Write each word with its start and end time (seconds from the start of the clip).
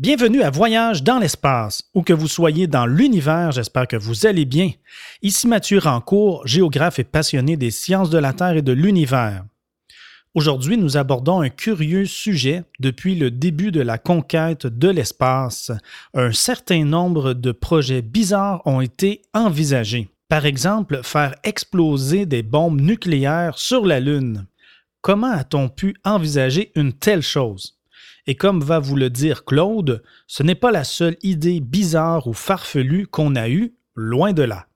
Bienvenue 0.00 0.40
à 0.40 0.48
Voyage 0.48 1.02
dans 1.02 1.18
l'espace, 1.18 1.82
où 1.92 2.00
que 2.00 2.14
vous 2.14 2.26
soyez 2.26 2.66
dans 2.66 2.86
l'univers, 2.86 3.52
j'espère 3.52 3.86
que 3.86 3.98
vous 3.98 4.24
allez 4.24 4.46
bien. 4.46 4.70
Ici 5.20 5.46
Mathieu 5.46 5.78
Rancourt, 5.78 6.46
géographe 6.46 6.98
et 6.98 7.04
passionné 7.04 7.58
des 7.58 7.70
sciences 7.70 8.08
de 8.08 8.16
la 8.16 8.32
Terre 8.32 8.56
et 8.56 8.62
de 8.62 8.72
l'univers. 8.72 9.44
Aujourd'hui, 10.34 10.78
nous 10.78 10.96
abordons 10.96 11.42
un 11.42 11.50
curieux 11.50 12.06
sujet 12.06 12.64
depuis 12.78 13.14
le 13.14 13.30
début 13.30 13.72
de 13.72 13.82
la 13.82 13.98
conquête 13.98 14.66
de 14.66 14.88
l'espace. 14.88 15.70
Un 16.14 16.32
certain 16.32 16.86
nombre 16.86 17.34
de 17.34 17.52
projets 17.52 18.00
bizarres 18.00 18.62
ont 18.64 18.80
été 18.80 19.20
envisagés. 19.34 20.08
Par 20.30 20.46
exemple, 20.46 21.00
faire 21.02 21.34
exploser 21.44 22.24
des 22.24 22.42
bombes 22.42 22.80
nucléaires 22.80 23.58
sur 23.58 23.84
la 23.84 24.00
Lune. 24.00 24.46
Comment 25.02 25.32
a-t-on 25.32 25.68
pu 25.68 25.94
envisager 26.04 26.72
une 26.74 26.94
telle 26.94 27.20
chose? 27.20 27.79
Et 28.26 28.34
comme 28.34 28.62
va 28.62 28.78
vous 28.78 28.96
le 28.96 29.10
dire 29.10 29.44
Claude, 29.44 30.02
ce 30.26 30.42
n'est 30.42 30.54
pas 30.54 30.70
la 30.70 30.84
seule 30.84 31.16
idée 31.22 31.60
bizarre 31.60 32.26
ou 32.26 32.32
farfelue 32.32 33.06
qu'on 33.06 33.36
a 33.36 33.48
eue, 33.48 33.74
loin 33.94 34.32
de 34.32 34.42
là. 34.42 34.66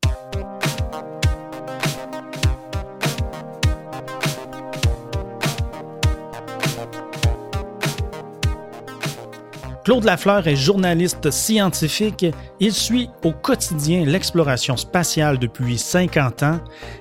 Claude 9.84 10.05
Lafleur 10.05 10.48
est 10.48 10.56
journaliste 10.56 11.30
scientifique. 11.30 12.24
Il 12.59 12.73
suit 12.73 13.11
au 13.23 13.33
quotidien 13.33 14.07
l'exploration 14.07 14.79
spatiale 14.79 15.38
depuis 15.38 15.77
50 15.77 16.43
ans. 16.43 16.60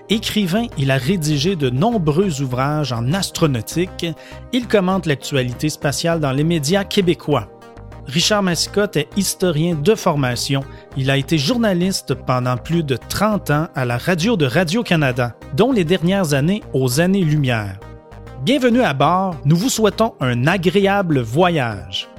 Écrivain, 0.10 0.66
il 0.78 0.92
a 0.92 0.98
rédigé 0.98 1.56
de 1.56 1.70
nombreux 1.70 2.42
ouvrages 2.42 2.92
en 2.92 3.14
astronautique. 3.14 4.06
Il 4.52 4.68
commente 4.68 5.06
l'actualité 5.06 5.70
spatiale 5.70 6.20
dans 6.20 6.34
les 6.34 6.44
médias 6.44 6.84
québécois. 6.84 7.48
Richard 8.06 8.44
Mascotte 8.44 8.98
est 8.98 9.08
historien 9.16 9.76
de 9.76 9.96
formation. 9.96 10.60
Il 10.98 11.10
a 11.10 11.16
été 11.16 11.38
journaliste 11.38 12.14
pendant 12.14 12.58
plus 12.58 12.84
de 12.84 12.98
30 12.98 13.50
ans 13.50 13.68
à 13.76 13.86
la 13.86 13.98
radio 13.98 14.36
de 14.36 14.46
Radio-Canada, 14.46 15.38
dont 15.56 15.72
les 15.72 15.86
dernières 15.86 16.34
années 16.34 16.62
aux 16.74 17.00
années-lumière. 17.00 17.80
Bienvenue 18.44 18.82
à 18.82 18.94
bord, 18.94 19.38
nous 19.46 19.56
vous 19.56 19.70
souhaitons 19.70 20.16
un 20.20 20.48
agréable 20.48 21.22
voyage. 21.22 22.13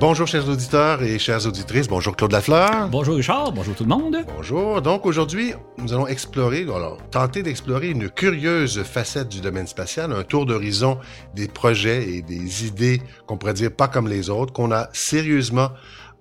Bonjour 0.00 0.26
chers 0.26 0.48
auditeurs 0.48 1.02
et 1.02 1.18
chères 1.18 1.46
auditrices, 1.46 1.86
bonjour 1.86 2.16
Claude 2.16 2.32
Lafleur. 2.32 2.88
Bonjour 2.88 3.16
Richard, 3.16 3.52
bonjour 3.52 3.74
tout 3.74 3.84
le 3.84 3.90
monde. 3.90 4.16
Bonjour, 4.34 4.80
donc 4.80 5.04
aujourd'hui 5.04 5.52
nous 5.76 5.92
allons 5.92 6.06
explorer, 6.06 6.62
alors 6.62 6.96
tenter 7.10 7.42
d'explorer 7.42 7.90
une 7.90 8.08
curieuse 8.08 8.82
facette 8.82 9.28
du 9.28 9.42
domaine 9.42 9.66
spatial, 9.66 10.10
un 10.10 10.22
tour 10.22 10.46
d'horizon 10.46 10.98
des 11.34 11.48
projets 11.48 12.14
et 12.14 12.22
des 12.22 12.66
idées 12.66 13.02
qu'on 13.26 13.36
pourrait 13.36 13.52
dire 13.52 13.70
pas 13.70 13.88
comme 13.88 14.08
les 14.08 14.30
autres, 14.30 14.54
qu'on 14.54 14.72
a 14.72 14.88
sérieusement 14.94 15.68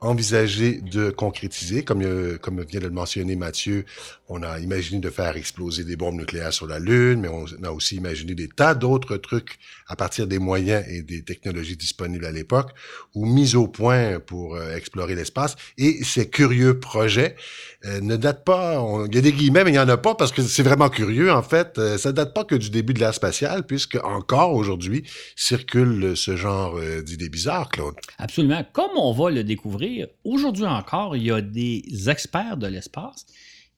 envisagé 0.02 0.82
de 0.82 1.10
concrétiser. 1.10 1.84
Comme, 1.84 2.02
euh, 2.04 2.38
comme 2.38 2.64
vient 2.64 2.80
de 2.80 2.88
le 2.88 2.94
mentionner 2.94 3.36
Mathieu, 3.36 3.86
on 4.28 4.44
a 4.44 4.60
imaginé 4.60 5.00
de 5.00 5.10
faire 5.10 5.36
exploser 5.36 5.84
des 5.84 5.96
bombes 5.96 6.16
nucléaires 6.16 6.54
sur 6.54 6.68
la 6.68 6.80
Lune, 6.80 7.22
mais 7.22 7.28
on 7.28 7.46
a 7.64 7.72
aussi 7.72 7.96
imaginé 7.96 8.36
des 8.36 8.48
tas 8.48 8.76
d'autres 8.76 9.18
trucs 9.18 9.60
à 9.88 9.96
partir 9.96 10.28
des 10.28 10.40
moyens 10.40 10.86
et 10.88 11.02
des 11.02 11.24
technologies 11.24 11.78
disponibles 11.78 12.26
à 12.26 12.32
l'époque, 12.32 12.72
ou 13.16 13.26
mis 13.26 13.56
au 13.56 13.68
point 13.68 14.20
pour 14.20 14.56
euh, 14.56 14.76
explorer 14.76 15.16
l'espace. 15.16 15.56
Et 15.78 16.04
ces 16.04 16.30
curieux 16.30 16.80
projets 16.80 17.36
euh, 17.86 18.02
ne 18.02 18.16
datent 18.18 18.44
pas, 18.44 18.84
il 19.08 19.16
y 19.16 19.18
a 19.18 19.22
des 19.22 19.32
guillemets, 19.32 19.64
mais 19.64 19.70
il 19.70 19.74
n'y 19.74 19.80
en 19.80 19.88
a 19.90 19.98
pas 19.98 20.16
parce 20.16 20.32
que 20.32 20.42
c'est 20.42 20.64
vraiment 20.64 20.90
curieux, 20.90 21.32
en 21.32 21.44
fait. 21.44 21.80
ça 21.98 22.10
ne 22.10 22.16
date 22.16 22.34
pas 22.34 22.44
que 22.44 22.56
du 22.56 22.70
début 22.70 22.94
de 22.94 23.00
l'ère 23.00 23.14
spatiale, 23.14 23.66
puisque 23.66 23.98
encore 24.04 24.54
aujourd'hui 24.54 25.04
circule 25.36 26.16
ce 26.16 26.36
genre 26.36 26.80
d'idées 27.04 27.30
bizarres, 27.30 27.70
Claude. 27.70 27.96
Absolument. 28.18 28.64
Comme 28.74 28.92
on 28.98 29.14
va 29.14 29.32
le 29.32 29.44
découvrir, 29.44 30.08
aujourd'hui 30.24 30.66
encore, 30.66 31.16
il 31.16 31.24
y 31.24 31.32
a 31.32 31.42
des 31.42 31.84
experts 32.08 32.58
de 32.58 32.68
l'espace 32.68 33.26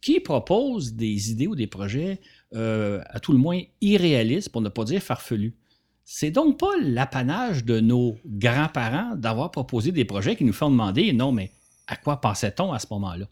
qui 0.02 0.19
proposent 0.19 0.94
des 0.94 1.31
idées 1.31 1.47
ou 1.47 1.55
des 1.55 1.67
projets 1.67 2.19
euh, 2.53 3.01
à 3.09 3.19
tout 3.19 3.31
le 3.31 3.38
moins 3.38 3.62
irréalistes, 3.79 4.50
pour 4.50 4.62
ne 4.62 4.69
pas 4.69 4.83
dire 4.83 5.01
farfelus. 5.01 5.56
C'est 6.03 6.31
donc 6.31 6.59
pas 6.59 6.73
l'apanage 6.81 7.63
de 7.63 7.79
nos 7.79 8.18
grands-parents 8.25 9.16
d'avoir 9.16 9.51
proposé 9.51 9.91
des 9.91 10.03
projets 10.03 10.35
qui 10.35 10.44
nous 10.44 10.53
font 10.53 10.69
demander 10.69 11.13
non, 11.13 11.31
mais 11.31 11.51
à 11.88 11.95
quoi 11.95 12.19
pensait-on 12.19 12.73
à 12.73 12.79
ce 12.79 12.88
moment-là? 12.91 13.28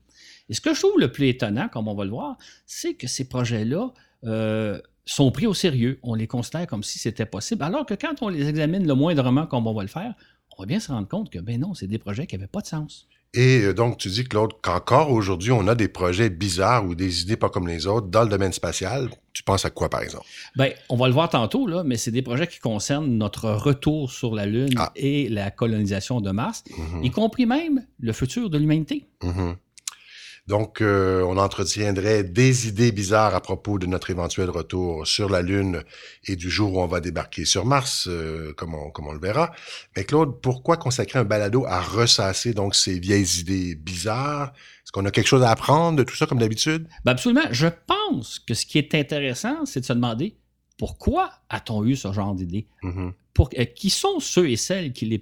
Et 0.50 0.54
ce 0.54 0.62
que 0.62 0.74
je 0.74 0.80
trouve 0.80 1.00
le 1.00 1.12
plus 1.12 1.28
étonnant, 1.28 1.70
comme 1.70 1.88
on 1.88 1.96
va 1.96 2.06
le 2.06 2.12
voir, 2.12 2.38
c'est 2.66 2.96
que 2.96 3.08
ces 3.08 3.28
projets-là 3.28 3.94
euh, 4.26 4.80
sont 5.06 5.32
pris 5.32 5.48
au 5.48 5.54
sérieux. 5.54 6.00
On 6.04 6.16
les 6.16 6.28
considère 6.28 6.68
comme 6.68 6.84
si 6.84 7.00
c'était 7.00 7.26
possible, 7.26 7.64
alors 7.64 7.86
que 7.86 7.94
quand 7.94 8.22
on 8.22 8.30
les 8.30 8.48
examine 8.48 8.88
le 8.88 8.96
moindrement 8.96 9.46
comme 9.46 9.68
on 9.68 9.74
va 9.74 9.84
le 9.84 9.90
faire, 9.90 10.14
on 10.58 10.64
va 10.64 10.66
bien 10.66 10.80
se 10.80 10.92
rendre 10.92 11.08
compte 11.08 11.30
que, 11.30 11.40
ben 11.40 11.60
non, 11.60 11.74
c'est 11.74 11.88
des 11.88 12.00
projets 12.00 12.28
qui 12.28 12.36
n'avaient 12.36 12.48
pas 12.48 12.62
de 12.62 12.68
sens. 12.68 13.08
Et 13.36 13.62
euh, 13.62 13.74
donc, 13.74 13.98
tu 13.98 14.10
dis, 14.10 14.24
Claude, 14.24 14.54
qu'encore 14.62 15.12
aujourd'hui, 15.12 15.52
on 15.52 15.68
a 15.68 15.76
des 15.76 15.88
projets 15.88 16.30
bizarres 16.32 16.86
ou 16.86 16.96
des 16.96 17.22
idées 17.22 17.38
pas 17.38 17.50
comme 17.50 17.68
les 17.68 17.86
autres 17.86 18.08
dans 18.08 18.24
le 18.24 18.30
domaine 18.30 18.54
spatial. 18.54 19.10
Tu 19.34 19.44
penses 19.44 19.66
à 19.66 19.70
quoi, 19.70 19.88
par 19.88 20.02
exemple? 20.02 20.26
Bien, 20.56 20.72
on 20.90 20.98
va 20.98 21.08
le 21.08 21.14
voir 21.14 21.30
tantôt, 21.30 21.68
là, 21.68 21.84
mais 21.84 21.96
c'est 21.96 22.12
des 22.12 22.24
projets 22.24 22.48
qui 22.48 22.60
concernent 22.60 23.18
notre 23.18 23.52
retour 23.52 24.12
sur 24.12 24.34
la 24.34 24.48
Lune 24.48 24.74
ah. 24.78 24.92
et 24.96 25.30
la 25.30 25.52
colonisation 25.52 26.22
de 26.22 26.32
Mars, 26.32 26.64
mm-hmm. 26.70 27.06
y 27.06 27.12
compris 27.12 27.46
même 27.46 27.86
le 28.00 28.14
futur 28.14 28.50
de 28.50 28.58
l'humanité. 28.58 29.06
Mm-hmm. 29.22 29.56
Donc, 30.50 30.82
euh, 30.82 31.22
on 31.28 31.38
entretiendrait 31.38 32.24
des 32.24 32.68
idées 32.68 32.92
bizarres 32.92 33.36
à 33.36 33.40
propos 33.40 33.78
de 33.78 33.86
notre 33.86 34.10
éventuel 34.10 34.50
retour 34.50 35.06
sur 35.06 35.30
la 35.30 35.44
Lune 35.44 35.84
et 36.26 36.36
du 36.36 36.50
jour 36.50 36.74
où 36.74 36.82
on 36.82 36.88
va 36.88 37.02
débarquer 37.02 37.46
sur 37.46 37.68
Mars, 37.68 38.08
euh, 38.10 38.52
comme, 38.58 38.74
on, 38.74 38.90
comme 38.90 39.06
on 39.06 39.14
le 39.14 39.20
verra. 39.20 39.52
Mais 39.96 40.06
Claude, 40.06 40.42
pourquoi 40.42 40.78
consacrer 40.78 41.20
un 41.20 41.24
balado 41.24 41.66
à 41.68 41.80
ressasser 41.80 42.56
donc 42.56 42.74
ces 42.74 42.98
vieilles 42.98 43.42
idées 43.42 43.76
bizarres? 43.76 44.52
Est-ce 44.84 44.92
qu'on 44.92 45.06
a 45.06 45.12
quelque 45.12 45.28
chose 45.28 45.44
à 45.44 45.52
apprendre 45.52 46.00
de 46.00 46.04
tout 46.04 46.16
ça 46.16 46.26
comme 46.26 46.40
d'habitude? 46.40 46.88
Ben 47.06 47.12
absolument. 47.12 47.46
Je 47.52 47.68
pense 47.86 48.40
que 48.40 48.56
ce 48.56 48.66
qui 48.66 48.80
est 48.80 48.96
intéressant, 48.96 49.68
c'est 49.68 49.82
de 49.82 49.86
se 49.86 49.94
demander 49.94 50.36
pourquoi 50.80 51.30
a-t-on 51.50 51.86
eu 51.86 51.96
ce 51.96 52.12
genre 52.12 52.34
d'idées? 52.34 52.66
Euh, 53.58 53.66
qui 53.66 53.90
sont 53.90 54.20
ceux 54.20 54.50
et 54.50 54.56
celles 54.56 54.92
qui 54.94 55.06
les, 55.06 55.22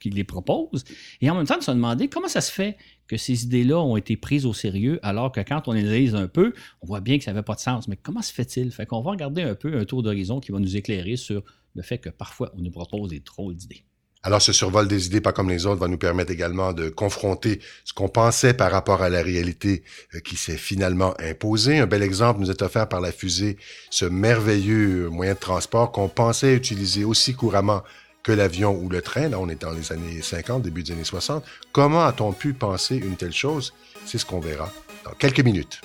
qui 0.00 0.10
les 0.10 0.24
proposent? 0.24 0.84
Et 1.20 1.30
en 1.30 1.34
même 1.34 1.46
temps, 1.46 1.58
de 1.58 1.62
se 1.62 1.70
demander 1.70 2.08
comment 2.08 2.28
ça 2.28 2.40
se 2.40 2.52
fait 2.52 2.76
que 3.06 3.16
ces 3.16 3.44
idées-là 3.44 3.80
ont 3.80 3.96
été 3.96 4.16
prises 4.16 4.46
au 4.46 4.52
sérieux, 4.52 4.98
alors 5.02 5.32
que 5.32 5.40
quand 5.40 5.68
on 5.68 5.72
les 5.72 5.82
analyse 5.82 6.14
un 6.14 6.28
peu, 6.28 6.52
on 6.82 6.86
voit 6.86 7.00
bien 7.00 7.18
que 7.18 7.24
ça 7.24 7.32
n'avait 7.32 7.44
pas 7.44 7.54
de 7.54 7.60
sens. 7.60 7.88
Mais 7.88 7.96
comment 7.96 8.22
se 8.22 8.32
fait-il? 8.32 8.70
Fait 8.72 8.86
qu'on 8.86 9.00
va 9.00 9.12
regarder 9.12 9.42
un 9.42 9.54
peu 9.54 9.78
un 9.78 9.84
tour 9.84 10.02
d'horizon 10.02 10.40
qui 10.40 10.52
va 10.52 10.58
nous 10.58 10.76
éclairer 10.76 11.16
sur 11.16 11.42
le 11.74 11.82
fait 11.82 11.98
que 11.98 12.10
parfois 12.10 12.52
on 12.56 12.62
nous 12.62 12.70
propose 12.70 13.10
des 13.10 13.20
trop 13.20 13.52
d'idées. 13.52 13.84
Alors, 14.26 14.42
ce 14.42 14.52
survol 14.52 14.88
des 14.88 15.06
idées 15.06 15.20
pas 15.20 15.30
comme 15.30 15.48
les 15.48 15.66
autres 15.66 15.80
va 15.80 15.86
nous 15.86 15.98
permettre 15.98 16.32
également 16.32 16.72
de 16.72 16.88
confronter 16.88 17.60
ce 17.84 17.92
qu'on 17.92 18.08
pensait 18.08 18.54
par 18.54 18.72
rapport 18.72 19.00
à 19.00 19.08
la 19.08 19.22
réalité 19.22 19.84
euh, 20.16 20.18
qui 20.18 20.34
s'est 20.34 20.56
finalement 20.56 21.14
imposée. 21.20 21.78
Un 21.78 21.86
bel 21.86 22.02
exemple 22.02 22.40
nous 22.40 22.50
est 22.50 22.60
offert 22.60 22.88
par 22.88 23.00
la 23.00 23.12
fusée, 23.12 23.56
ce 23.88 24.04
merveilleux 24.04 25.08
moyen 25.10 25.34
de 25.34 25.38
transport 25.38 25.92
qu'on 25.92 26.08
pensait 26.08 26.54
utiliser 26.54 27.04
aussi 27.04 27.34
couramment 27.34 27.84
que 28.24 28.32
l'avion 28.32 28.76
ou 28.76 28.88
le 28.88 29.00
train. 29.00 29.28
Là, 29.28 29.38
on 29.38 29.48
est 29.48 29.62
dans 29.62 29.70
les 29.70 29.92
années 29.92 30.20
50, 30.20 30.60
début 30.60 30.82
des 30.82 30.94
années 30.94 31.04
60. 31.04 31.44
Comment 31.70 32.04
a-t-on 32.04 32.32
pu 32.32 32.52
penser 32.52 32.96
une 32.96 33.14
telle 33.14 33.32
chose? 33.32 33.74
C'est 34.06 34.18
ce 34.18 34.26
qu'on 34.26 34.40
verra 34.40 34.72
dans 35.04 35.12
quelques 35.12 35.38
minutes. 35.38 35.82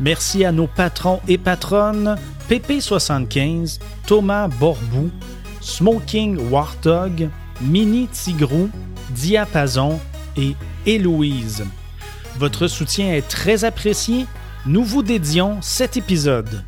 Merci 0.00 0.44
à 0.44 0.52
nos 0.52 0.66
patrons 0.66 1.20
et 1.28 1.38
patronnes 1.38 2.16
PP75, 2.50 3.78
Thomas 4.06 4.48
Borbou, 4.48 5.10
Smoking 5.60 6.50
Warthog, 6.50 7.28
Mini 7.60 8.08
Tigrou, 8.08 8.68
Diapason 9.10 10.00
et 10.36 10.54
Héloïse. 10.84 11.64
Votre 12.38 12.66
soutien 12.66 13.14
est 13.14 13.28
très 13.28 13.64
apprécié. 13.64 14.26
Nous 14.66 14.82
vous 14.82 15.02
dédions 15.02 15.62
cet 15.62 15.96
épisode. 15.96 16.64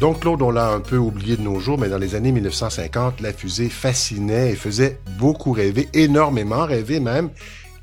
Donc, 0.00 0.20
Claude, 0.20 0.42
on 0.42 0.50
l'a 0.50 0.70
un 0.70 0.80
peu 0.80 0.96
oublié 0.96 1.36
de 1.36 1.42
nos 1.42 1.60
jours, 1.60 1.78
mais 1.78 1.88
dans 1.88 1.98
les 1.98 2.14
années 2.14 2.32
1950, 2.32 3.20
la 3.20 3.32
fusée 3.32 3.68
fascinait 3.68 4.52
et 4.52 4.56
faisait 4.56 4.98
beaucoup 5.18 5.52
rêver, 5.52 5.88
énormément 5.92 6.64
rêver 6.64 6.98
même. 6.98 7.30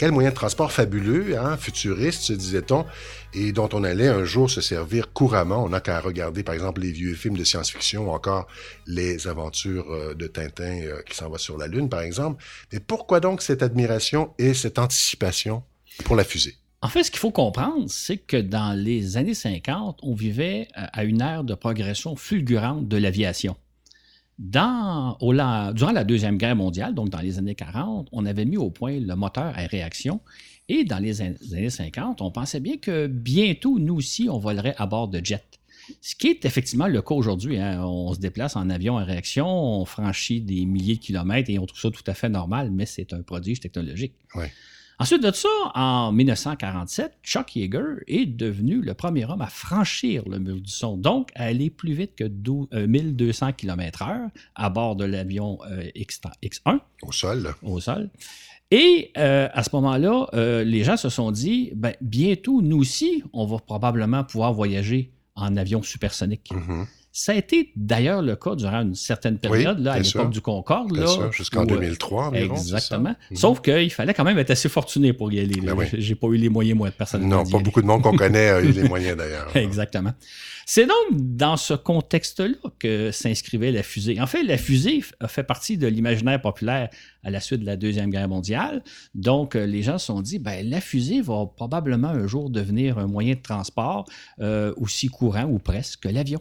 Quel 0.02 0.12
moyen 0.12 0.32
de 0.32 0.36
transport 0.36 0.72
fabuleux, 0.72 1.38
hein, 1.38 1.58
futuriste, 1.58 2.24
se 2.24 2.34
disait-on, 2.34 2.88
et 3.36 3.52
dont 3.52 3.70
on 3.72 3.84
allait 3.84 4.08
un 4.08 4.24
jour 4.24 4.50
se 4.50 4.60
servir 4.60 5.14
couramment. 5.14 5.64
On 5.64 5.70
n'a 5.70 5.80
qu'à 5.80 6.00
regarder, 6.00 6.42
par 6.42 6.56
exemple, 6.56 6.82
les 6.82 6.92
vieux 6.92 7.14
films 7.14 7.38
de 7.38 7.44
science-fiction 7.44 8.08
ou 8.08 8.10
encore 8.10 8.48
les 8.88 9.28
aventures 9.28 9.92
euh, 9.92 10.16
de 10.16 10.26
Tintin 10.26 10.82
euh, 10.82 11.04
qui 11.04 11.16
s'en 11.16 11.30
va 11.30 11.38
sur 11.38 11.56
la 11.56 11.68
Lune, 11.68 11.88
par 11.88 12.02
exemple. 12.02 12.44
Mais 12.74 12.80
pourquoi 12.80 13.20
donc 13.20 13.44
cette 13.44 13.62
admiration 13.62 14.34
et 14.40 14.56
cette 14.56 14.80
anticipation 14.80 15.62
pour 16.04 16.16
la 16.16 16.24
fusée? 16.24 16.56
En 16.82 16.88
fait, 16.88 17.04
ce 17.04 17.12
qu'il 17.12 17.20
faut 17.20 17.30
comprendre, 17.30 17.86
c'est 17.88 18.18
que 18.18 18.38
dans 18.38 18.76
les 18.76 19.18
années 19.18 19.36
50, 19.36 20.00
on 20.02 20.16
vivait 20.16 20.68
euh, 20.80 20.86
à 20.94 21.04
une 21.04 21.22
ère 21.22 21.44
de 21.44 21.54
progression 21.54 22.16
fulgurante 22.16 22.88
de 22.88 22.98
l'aviation. 22.98 23.56
Dans, 24.40 25.18
durant 25.74 25.92
la 25.92 26.04
Deuxième 26.04 26.38
Guerre 26.38 26.56
mondiale, 26.56 26.96
donc 26.96 27.10
dans 27.10 27.20
les 27.20 27.38
années 27.38 27.56
40, 27.56 28.08
on 28.12 28.26
avait 28.26 28.46
mis 28.46 28.58
au 28.58 28.72
point 28.72 29.00
le 29.00 29.16
moteur 29.16 29.54
à 29.56 29.66
réaction. 29.68 30.20
Et 30.68 30.84
dans 30.84 31.00
les 31.00 31.22
années 31.22 31.70
50, 31.70 32.22
on 32.22 32.32
pensait 32.32 32.60
bien 32.60 32.78
que 32.78 33.08
bientôt, 33.08 33.78
nous 33.78 33.96
aussi, 33.96 34.30
on 34.30 34.40
volerait 34.40 34.76
à 34.78 34.88
bord 34.88 35.10
de 35.10 35.24
jets. 35.24 35.44
Ce 36.00 36.16
qui 36.16 36.28
est 36.28 36.46
effectivement 36.46 36.88
le 36.88 37.02
cas 37.02 37.16
aujourd'hui. 37.16 37.60
Hein. 37.60 37.84
On 37.84 38.14
se 38.14 38.20
déplace 38.20 38.56
en 38.56 38.70
avion 38.70 38.98
à 38.98 39.04
réaction, 39.04 39.48
on 39.48 39.86
franchit 39.86 40.42
des 40.42 40.66
milliers 40.66 40.96
de 40.96 41.02
kilomètres 41.02 41.50
et 41.50 41.60
on 41.60 41.66
trouve 41.66 41.80
ça 41.80 41.92
tout 41.92 42.04
à 42.08 42.14
fait 42.14 42.30
normal, 42.30 42.72
mais 42.72 42.86
c'est 42.86 43.14
un 43.14 43.22
prodige 43.22 43.60
technologique. 43.60 44.14
Ensuite 45.02 45.24
de 45.24 45.32
ça, 45.32 45.50
en 45.74 46.12
1947, 46.12 47.14
Chuck 47.24 47.56
Yeager 47.56 48.04
est 48.06 48.28
devenu 48.28 48.82
le 48.82 48.94
premier 48.94 49.26
homme 49.26 49.42
à 49.42 49.48
franchir 49.48 50.22
le 50.30 50.38
mur 50.38 50.62
du 50.62 50.70
son, 50.70 50.96
donc 50.96 51.32
à 51.34 51.46
aller 51.46 51.72
plus 51.72 51.94
vite 51.94 52.16
que 52.16 52.26
1200 52.86 53.54
km/h 53.54 54.30
à 54.54 54.70
bord 54.70 54.96
de 54.96 55.06
l'avion 55.06 55.58
euh, 55.72 55.90
X1. 55.96 56.78
Au 57.02 57.12
sol. 57.12 57.56
Au 57.64 57.80
sol. 57.80 58.12
Et 58.70 59.12
euh, 59.18 59.50
à 59.52 59.64
ce 59.64 59.70
moment-là, 59.74 60.28
euh, 60.36 60.64
les 60.64 60.84
gens 60.84 60.98
se 60.98 61.10
sont 61.10 61.32
dit, 61.32 61.72
ben, 61.76 61.96
bientôt, 62.02 62.62
nous 62.62 62.78
aussi, 62.78 63.24
on 63.34 63.48
va 63.48 63.58
probablement 63.58 64.24
pouvoir 64.24 64.54
voyager 64.54 65.12
en 65.36 65.58
avion 65.58 65.82
supersonique. 65.82 66.52
Mm-hmm. 66.52 66.86
Ça 67.14 67.34
a 67.34 67.36
été 67.36 67.74
d'ailleurs 67.76 68.22
le 68.22 68.38
cas 68.38 68.56
durant 68.56 68.84
une 68.84 68.96
certaine 68.96 69.38
période, 69.38 69.80
là, 69.80 69.94
à 69.94 70.00
l'époque 70.00 70.30
du 70.30 70.40
Concorde. 70.40 70.98
Jusqu'en 71.32 71.66
2003 71.66 72.28
environ. 72.28 72.56
Exactement. 72.56 73.16
Mhm. 73.32 73.38
Sauf 73.38 73.62
qu'il 73.62 73.92
fallait 73.92 74.14
quand 74.14 74.24
même 74.24 74.38
être 74.38 74.52
assez 74.52 74.70
fortuné 74.70 75.12
pour 75.12 75.32
y 75.32 75.40
aller. 75.40 75.60
Ben 75.60 75.76
J'ai 75.94 76.16
pas 76.16 76.28
eu 76.28 76.38
les 76.38 76.50
moyens, 76.50 76.78
moi, 76.78 76.90
personnellement. 76.92 77.44
Non, 77.44 77.50
pas 77.50 77.60
beaucoup 77.60 77.82
de 77.82 77.88
monde 77.88 78.02
qu'on 78.02 78.16
connaît 78.16 78.50
a 78.50 78.62
eu 78.62 78.72
les 78.72 78.84
moyens 78.88 79.18
d'ailleurs. 79.18 79.50
Exactement. 79.56 80.14
C'est 80.66 80.86
donc 80.86 80.96
dans 81.12 81.58
ce 81.58 81.74
contexte-là 81.74 82.56
que 82.80 83.12
s'inscrivait 83.12 83.72
la 83.72 83.84
fusée. 83.84 84.22
En 84.22 84.28
fait, 84.28 84.44
la 84.44 84.58
fusée 84.58 85.04
a 85.20 85.28
fait 85.28 85.44
partie 85.44 85.78
de 85.78 85.88
l'imaginaire 85.88 86.42
populaire 86.42 86.90
à 87.24 87.30
la 87.30 87.42
suite 87.42 87.60
de 87.60 87.66
la 87.66 87.76
Deuxième 87.76 88.10
Guerre 88.10 88.30
mondiale. 88.30 88.84
Donc, 89.16 89.56
euh, 89.56 89.66
les 89.66 89.84
gens 89.84 89.98
se 89.98 90.06
sont 90.06 90.22
dit, 90.22 90.40
ben, 90.40 90.68
la 90.70 90.80
fusée 90.80 91.22
va 91.22 91.46
probablement 91.46 92.08
un 92.08 92.26
jour 92.26 92.50
devenir 92.50 93.00
un 93.00 93.08
moyen 93.08 93.34
de 93.34 93.42
transport 93.42 94.06
euh, 94.40 94.74
aussi 94.78 95.08
courant 95.08 95.44
ou 95.44 95.60
presque 95.60 96.04
que 96.04 96.10
l'avion. 96.10 96.40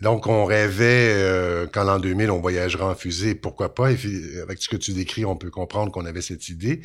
Donc, 0.00 0.26
on 0.26 0.44
rêvait 0.44 1.12
euh, 1.12 1.66
qu'en 1.66 1.84
l'an 1.84 1.98
2000, 1.98 2.30
on 2.30 2.40
voyagera 2.40 2.90
en 2.90 2.94
fusée. 2.94 3.34
Pourquoi 3.34 3.74
pas? 3.74 3.90
Et 3.90 3.96
avec 4.40 4.62
ce 4.62 4.68
que 4.68 4.76
tu 4.76 4.92
décris, 4.92 5.24
on 5.24 5.36
peut 5.36 5.50
comprendre 5.50 5.92
qu'on 5.92 6.06
avait 6.06 6.22
cette 6.22 6.48
idée. 6.48 6.80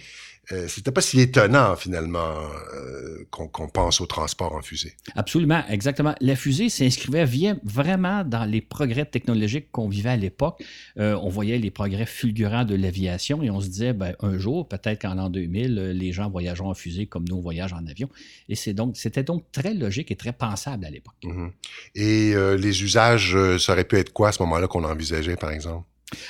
Euh, 0.52 0.68
c'était 0.68 0.92
pas 0.92 1.02
si 1.02 1.22
étonnant 1.22 1.76
finalement 1.78 2.36
euh, 2.74 3.24
qu'on 3.32 3.70
pense 3.70 4.02
au 4.02 4.06
transport 4.06 4.54
en 4.54 4.62
fusée. 4.62 4.94
Absolument, 5.16 5.64
exactement. 5.70 6.16
La 6.20 6.36
fusée 6.36 6.68
s'inscrivait 6.68 7.26
vraiment 7.64 8.26
dans 8.26 8.44
les 8.44 8.60
progrès 8.60 9.06
technologiques 9.06 9.72
qu'on 9.72 9.88
vivait 9.88 10.10
à 10.10 10.18
l'époque. 10.18 10.62
Euh, 10.98 11.16
on 11.22 11.30
voyait 11.30 11.58
les 11.60 11.72
progrès 11.72 12.06
fulgurants 12.06 12.66
de 12.66 12.76
l'aviation 12.76 13.42
et 13.42 13.50
on 13.50 13.62
se 13.62 13.68
disait, 13.68 13.94
ben, 13.94 14.16
un 14.20 14.38
jour, 14.38 14.68
peut-être 14.68 15.02
qu'en 15.02 15.16
l'an 15.16 15.30
2000, 15.30 15.92
les 15.92 16.12
gens 16.12 16.30
voyageront 16.30 16.72
en 16.72 16.74
fusée 16.74 17.06
comme 17.06 17.26
nous 17.30 17.38
on 17.38 17.42
voyage 17.42 17.72
en 17.72 17.86
avion. 17.88 18.10
Et 18.50 18.56
c'est 18.56 18.74
donc, 18.74 18.98
c'était 18.98 19.24
donc 19.24 19.46
très 19.54 19.74
logique 19.74 20.12
et 20.12 20.18
très 20.18 20.34
pensable 20.34 20.86
à 20.86 20.90
l'époque. 20.90 21.16
Mm-hmm. 21.24 21.52
Et 21.96 22.58
les 22.58 22.84
usages, 22.84 23.38
ça 23.60 23.74
aurait 23.74 23.86
pu 23.86 23.98
être 23.98 24.12
quoi 24.12 24.30
à 24.30 24.32
ce 24.34 24.42
moment-là 24.44 24.68
qu'on 24.68 24.84
envisageait, 24.84 25.38
par 25.38 25.52
exemple? 25.52 25.86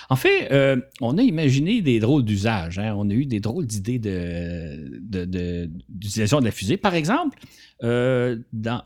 En 0.10 0.16
fait, 0.16 0.52
euh, 0.52 0.78
on 1.02 1.18
a 1.18 1.22
imaginé 1.22 1.82
des 1.82 2.00
drôles 2.00 2.24
d'usages. 2.24 2.80
Hein. 2.80 2.94
On 2.98 3.10
a 3.10 3.14
eu 3.14 3.26
des 3.26 3.40
drôles 3.40 3.66
d'idées 3.66 4.00
d'utilisation 5.90 6.40
de, 6.40 6.46
la 6.46 6.52
fusée. 6.52 6.78
Par 6.78 6.96
exemple, 6.96 7.38
euh, 7.84 8.38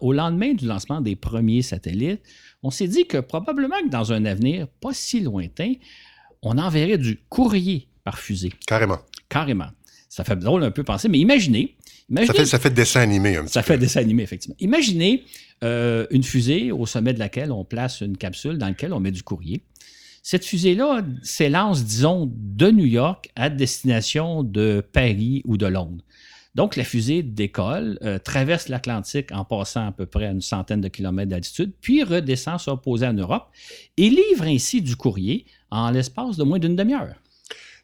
au 0.01 0.13
lendemain 0.13 0.53
du 0.53 0.65
lancement 0.65 1.01
des 1.01 1.15
premiers 1.15 1.61
satellites, 1.61 2.21
on 2.63 2.71
s'est 2.71 2.87
dit 2.87 3.05
que 3.05 3.17
probablement 3.17 3.79
que 3.83 3.89
dans 3.89 4.13
un 4.13 4.25
avenir 4.25 4.67
pas 4.81 4.93
si 4.93 5.19
lointain, 5.21 5.73
on 6.41 6.57
enverrait 6.57 6.97
du 6.97 7.17
courrier 7.29 7.87
par 8.03 8.19
fusée. 8.19 8.53
Carrément. 8.65 8.99
Carrément. 9.29 9.67
Ça 10.09 10.23
fait 10.23 10.35
drôle 10.35 10.63
un 10.63 10.71
peu 10.71 10.83
penser, 10.83 11.09
mais 11.09 11.19
imaginez. 11.19 11.75
ça, 12.25 12.33
fait, 12.33 12.45
ça 12.45 12.59
fait 12.59 12.69
dessin 12.69 13.01
animé 13.01 13.35
un 13.35 13.43
petit 13.43 13.53
Ça 13.53 13.61
fait 13.61 13.77
dessin 13.77 13.99
animé, 13.99 14.23
effectivement. 14.23 14.55
Imaginez 14.59 15.23
euh, 15.63 16.07
une 16.11 16.23
fusée 16.23 16.71
au 16.71 16.85
sommet 16.85 17.13
de 17.13 17.19
laquelle 17.19 17.51
on 17.51 17.65
place 17.65 18.01
une 18.01 18.17
capsule 18.17 18.57
dans 18.57 18.67
laquelle 18.67 18.93
on 18.93 18.99
met 18.99 19.11
du 19.11 19.23
courrier. 19.23 19.61
Cette 20.29 20.43
fusée-là 20.43 21.05
s'élance, 21.23 21.85
disons, 21.85 22.29
de 22.35 22.69
New 22.69 22.83
York 22.83 23.29
à 23.37 23.49
destination 23.49 24.43
de 24.43 24.85
Paris 24.91 25.41
ou 25.45 25.55
de 25.55 25.67
Londres. 25.67 26.03
Donc, 26.53 26.75
la 26.75 26.83
fusée 26.83 27.23
décolle, 27.23 27.97
euh, 28.03 28.19
traverse 28.19 28.67
l'Atlantique 28.67 29.31
en 29.31 29.45
passant 29.45 29.87
à 29.87 29.93
peu 29.93 30.05
près 30.05 30.25
à 30.25 30.31
une 30.31 30.41
centaine 30.41 30.81
de 30.81 30.89
kilomètres 30.89 31.29
d'altitude, 31.29 31.71
puis 31.79 32.03
redescend 32.03 32.59
se 32.59 32.69
en 32.69 33.13
Europe 33.13 33.47
et 33.95 34.09
livre 34.09 34.43
ainsi 34.43 34.81
du 34.81 34.97
courrier 34.97 35.45
en 35.71 35.91
l'espace 35.91 36.35
de 36.35 36.43
moins 36.43 36.59
d'une 36.59 36.75
demi-heure. 36.75 37.15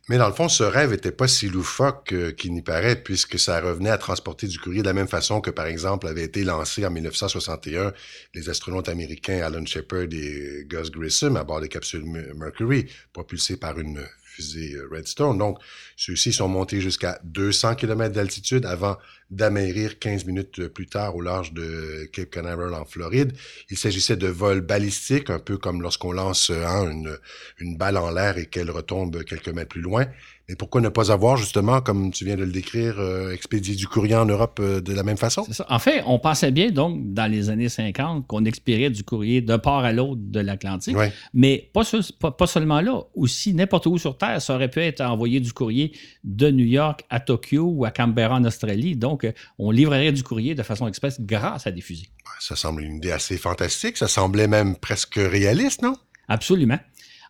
Mais 0.09 0.17
dans 0.17 0.27
le 0.27 0.33
fond, 0.33 0.50
ce 0.50 0.63
rêve 0.63 0.91
n'était 0.91 1.13
pas 1.13 1.29
si 1.29 1.47
loufoque 1.47 2.11
euh, 2.11 2.31
qu'il 2.33 2.53
n'y 2.53 2.61
paraît, 2.61 3.01
puisque 3.01 3.39
ça 3.39 3.61
revenait 3.61 3.89
à 3.89 3.97
transporter 3.97 4.47
du 4.47 4.59
courrier 4.59 4.81
de 4.81 4.88
la 4.88 4.94
même 4.94 5.07
façon 5.07 5.39
que, 5.39 5.50
par 5.50 5.65
exemple, 5.65 6.07
avait 6.07 6.23
été 6.23 6.44
lancé 6.44 6.85
en 6.85 6.91
1961 6.91 7.94
les 8.33 8.50
astronautes 8.50 8.89
américains 8.89 9.41
Alan 9.41 9.65
Shepard 9.65 10.11
et 10.11 10.65
Gus 10.67 10.91
Grissom 10.91 11.38
à 11.38 11.45
bord 11.45 11.61
des 11.61 11.69
capsules 11.69 12.03
Mercury, 12.35 12.88
propulsées 13.13 13.55
par 13.55 13.79
une 13.79 14.05
fusée 14.33 14.75
euh, 14.75 14.88
Redstone. 14.91 15.38
Donc, 15.38 15.59
ceux-ci 15.95 16.33
sont 16.33 16.47
montés 16.47 16.81
jusqu'à 16.81 17.19
200 17.24 17.75
km 17.75 18.13
d'altitude 18.13 18.65
avant 18.65 18.97
d'amérir 19.30 20.00
15 20.00 20.25
minutes 20.25 20.68
plus 20.68 20.88
tard 20.88 21.15
au 21.15 21.21
large 21.21 21.53
de 21.53 22.07
Cape 22.12 22.30
Canaveral 22.30 22.74
en 22.74 22.85
Floride. 22.85 23.33
Il 23.69 23.77
s'agissait 23.77 24.18
de 24.18 24.27
vols 24.27 24.62
balistiques, 24.62 25.30
un 25.30 25.39
peu 25.39 25.57
comme 25.57 25.81
lorsqu'on 25.81 26.12
lance 26.12 26.50
une, 26.51 27.18
une 27.59 27.77
balle 27.77 27.97
en 27.97 28.12
l'air 28.12 28.38
et 28.38 28.45
qu'elle 28.45 28.69
retombe 28.69 29.24
quelques 29.24 29.50
mètres 29.50 29.69
plus 29.69 29.81
loin. 29.81 30.06
Mais 30.50 30.56
pourquoi 30.57 30.81
ne 30.81 30.90
pas 30.90 31.10
avoir, 31.10 31.38
justement, 31.38 31.80
comme 31.80 32.12
tu 32.12 32.25
viens 32.25 32.36
de 32.36 32.44
le 32.44 32.51
décrire, 32.51 33.00
euh, 33.00 33.31
expédié 33.31 33.75
du 33.75 33.88
courrier 33.88 34.16
en 34.16 34.25
Europe 34.25 34.60
euh, 34.62 34.81
de 34.81 34.92
la 34.92 35.04
même 35.04 35.16
façon? 35.16 35.45
Ça. 35.50 35.66
En 35.69 35.80
fait, 35.80 36.04
on 36.06 36.19
pensait 36.19 36.51
bien, 36.51 36.69
donc, 36.69 37.13
dans 37.13 37.31
les 37.31 37.50
années 37.50 37.69
50, 37.69 38.28
qu'on 38.28 38.44
expédiait 38.44 38.90
du 38.90 39.06
courrier 39.06 39.42
de 39.42 39.56
part 39.56 39.86
à 39.86 39.94
l'autre 39.94 40.19
de 40.22 40.42
l'Atlantique. 40.42 40.98
Mais 41.34 41.69
pas, 41.74 41.84
pas, 42.31 42.48
seulement 42.48 42.81
là. 42.81 43.04
Aussi, 43.16 43.54
n'importe 43.54 43.86
où 43.86 43.98
sur 43.98 44.18
Terre, 44.18 44.42
ça 44.42 44.56
aurait 44.56 44.69
pu 44.69 44.81
être 44.81 45.00
envoyé 45.00 45.40
du 45.40 45.54
courrier 45.54 45.94
de 46.25 46.51
New 46.51 46.66
York 46.66 47.06
à 47.10 47.22
Tokyo 47.22 47.63
ou 47.63 47.86
à 47.86 47.92
Canberra 47.92 48.36
en 48.36 48.44
Australie. 48.44 48.98
Donc, 48.98 49.24
euh, 49.24 49.31
on 49.60 49.72
livrerait 49.72 50.12
du 50.12 50.24
courrier 50.24 50.56
de 50.56 50.63
façon 50.63 50.89
express 50.89 51.22
grâce 51.22 51.68
à 51.68 51.72
des 51.72 51.81
fusées. 51.81 52.10
Ça 52.42 52.57
semble 52.57 52.84
une 52.84 52.98
idée 52.98 53.12
assez 53.12 53.38
fantastique. 53.38 53.96
Ça 53.96 54.10
semblait 54.10 54.48
même 54.48 54.75
presque 54.75 55.16
réaliste, 55.16 55.81
non? 55.81 55.96
Absolument. 56.28 56.80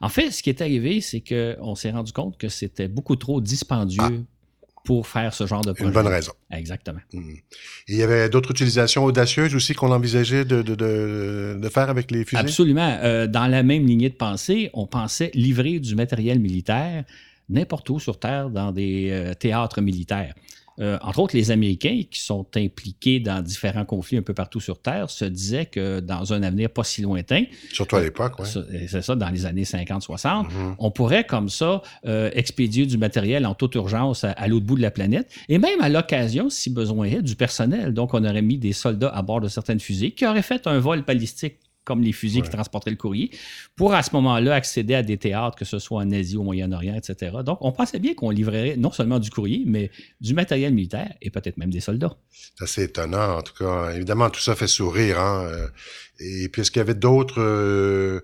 En 0.02 0.10
fait, 0.10 0.32
ce 0.32 0.44
qui 0.44 0.50
est 0.50 0.62
arrivé, 0.62 1.02
c'est 1.02 1.22
qu'on 1.22 1.76
s'est 1.76 1.92
rendu 1.92 2.12
compte 2.12 2.38
que 2.38 2.50
c'était 2.50 2.88
beaucoup 2.88 3.16
trop 3.16 3.42
dispendieux 3.42 4.02
ah. 4.02 4.72
pour 4.84 5.08
faire 5.08 5.34
ce 5.34 5.48
genre 5.48 5.62
de 5.62 5.72
projet. 5.72 5.88
Une 5.88 5.94
bonne 5.94 6.08
raison. 6.08 6.34
Exactement. 6.52 7.00
Hmm. 7.14 7.36
Et 7.88 7.94
il 7.94 7.98
y 7.98 8.04
avait 8.04 8.30
d'autres 8.30 8.52
utilisations 8.52 9.06
audacieuses 9.06 9.56
aussi 9.56 9.74
qu'on 9.74 9.92
envisageait 9.92 10.46
de, 10.46 11.70
faire 11.70 11.90
avec 11.90 12.12
les 12.12 12.26
fusées? 12.26 12.42
Absolument. 12.42 12.98
Euh, 13.04 13.28
dans 13.28 13.48
la 13.48 13.64
même 13.64 13.86
lignée 13.86 14.10
de 14.10 14.16
pensée, 14.16 14.70
on 14.74 14.88
pensait 14.88 15.32
livrer 15.34 15.80
du 15.80 15.96
matériel 15.96 16.40
militaire 16.40 17.04
n'importe 17.50 17.90
où 17.90 18.00
sur 18.00 18.20
Terre 18.20 18.50
dans 18.50 18.72
des 18.72 19.10
euh, 19.12 19.34
théâtres 19.34 19.82
militaires. 19.82 20.34
Euh, 20.80 20.98
entre 21.02 21.20
autres, 21.20 21.36
les 21.36 21.52
Américains 21.52 22.02
qui 22.10 22.22
sont 22.22 22.46
impliqués 22.56 23.20
dans 23.20 23.42
différents 23.42 23.86
conflits 23.86 24.18
un 24.18 24.22
peu 24.22 24.34
partout 24.34 24.60
sur 24.60 24.82
Terre 24.82 25.10
se 25.10 25.26
disaient 25.26 25.66
que 25.66 26.00
dans 26.00 26.34
un 26.34 26.44
avenir 26.44 26.70
pas 26.70 26.84
si 26.84 27.02
lointain, 27.02 27.44
surtout 27.72 27.96
à 27.98 28.02
l'époque, 28.02 28.34
oui. 28.40 28.48
c'est 28.88 29.02
ça, 29.02 29.16
dans 29.16 29.30
les 29.30 29.46
années 29.46 29.64
50-60, 29.64 30.08
mm-hmm. 30.18 30.76
on 30.80 30.92
pourrait 30.92 31.26
comme 31.26 31.50
ça 31.50 31.82
euh, 32.06 32.30
expédier 32.34 32.86
du 32.86 32.98
matériel 32.98 33.46
en 33.46 33.54
toute 33.54 33.76
urgence 33.76 34.24
à, 34.24 34.48
l'autre 34.48 34.66
bout 34.66 34.76
de 34.76 34.82
la 34.82 34.92
planète 34.92 35.32
et 35.50 35.58
même 35.58 35.82
à 35.82 35.90
l'occasion, 35.90 36.50
si 36.50 36.70
besoin 36.70 37.06
est, 37.06 37.22
du 37.22 37.36
personnel. 37.36 37.94
Donc, 37.94 38.14
on 38.14 38.24
aurait 38.24 38.42
mis 38.42 38.58
des 38.58 38.74
soldats 38.74 39.10
à 39.10 39.22
bord 39.22 39.42
de 39.42 39.48
certaines 39.48 39.80
fusées 39.80 40.12
qui 40.12 40.26
auraient 40.26 40.42
fait 40.42 40.68
un 40.68 40.80
vol 40.80 41.04
balistique 41.04 41.58
comme 41.84 42.02
les 42.02 42.14
fusils 42.14 42.42
qui 42.42 42.50
transportaient 42.50 42.92
le 42.92 42.98
courrier, 42.98 43.32
pour 43.76 43.94
à 43.94 44.04
ce 44.04 44.12
moment-là 44.14 44.56
accéder 44.56 44.96
à 44.96 45.04
des 45.04 45.18
théâtres, 45.18 45.58
que 45.58 45.66
ce 45.66 45.80
soit 45.80 46.00
en 46.00 46.12
Asie, 46.12 46.38
au 46.38 46.44
Moyen-Orient, 46.44 46.96
etc. 46.96 47.38
Donc, 47.46 47.60
on 47.62 47.72
pensait 47.72 48.00
bien 48.00 48.14
qu'on 48.14 48.30
livrerait 48.30 48.76
non 48.78 48.92
seulement 48.92 49.20
du 49.20 49.30
courrier, 49.30 49.64
mais 49.66 49.92
du 50.22 50.34
matériel 50.34 50.74
militaire 50.74 51.14
et 51.22 51.30
peut-être 51.30 51.58
même 51.58 51.72
des 51.72 51.80
soldats. 51.80 52.16
C'est 52.32 52.64
assez 52.64 52.84
étonnant, 52.84 53.38
en 53.38 53.42
tout 53.42 53.54
cas. 53.54 53.92
Évidemment, 53.92 54.30
tout 54.30 54.42
ça 54.42 54.56
fait 54.56 54.68
sourire. 54.68 55.20
Hein? 55.20 55.46
Euh, 55.48 55.68
et 56.20 56.50
puis, 56.50 56.62
est-ce 56.62 56.72
qu'il 56.72 56.80
y 56.80 56.82
avait 56.82 56.94
d'autres 56.94 57.42
euh, 57.42 58.22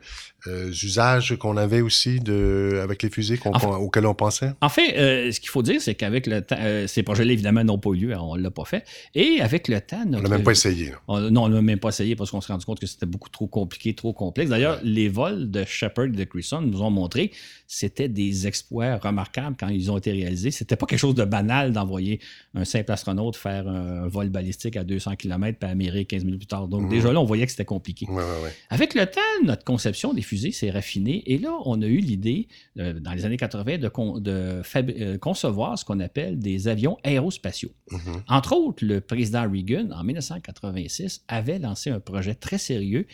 euh, 0.48 0.70
usages 0.70 1.36
qu'on 1.38 1.58
avait 1.58 1.82
aussi 1.82 2.20
de, 2.20 2.80
avec 2.82 3.04
les 3.04 3.10
fusées 3.10 3.40
auxquels 3.46 4.06
on 4.06 4.14
pensait? 4.14 4.52
En 4.62 4.70
fait, 4.70 4.98
euh, 4.98 5.32
ce 5.32 5.40
qu'il 5.40 5.50
faut 5.50 5.64
dire, 5.64 5.82
c'est 5.82 5.96
qu'avec 5.96 6.28
le 6.28 6.42
temps, 6.42 6.58
ces 6.88 7.04
projets-là, 7.04 7.34
évidemment, 7.34 7.64
n'ont 7.64 7.80
pas 7.80 7.90
eu 7.92 8.08
lieu, 8.08 8.16
on 8.18 8.36
ne 8.36 8.42
l'a 8.42 8.52
pas 8.52 8.66
fait. 8.66 8.84
Et 9.16 9.42
avec 9.42 9.68
le 9.68 9.82
temps... 9.82 10.04
on 10.06 10.22
n'a 10.22 10.30
même 10.30 10.44
pas 10.44 10.52
essayé. 10.52 10.94
non, 11.08 11.44
on 11.44 11.50
n'a 11.50 11.62
même 11.62 11.80
pas 11.80 11.90
essayé 11.90 12.16
parce 12.16 12.32
qu'on 12.32 12.42
s'est 12.42 12.54
rendu 12.54 12.66
compte 12.66 12.80
que 12.80 12.88
c'était 12.88 13.06
beaucoup 13.06 13.30
trop 13.30 13.48
compliqué, 13.48 13.94
trop 13.94 14.14
complexe. 14.14 14.50
D'ailleurs, 14.50 14.80
les 14.84 15.10
vols 15.10 15.52
de 15.52 15.64
Shepard 15.66 16.06
et 16.06 16.10
de 16.10 16.24
Cresson 16.24 16.62
nous 16.62 16.82
ont 16.82 16.92
montré 16.92 17.32
c'était 17.72 18.10
des 18.10 18.48
exploits 18.48 18.98
remarquables 18.98 19.56
quand 19.58 19.68
ils 19.68 19.92
ont 19.92 19.98
été 20.00 20.12
réalisés. 20.12 20.50
C'était 20.50 20.76
pas 20.76 20.88
quelque 20.88 21.00
chose 21.00 21.14
de 21.14 21.24
banal 21.24 21.72
d'envoyer 21.72 22.20
un 22.56 22.66
simple 22.66 22.92
astronaute 22.92 23.36
faire 23.36 23.68
un, 23.68 24.08
vol 24.08 24.30
balistique 24.30 24.76
à 24.76 24.84
200 24.84 25.16
km 25.18 25.60
puis 25.60 25.70
amérer 25.70 26.06
15 26.06 26.26
minutes 26.26 26.40
plus 26.40 26.48
tard. 26.48 26.68
Donc, 26.68 26.88
mmh. 26.88 26.90
déjà 26.90 27.14
là, 27.14 27.22
on 27.22 27.26
voyait 27.26 27.46
que 27.46 27.52
c'était 27.52 27.66
compliqué 27.66 28.08
ouais, 28.10 28.16
ouais. 28.16 28.56
Avec 28.72 28.96
le 28.96 29.06
temps, 29.06 29.22
notre 29.44 29.64
conception 29.64 30.16
des 30.16 30.24
fusées 30.30 30.52
s'est 30.52 30.70
raffinée 30.72 31.24
et 31.32 31.38
là, 31.38 31.52
on 31.66 31.82
a 31.82 31.86
eu 31.88 31.98
l'idée, 32.00 32.48
euh, 32.78 33.00
dans 33.00 33.14
les 33.14 33.26
années 33.26 33.38
80, 33.38 33.78
de, 33.80 33.88
con- 33.90 34.20
de 34.20 34.62
euh, 34.76 35.18
concevoir 35.18 35.78
ce 35.80 35.84
qu'on 35.86 36.00
appelle 36.00 36.40
des 36.40 36.68
avions 36.68 36.98
aérospatiaux. 37.04 37.74
Mhm. 37.92 38.24
Entre 38.28 38.54
autres, 38.54 38.86
le 38.86 39.02
président 39.02 39.44
Reagan, 39.50 39.90
en 39.92 40.04
1986, 40.04 41.24
avait 41.28 41.60
lancé 41.60 41.90
un 41.90 42.00
projet 42.00 42.36
très 42.36 42.58
sérieux, 42.58 43.06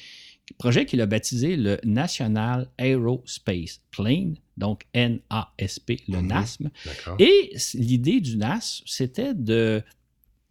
projet 0.60 0.86
qu'il 0.86 1.02
a 1.02 1.06
baptisé 1.06 1.56
le 1.56 1.80
National 1.84 2.68
Aerospace 2.78 3.82
Plane, 3.92 4.36
donc 4.58 4.86
NASP, 4.94 5.88
le 6.08 6.20
Mhm. 6.22 6.28
NASM. 6.28 6.70
D'accord. 6.86 7.16
Et 7.20 7.56
l'idée 7.74 8.20
du 8.22 8.38
NAS, 8.38 8.82
c'était 8.86 9.34
de, 9.34 9.82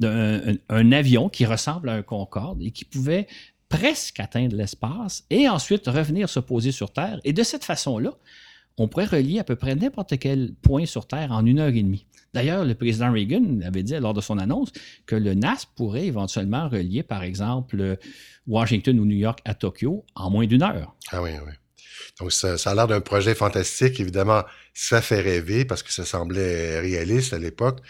d'un 0.00 0.50
un, 0.50 0.54
un 0.68 0.92
avion 0.92 1.28
qui 1.28 1.44
ressemble 1.46 1.88
à 1.88 1.94
un 1.94 2.02
Concorde 2.02 2.60
et 2.62 2.70
qui 2.72 2.84
pouvait 2.84 3.26
presque 3.76 4.20
atteindre 4.20 4.56
l'espace 4.56 5.24
et 5.30 5.48
ensuite 5.48 5.86
revenir 5.86 6.28
se 6.28 6.40
poser 6.40 6.72
sur 6.72 6.92
Terre. 6.92 7.20
Et 7.24 7.32
de 7.32 7.42
cette 7.42 7.64
façon-là, 7.64 8.12
on 8.76 8.88
pourrait 8.88 9.04
relier 9.04 9.38
à 9.38 9.44
peu 9.44 9.56
près 9.56 9.74
n'importe 9.74 10.18
quel 10.18 10.54
point 10.62 10.86
sur 10.86 11.06
Terre 11.06 11.32
en 11.32 11.44
une 11.44 11.58
heure 11.58 11.68
et 11.68 11.82
demie. 11.82 12.06
D'ailleurs, 12.32 12.64
le 12.64 12.74
président 12.74 13.12
Reagan 13.12 13.60
avait 13.64 13.82
dit 13.82 13.94
lors 13.94 14.14
de 14.14 14.20
son 14.20 14.38
annonce 14.38 14.70
que 15.06 15.14
le 15.14 15.34
NAS 15.34 15.66
pourrait 15.76 16.06
éventuellement 16.06 16.68
relier, 16.68 17.02
par 17.02 17.22
exemple, 17.22 17.96
Washington 18.46 18.98
ou 18.98 19.04
New 19.04 19.16
York 19.16 19.40
à 19.44 19.54
Tokyo 19.54 20.04
en 20.14 20.30
moins 20.30 20.46
d'une 20.46 20.62
heure. 20.62 20.94
Ah 21.10 21.22
oui, 21.22 21.30
oui. 21.44 21.52
Donc, 22.20 22.32
ça, 22.32 22.58
ça 22.58 22.70
a 22.70 22.74
l'air 22.74 22.88
d'un 22.88 23.00
projet 23.00 23.34
fantastique. 23.34 24.00
Évidemment, 24.00 24.42
ça 24.72 25.00
fait 25.00 25.20
rêver 25.20 25.64
parce 25.64 25.82
que 25.82 25.92
ça 25.92 26.04
semblait 26.04 26.80
réaliste 26.80 27.32
à 27.32 27.38
l'époque. 27.38 27.80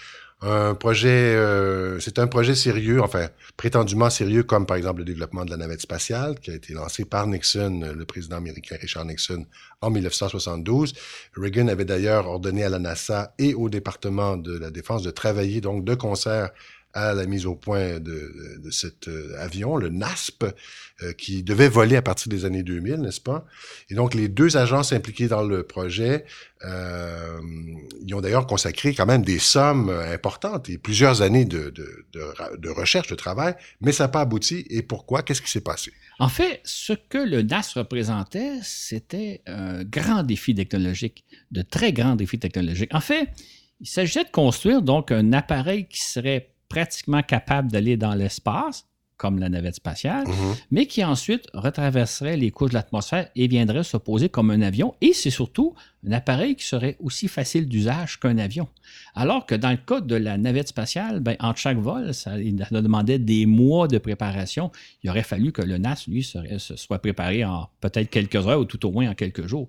Un 0.42 0.74
projet, 0.74 1.08
euh, 1.08 1.98
c'est 2.00 2.18
un 2.18 2.26
projet 2.26 2.54
sérieux, 2.54 3.00
enfin, 3.00 3.28
prétendument 3.56 4.10
sérieux, 4.10 4.42
comme 4.42 4.66
par 4.66 4.76
exemple 4.76 4.98
le 4.98 5.04
développement 5.06 5.44
de 5.44 5.50
la 5.50 5.56
navette 5.56 5.80
spatiale 5.80 6.38
qui 6.38 6.50
a 6.50 6.54
été 6.54 6.74
lancé 6.74 7.06
par 7.06 7.26
Nixon, 7.26 7.80
euh, 7.82 7.94
le 7.94 8.04
président 8.04 8.36
américain 8.36 8.76
Richard 8.78 9.06
Nixon, 9.06 9.46
en 9.80 9.90
1972. 9.90 10.92
Reagan 11.34 11.68
avait 11.68 11.86
d'ailleurs 11.86 12.26
ordonné 12.26 12.62
à 12.64 12.68
la 12.68 12.78
NASA 12.78 13.34
et 13.38 13.54
au 13.54 13.70
département 13.70 14.36
de 14.36 14.58
la 14.58 14.70
défense 14.70 15.02
de 15.02 15.10
travailler 15.10 15.62
donc 15.62 15.84
de 15.84 15.94
concert 15.94 16.50
à 16.94 17.12
la 17.12 17.26
mise 17.26 17.44
au 17.44 17.54
point 17.54 18.00
de, 18.00 18.70
cet 18.70 19.08
euh, 19.08 19.34
avion, 19.38 19.76
le 19.76 19.90
NASP, 19.90 20.44
euh, 21.02 21.12
qui 21.12 21.42
devait 21.42 21.68
voler 21.68 21.96
à 21.96 22.02
partir 22.02 22.30
des 22.30 22.44
années 22.44 22.62
2000, 22.62 23.00
n'est-ce 23.00 23.20
pas? 23.20 23.44
Et 23.90 23.94
donc, 23.94 24.14
les 24.14 24.28
deux 24.28 24.56
agences 24.56 24.92
impliquées 24.92 25.26
dans 25.26 25.42
le 25.42 25.64
projet, 25.64 26.24
euh, 26.64 27.40
ils 28.06 28.14
ont 28.14 28.20
d'ailleurs 28.20 28.46
consacré 28.46 28.94
quand 28.94 29.04
même 29.04 29.22
des 29.22 29.40
sommes 29.40 29.90
euh, 29.90 30.14
importantes 30.14 30.70
et 30.70 30.78
plusieurs 30.78 31.20
années 31.20 31.44
de, 31.44 31.70
de, 31.70 32.68
recherche, 32.70 33.08
de 33.08 33.16
travail, 33.16 33.56
mais 33.80 33.90
ça 33.90 34.04
n'a 34.04 34.08
pas 34.08 34.20
abouti. 34.20 34.64
Et 34.70 34.82
pourquoi? 34.82 35.22
Qu'est-ce 35.22 35.42
qui 35.42 35.50
s'est 35.50 35.60
passé? 35.60 35.92
En 36.20 36.28
fait, 36.28 36.60
ce 36.62 36.92
que 36.92 37.18
le 37.18 37.42
NAS 37.42 37.72
représentait, 37.74 38.60
c'était 38.62 39.42
un 39.46 39.82
grand 39.82 40.22
défi 40.22 40.54
technologique, 40.54 41.24
de 41.50 41.62
très 41.62 41.92
grands 41.92 42.14
défis 42.14 42.38
technologiques. 42.38 42.94
En 42.94 43.00
fait, 43.00 43.28
il 43.80 43.88
s'agissait 43.88 44.24
de 44.24 44.30
construire 44.30 44.80
donc 44.80 45.10
un 45.10 45.32
appareil 45.32 45.88
qui 45.88 46.00
serait 46.00 46.53
pratiquement 46.68 47.22
capable 47.22 47.70
d'aller 47.70 47.96
dans 47.96 48.14
l'espace, 48.14 48.86
comme 49.16 49.38
la 49.38 49.48
navette 49.48 49.76
spatiale, 49.76 50.26
Mhm. 50.26 50.54
mais 50.72 50.86
qui 50.86 51.04
ensuite 51.04 51.46
retraverserait 51.54 52.36
les 52.36 52.50
couches 52.50 52.70
de 52.70 52.74
l'atmosphère 52.74 53.28
et 53.36 53.46
viendrait 53.46 53.84
se 53.84 53.96
poser 53.96 54.28
comme 54.28 54.50
un 54.50 54.60
avion. 54.60 54.96
Et 55.00 55.12
c'est 55.12 55.30
surtout 55.30 55.74
un 56.06 56.10
appareil 56.10 56.56
qui 56.56 56.64
serait 56.66 56.96
aussi 56.98 57.28
facile 57.28 57.68
d'usage 57.68 58.18
qu'un 58.18 58.38
avion. 58.38 58.66
Alors 59.14 59.46
que 59.46 59.54
dans 59.54 59.70
le 59.70 59.76
cas 59.76 60.00
de 60.00 60.16
la 60.16 60.36
navette 60.36 60.66
spatiale, 60.68 61.20
ben, 61.20 61.36
entre 61.38 61.60
chaque 61.60 61.78
vol, 61.78 62.12
ça, 62.12 62.40
il 62.40 62.56
demandait 62.56 63.20
des 63.20 63.46
mois 63.46 63.86
de 63.86 63.98
préparation. 63.98 64.72
Il 65.04 65.10
aurait 65.10 65.22
fallu 65.22 65.52
que 65.52 65.62
le 65.62 65.78
NAS, 65.78 66.06
lui, 66.08 66.24
serait- 66.24 66.58
se 66.58 66.74
soit 66.74 66.98
préparé 66.98 67.44
en 67.44 67.68
peut-être 67.80 68.10
quelques 68.10 68.34
heures 68.48 68.58
ou 68.60 68.64
tout 68.64 68.84
au 68.84 68.90
moins 68.90 69.08
en 69.08 69.14
quelques 69.14 69.46
jours. 69.46 69.68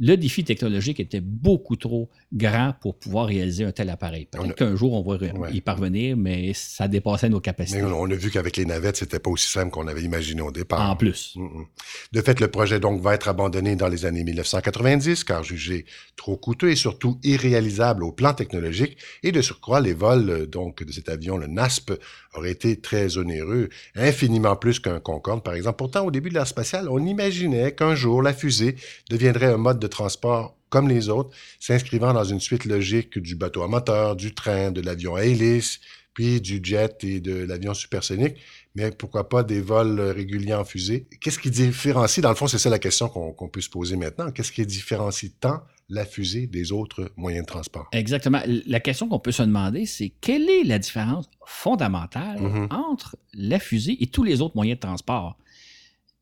Le 0.00 0.16
défi 0.16 0.42
technologique 0.42 0.98
était 0.98 1.20
beaucoup 1.20 1.76
trop 1.76 2.10
grand 2.32 2.74
pour 2.80 2.96
pouvoir 2.98 3.26
réaliser 3.26 3.64
un 3.64 3.70
tel 3.70 3.90
appareil. 3.90 4.26
Peut-être 4.28 4.56
qu'un 4.56 4.74
jour, 4.74 4.92
on 4.94 5.02
va 5.08 5.14
Ouais. 5.16 5.52
y 5.52 5.60
parvenir, 5.60 6.16
mais 6.16 6.52
ça 6.52 6.88
dépassait 6.88 7.28
nos 7.28 7.38
capacités. 7.40 7.80
Mais 7.80 7.88
on 7.92 8.10
a 8.10 8.14
vu 8.14 8.30
qu'avec 8.30 8.56
les 8.56 8.64
navettes, 8.64 8.96
c'était 8.96 9.20
pas 9.20 9.30
aussi 9.30 9.48
simple 9.48 9.70
qu'on 9.70 9.86
avait 9.86 10.02
imaginé 10.02 10.42
au 10.42 10.50
départ. 10.50 10.90
En 10.90 10.96
plus. 10.96 11.34
Mhm. 11.36 11.66
De 12.12 12.20
fait, 12.22 12.40
le 12.40 12.48
projet 12.48 12.80
donc 12.80 13.00
va 13.00 13.14
être 13.14 13.28
abandonné 13.28 13.76
dans 13.76 13.86
les 13.88 14.04
années 14.04 14.24
1990 14.24 15.22
car 15.22 15.44
jugé 15.44 15.84
trop 16.16 16.36
coûteux 16.36 16.70
et 16.70 16.76
surtout 16.76 17.20
irréalisable 17.22 18.02
au 18.02 18.10
plan 18.10 18.34
technologique 18.34 18.96
et 19.22 19.30
de 19.30 19.40
surcroît 19.40 19.80
les 19.80 19.94
vols 19.94 20.28
euh, 20.30 20.46
donc 20.46 20.82
de 20.82 20.90
cet 20.92 21.08
avion 21.08 21.36
le 21.36 21.46
NASP 21.46 21.92
auraient 22.34 22.50
été 22.50 22.80
très 22.80 23.16
onéreux, 23.16 23.68
infiniment 23.94 24.56
plus 24.56 24.80
qu'un 24.80 24.98
Concorde 24.98 25.44
par 25.44 25.54
exemple. 25.54 25.76
Pourtant 25.76 26.04
au 26.04 26.10
début 26.10 26.30
de 26.30 26.34
l'ère 26.34 26.46
spatiale, 26.48 26.88
on 26.88 27.04
imaginait 27.04 27.72
qu'un 27.72 27.94
jour 27.94 28.22
la 28.22 28.32
fusée 28.32 28.74
deviendrait 29.08 29.46
un 29.46 29.56
mode 29.56 29.83
de 29.84 29.88
transport 29.88 30.56
comme 30.70 30.88
les 30.88 31.08
autres, 31.08 31.30
s'inscrivant 31.60 32.12
dans 32.12 32.24
une 32.24 32.40
suite 32.40 32.64
logique 32.64 33.18
du 33.18 33.36
bateau 33.36 33.62
à 33.62 33.68
moteur, 33.68 34.16
du 34.16 34.34
train, 34.34 34.72
de 34.72 34.80
l'avion 34.80 35.14
à 35.14 35.24
hélice, 35.24 35.78
puis 36.14 36.40
du 36.40 36.60
jet 36.62 37.04
et 37.04 37.20
de 37.20 37.34
l'avion 37.44 37.74
supersonique 37.74 38.36
mais 38.76 38.90
pourquoi 38.90 39.28
pas 39.28 39.44
des 39.44 39.60
vols 39.60 40.00
réguliers 40.00 40.54
en 40.54 40.64
fusée? 40.64 41.06
Qu'est-ce 41.20 41.38
qui 41.38 41.50
différencie, 41.50 42.20
dans 42.20 42.30
le 42.30 42.34
fond, 42.34 42.48
c'est 42.48 42.58
ça 42.58 42.68
la 42.70 42.80
question 42.80 43.08
qu'on 43.08 43.48
peut 43.48 43.60
se 43.60 43.70
poser 43.70 43.96
maintenant, 43.96 44.32
qu'est-ce 44.32 44.50
qui 44.50 44.66
différencie 44.66 45.30
tant 45.38 45.60
la 45.88 46.04
fusée 46.04 46.48
des 46.48 46.72
autres 46.72 47.12
moyens 47.16 47.44
de 47.46 47.50
transport? 47.52 47.86
Exactement. 47.92 48.40
La 48.66 48.80
question 48.80 49.08
qu'on 49.08 49.20
peut 49.20 49.30
se 49.30 49.44
demander, 49.44 49.86
c'est 49.86 50.08
quelle 50.20 50.50
est 50.50 50.64
la 50.64 50.80
différence 50.80 51.30
fondamentale 51.46 52.40
Mhm. 52.40 52.68
entre 52.70 53.16
la 53.32 53.60
fusée 53.60 53.96
et 54.00 54.08
tous 54.08 54.24
les 54.24 54.40
autres 54.40 54.56
moyens 54.56 54.76
de 54.78 54.80
transport? 54.80 55.38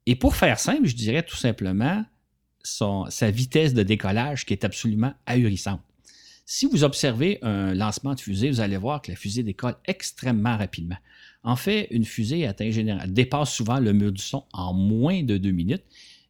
Et 0.05 0.15
pour 0.15 0.37
faire 0.37 0.59
simple, 0.59 0.87
je 0.87 0.95
dirais 0.95 1.23
tout 1.23 1.37
simplement 1.37 2.05
son- 2.63 3.07
sa 3.11 3.31
vitesse 3.31 3.75
de 3.75 3.83
décollage 3.83 4.45
qui 4.47 4.53
est 4.55 4.65
absolument 4.65 5.13
ahurissante. 5.27 5.81
Si 6.45 6.67
vous 6.67 6.85
observez 6.85 7.39
un 7.43 7.73
lancement 7.75 8.15
de 8.15 8.21
fusée, 8.21 8.51
vous 8.51 8.61
allez 8.61 8.77
voir 8.77 9.01
que 9.01 9.11
la 9.11 9.17
fusée 9.17 9.43
décolle 9.43 9.77
extrêmement 9.87 10.57
rapidement. 10.57 10.97
En 11.45 11.57
fait, 11.57 11.89
une 11.91 12.05
fusée 12.05 12.47
atteint 12.47 12.71
général, 12.71 13.13
dépasse 13.13 13.53
souvent 13.53 13.79
le 13.81 13.93
mur 13.93 14.13
du 14.13 14.23
son 14.23 14.45
en 14.53 14.73
moins 14.75 15.23
de 15.23 15.39
deux 15.39 15.51
minutes 15.51 15.85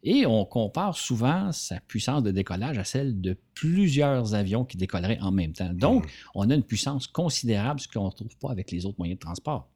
et 0.04 0.26
on 0.26 0.44
compare 0.44 0.96
souvent 0.96 1.52
sa 1.52 1.80
puissance 1.80 2.22
de 2.22 2.30
décollage 2.30 2.76
à 2.78 2.84
celle 2.84 3.20
de 3.20 3.36
plusieurs 3.54 4.34
avions 4.34 4.64
qui 4.64 4.76
décolleraient 4.76 5.20
en 5.20 5.30
même 5.32 5.52
temps. 5.52 5.72
Donc, 5.72 6.04
Mhm. 6.04 6.10
on 6.34 6.50
a 6.50 6.54
une 6.54 6.62
puissance 6.62 7.06
considérable, 7.06 7.80
ce 7.80 7.88
qu'on 7.88 8.06
ne 8.06 8.10
trouve 8.10 8.36
pas 8.36 8.50
avec 8.50 8.70
les 8.70 8.84
autres 8.86 8.98
moyens 8.98 9.18
de 9.18 9.24
transport. 9.24 9.68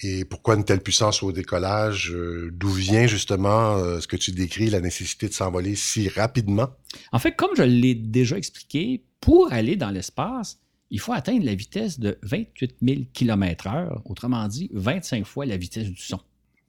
Et 0.00 0.24
pourquoi 0.26 0.56
une 0.56 0.64
telle 0.64 0.80
puissance 0.82 1.22
au 1.22 1.32
décollage? 1.32 2.10
Euh, 2.12 2.50
D'où 2.52 2.68
vient 2.68 3.06
justement 3.06 3.76
euh, 3.76 3.98
ce 4.00 4.06
que 4.06 4.16
tu 4.16 4.30
décris, 4.32 4.68
la 4.68 4.80
nécessité 4.80 5.28
de 5.28 5.32
s'envoler 5.32 5.74
si 5.74 6.08
rapidement? 6.08 6.68
En 7.12 7.18
fait, 7.18 7.34
comme 7.34 7.50
je 7.56 7.62
l'ai 7.62 7.94
déjà 7.94 8.36
expliqué, 8.36 9.04
pour 9.20 9.52
aller 9.52 9.76
dans 9.76 9.90
l'espace, 9.90 10.58
il 10.90 11.00
faut 11.00 11.12
atteindre 11.14 11.44
la 11.46 11.54
vitesse 11.54 11.98
de 11.98 12.18
28 12.22 12.76
000 12.82 13.00
km/h, 13.14 14.02
autrement 14.04 14.46
dit 14.48 14.70
25 14.74 15.24
fois 15.24 15.46
la 15.46 15.56
vitesse 15.56 15.88
du 15.88 15.96
son. 16.00 16.20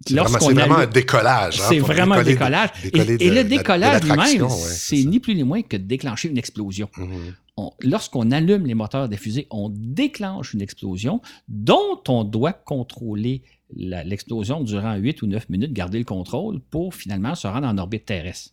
C'est 0.05 0.13
vraiment, 0.15 0.77
un 0.77 0.85
décollage. 0.85 1.59
hein, 1.59 1.65
C'est 1.69 1.79
vraiment 1.79 2.15
un 2.15 2.19
de- 2.23 2.29
décollage. 2.29 2.69
Et, 2.93 3.29
le 3.29 3.43
décollage 3.43 4.03
lui-même, 4.03 4.43
ouais, 4.43 4.49
c'est 4.49 5.03
ni 5.03 5.19
plus 5.19 5.33
ni 5.35 5.43
moins 5.43 5.63
que 5.63 5.75
de 5.75 5.83
déclencher 5.83 6.29
une 6.29 6.37
explosion. 6.37 6.87
Mhm. 6.97 7.33
Lorsqu'on 7.81 8.31
allume 8.31 8.65
les 8.67 8.75
moteurs 8.75 9.09
des 9.09 9.17
fusées, 9.17 9.47
on 9.49 9.69
déclenche 9.69 10.53
une 10.53 10.61
explosion 10.61 11.21
dont 11.47 12.01
on 12.07 12.23
doit 12.23 12.53
contrôler 12.53 13.43
l'explosion 13.71 14.63
durant 14.63 14.95
8 14.95 15.21
ou 15.23 15.27
9 15.27 15.49
minutes, 15.49 15.73
garder 15.73 15.97
le 15.97 16.05
contrôle 16.05 16.59
pour 16.59 16.93
finalement 16.93 17.35
se 17.35 17.47
rendre 17.47 17.67
en 17.67 17.77
orbite 17.77 18.05
terrestre. 18.05 18.51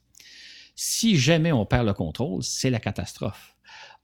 Si 0.75 1.17
jamais 1.17 1.53
on 1.53 1.67
perd 1.67 1.87
le 1.87 1.93
contrôle, 1.93 2.43
c'est 2.43 2.71
la 2.71 2.81
catastrophe. 2.81 3.57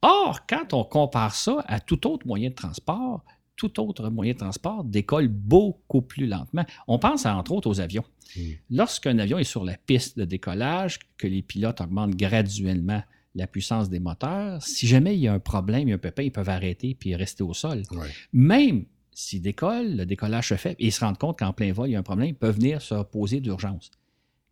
Or, 0.03 0.47
quand 0.47 0.73
on 0.73 0.85
compare 0.85 1.35
ça 1.35 1.65
à 1.67 1.81
tout 1.81 2.07
autre 2.07 2.27
moyen 2.27 2.51
de 2.51 2.55
transport, 2.55 3.25
tout 3.57 3.81
autre 3.81 4.09
moyen 4.09 4.33
de 4.33 4.39
transport 4.39 4.85
décolle 4.85 5.29
beaucoup 5.29 6.01
plus 6.01 6.27
lentement. 6.27 6.65
On 6.89 6.99
pense 6.99 7.27
entre 7.27 7.53
autres 7.53 7.69
aux 7.69 7.81
avions. 7.81 8.05
Mm. 8.37 8.41
Lorsqu'un 8.71 9.19
avion 9.19 9.39
est 9.39 9.45
sur 9.45 9.65
la 9.65 9.77
piste 9.77 10.19
de 10.19 10.25
décollage, 10.25 10.99
que 11.19 11.27
les 11.27 11.43
pilotes 11.43 11.81
augmentent 11.81 12.17
graduellement 12.17 13.03
la 13.35 13.47
puissance 13.47 13.89
des 13.89 14.01
moteurs, 14.01 14.63
si 14.63 14.87
jamais 14.87 15.15
il 15.15 15.21
y 15.21 15.29
a 15.29 15.33
un 15.33 15.39
problème, 15.39 15.83
il 15.83 15.91
y 15.91 15.93
a 15.93 15.97
un 15.97 15.99
pépin, 15.99 16.23
ils 16.23 16.33
peuvent 16.33 16.49
arrêter 16.49 16.95
puis 16.95 17.15
rester 17.15 17.43
au 17.43 17.55
sol. 17.55 17.83
Ouais. 17.93 18.09
Même 18.33 18.85
s'ils 19.13 19.43
décollent, 19.43 19.97
le 19.97 20.07
décollage 20.07 20.49
se 20.49 20.57
fait 20.57 20.73
et 20.79 20.87
ils 20.87 20.93
se 20.93 21.01
rendent 21.01 21.19
compte 21.19 21.39
qu'en 21.39 21.53
plein 21.53 21.73
vol, 21.73 21.89
il 21.89 21.93
y 21.93 21.97
a 21.97 21.99
un 21.99 22.03
problème, 22.03 22.29
ils 22.29 22.35
peuvent 22.35 22.57
venir 22.57 22.83
se 22.83 22.95
reposer 22.95 23.41
d'urgence. 23.41 23.91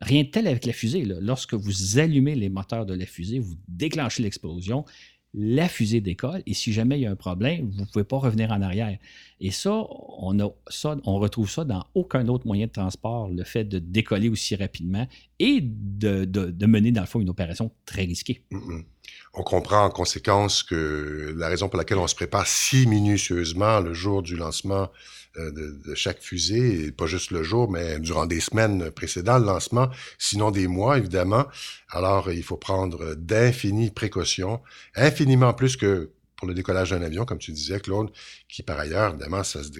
Rien 0.00 0.22
de 0.22 0.28
tel 0.28 0.46
avec 0.46 0.64
la 0.64 0.72
fusée. 0.72 1.04
là. 1.04 1.16
Lorsque 1.20 1.54
vous 1.54 1.98
allumez 1.98 2.36
les 2.36 2.48
moteurs 2.48 2.86
de 2.86 2.94
la 2.94 3.06
fusée, 3.06 3.40
vous 3.40 3.56
déclenchez 3.66 4.22
l'explosion, 4.22 4.84
la 5.34 5.68
fusée 5.68 6.00
décolle 6.00 6.42
et 6.46 6.54
si 6.54 6.72
jamais 6.72 6.98
il 6.98 7.02
y 7.02 7.06
a 7.06 7.10
un 7.10 7.16
problème, 7.16 7.68
vous 7.70 7.80
ne 7.80 7.84
pouvez 7.86 8.04
pas 8.04 8.16
revenir 8.18 8.50
en 8.50 8.62
arrière. 8.62 8.98
Et 9.40 9.50
ça, 9.50 9.72
on, 9.72 11.18
retrouve 11.18 11.50
ça 11.50 11.64
dans 11.64 11.84
aucun 11.94 12.26
autre 12.28 12.46
moyen 12.46 12.66
de 12.66 12.72
transport, 12.72 13.28
le 13.28 13.44
fait 13.44 13.64
de 13.64 13.78
décoller 13.78 14.28
aussi 14.28 14.56
rapidement 14.56 15.06
et 15.38 15.60
de, 15.62 16.66
mener, 16.66 16.92
dans 16.92 17.02
le 17.02 17.06
fond, 17.06 17.20
une 17.20 17.30
opération 17.30 17.70
très 17.84 18.04
risquée. 18.04 18.42
On 19.34 19.42
comprend 19.42 19.84
en 19.84 19.90
conséquence 19.90 20.62
que 20.62 21.34
la 21.36 21.48
raison 21.48 21.68
pour 21.68 21.78
laquelle 21.78 21.98
on 21.98 22.06
se 22.06 22.14
prépare 22.14 22.46
si 22.46 22.86
minutieusement 22.86 23.80
le 23.80 23.94
jour 23.94 24.22
du 24.22 24.36
lancement 24.36 24.90
euh, 25.36 25.50
de, 25.52 25.94
chaque 25.94 26.20
fusée, 26.20 26.86
et 26.86 26.92
pas 26.92 27.06
juste 27.06 27.30
le 27.30 27.42
jour, 27.42 27.70
mais 27.70 27.98
durant 28.00 28.26
des 28.26 28.40
semaines 28.40 28.90
précédant 28.90 29.38
le 29.38 29.44
lancement, 29.44 29.90
sinon 30.18 30.50
des 30.50 30.66
mois, 30.66 30.98
évidemment. 30.98 31.46
Alors, 31.90 32.30
il 32.32 32.42
faut 32.42 32.56
prendre 32.56 33.14
d'infinies 33.14 33.90
précautions, 33.90 34.60
infiniment 34.94 35.52
plus 35.52 35.76
que 35.76 36.10
pour 36.36 36.48
le 36.48 36.54
décollage 36.54 36.90
d'un 36.90 37.02
avion, 37.02 37.24
comme 37.24 37.38
tu 37.38 37.52
disais, 37.52 37.80
Claude, 37.80 38.10
qui 38.48 38.62
par 38.62 38.78
ailleurs, 38.78 39.10
évidemment, 39.10 39.44
ça 39.44 39.60
se, 39.62 39.70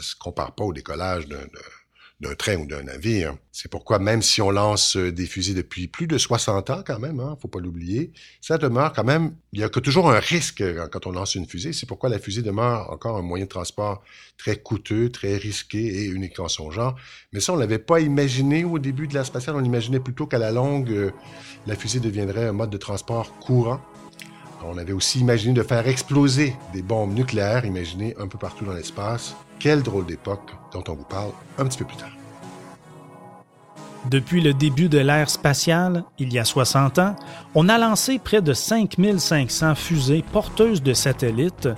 se 0.00 0.16
compare 0.16 0.54
pas 0.54 0.64
au 0.64 0.72
décollage 0.72 1.26
d'un 1.26 1.46
d'un 2.20 2.34
train 2.34 2.56
ou 2.56 2.66
d'un 2.66 2.82
navire. 2.82 3.36
C'est 3.52 3.70
pourquoi 3.70 4.00
même 4.00 4.22
si 4.22 4.42
on 4.42 4.50
lance 4.50 4.96
euh, 4.96 5.12
des 5.12 5.26
fusées 5.26 5.54
depuis 5.54 5.86
plus 5.86 6.08
de 6.08 6.18
60 6.18 6.70
ans 6.70 6.82
quand 6.84 6.98
même, 6.98 7.20
hein, 7.20 7.36
faut 7.40 7.46
pas 7.46 7.60
l'oublier, 7.60 8.12
ça 8.40 8.58
demeure 8.58 8.92
quand 8.92 9.04
même, 9.04 9.36
il 9.52 9.60
y 9.60 9.62
a 9.62 9.68
que 9.68 9.78
toujours 9.78 10.10
un 10.10 10.18
risque 10.18 10.60
euh, 10.60 10.88
quand 10.88 11.06
on 11.06 11.12
lance 11.12 11.36
une 11.36 11.46
fusée. 11.46 11.72
C'est 11.72 11.86
pourquoi 11.86 12.08
la 12.08 12.18
fusée 12.18 12.42
demeure 12.42 12.90
encore 12.90 13.16
un 13.16 13.22
moyen 13.22 13.44
de 13.44 13.50
transport 13.50 14.02
très 14.36 14.56
coûteux, 14.56 15.10
très 15.10 15.36
risqué 15.36 15.78
et 15.78 16.06
unique 16.06 16.40
en 16.40 16.48
son 16.48 16.72
genre. 16.72 16.96
Mais 17.32 17.40
ça, 17.40 17.52
on 17.52 17.56
l'avait 17.56 17.78
pas 17.78 18.00
imaginé 18.00 18.64
au 18.64 18.80
début 18.80 19.06
de 19.06 19.14
la 19.14 19.22
spatiale. 19.22 19.54
On 19.56 19.64
imaginait 19.64 20.00
plutôt 20.00 20.26
qu'à 20.26 20.38
la 20.38 20.50
longue, 20.50 20.90
euh, 20.90 21.12
la 21.66 21.76
fusée 21.76 22.00
deviendrait 22.00 22.46
un 22.46 22.52
mode 22.52 22.70
de 22.70 22.78
transport 22.78 23.32
courant. 23.38 23.80
On 24.64 24.76
avait 24.76 24.92
aussi 24.92 25.20
imaginé 25.20 25.54
de 25.54 25.62
faire 25.62 25.86
exploser 25.86 26.56
des 26.72 26.82
bombes 26.82 27.14
nucléaires 27.14 27.64
imaginées 27.64 28.16
un 28.18 28.26
peu 28.26 28.38
partout 28.38 28.64
dans 28.64 28.72
l'espace. 28.72 29.36
Quelle 29.58 29.82
drôle 29.82 30.06
d'époque 30.06 30.54
dont 30.72 30.84
on 30.88 30.94
vous 30.94 31.04
parle 31.04 31.30
un 31.58 31.64
petit 31.64 31.78
peu 31.78 31.84
plus 31.84 31.96
tard. 31.96 32.10
Depuis 34.08 34.40
le 34.40 34.54
début 34.54 34.88
de 34.88 34.98
l'ère 34.98 35.28
spatiale, 35.28 36.04
il 36.18 36.32
y 36.32 36.38
a 36.38 36.44
60 36.44 36.98
ans, 37.00 37.16
on 37.54 37.68
a 37.68 37.76
lancé 37.78 38.18
près 38.18 38.40
de 38.40 38.54
5500 38.54 39.74
fusées 39.74 40.24
porteuses 40.32 40.82
de 40.82 40.94
satellites, 40.94 41.68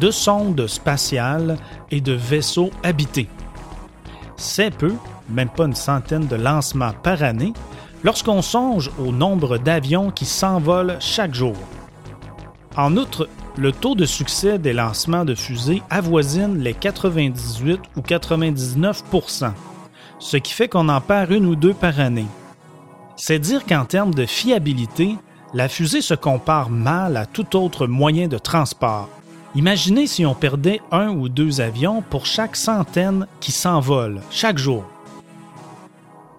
de 0.00 0.10
sondes 0.10 0.66
spatiales 0.66 1.58
et 1.90 2.00
de 2.00 2.12
vaisseaux 2.12 2.70
habités. 2.82 3.28
C'est 4.36 4.74
peu, 4.74 4.94
même 5.28 5.50
pas 5.50 5.66
une 5.66 5.74
centaine 5.74 6.26
de 6.26 6.36
lancements 6.36 6.94
par 7.02 7.22
année, 7.22 7.52
lorsqu'on 8.02 8.40
songe 8.40 8.90
au 8.98 9.12
nombre 9.12 9.58
d'avions 9.58 10.10
qui 10.10 10.24
s'envolent 10.24 10.96
chaque 11.00 11.34
jour. 11.34 11.56
En 12.76 12.96
outre, 12.96 13.28
le 13.56 13.72
taux 13.72 13.94
de 13.94 14.04
succès 14.04 14.58
des 14.58 14.72
lancements 14.72 15.24
de 15.24 15.34
fusées 15.34 15.82
avoisine 15.90 16.58
les 16.58 16.74
98 16.74 17.80
ou 17.96 18.00
99% 18.00 19.52
ce 20.18 20.36
qui 20.36 20.52
fait 20.52 20.68
qu'on 20.68 20.88
en 20.88 21.00
perd 21.00 21.30
une 21.30 21.46
ou 21.46 21.56
deux 21.56 21.74
par 21.74 22.00
année. 22.00 22.26
C'est 23.16 23.38
dire 23.38 23.64
qu'en 23.66 23.84
termes 23.84 24.14
de 24.14 24.26
fiabilité, 24.26 25.16
la 25.54 25.68
fusée 25.68 26.00
se 26.00 26.14
compare 26.14 26.70
mal 26.70 27.16
à 27.16 27.26
tout 27.26 27.56
autre 27.56 27.86
moyen 27.86 28.28
de 28.28 28.38
transport. 28.38 29.08
Imaginez 29.54 30.06
si 30.06 30.26
on 30.26 30.34
perdait 30.34 30.80
un 30.90 31.08
ou 31.10 31.28
deux 31.28 31.60
avions 31.60 32.02
pour 32.02 32.26
chaque 32.26 32.56
centaine 32.56 33.26
qui 33.40 33.52
s'envolent 33.52 34.20
chaque 34.30 34.58
jour. 34.58 34.84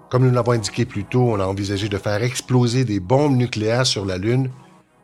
Comme 0.09 0.25
nous 0.25 0.33
l'avons 0.33 0.51
indiqué 0.51 0.85
plus 0.85 1.03
tôt, 1.03 1.31
on 1.31 1.39
a 1.39 1.45
envisagé 1.45 1.89
de 1.89 1.97
faire 1.97 2.23
exploser 2.23 2.85
des 2.85 2.99
bombes 2.99 3.35
nucléaires 3.35 3.87
sur 3.87 4.05
la 4.05 4.17
Lune 4.17 4.49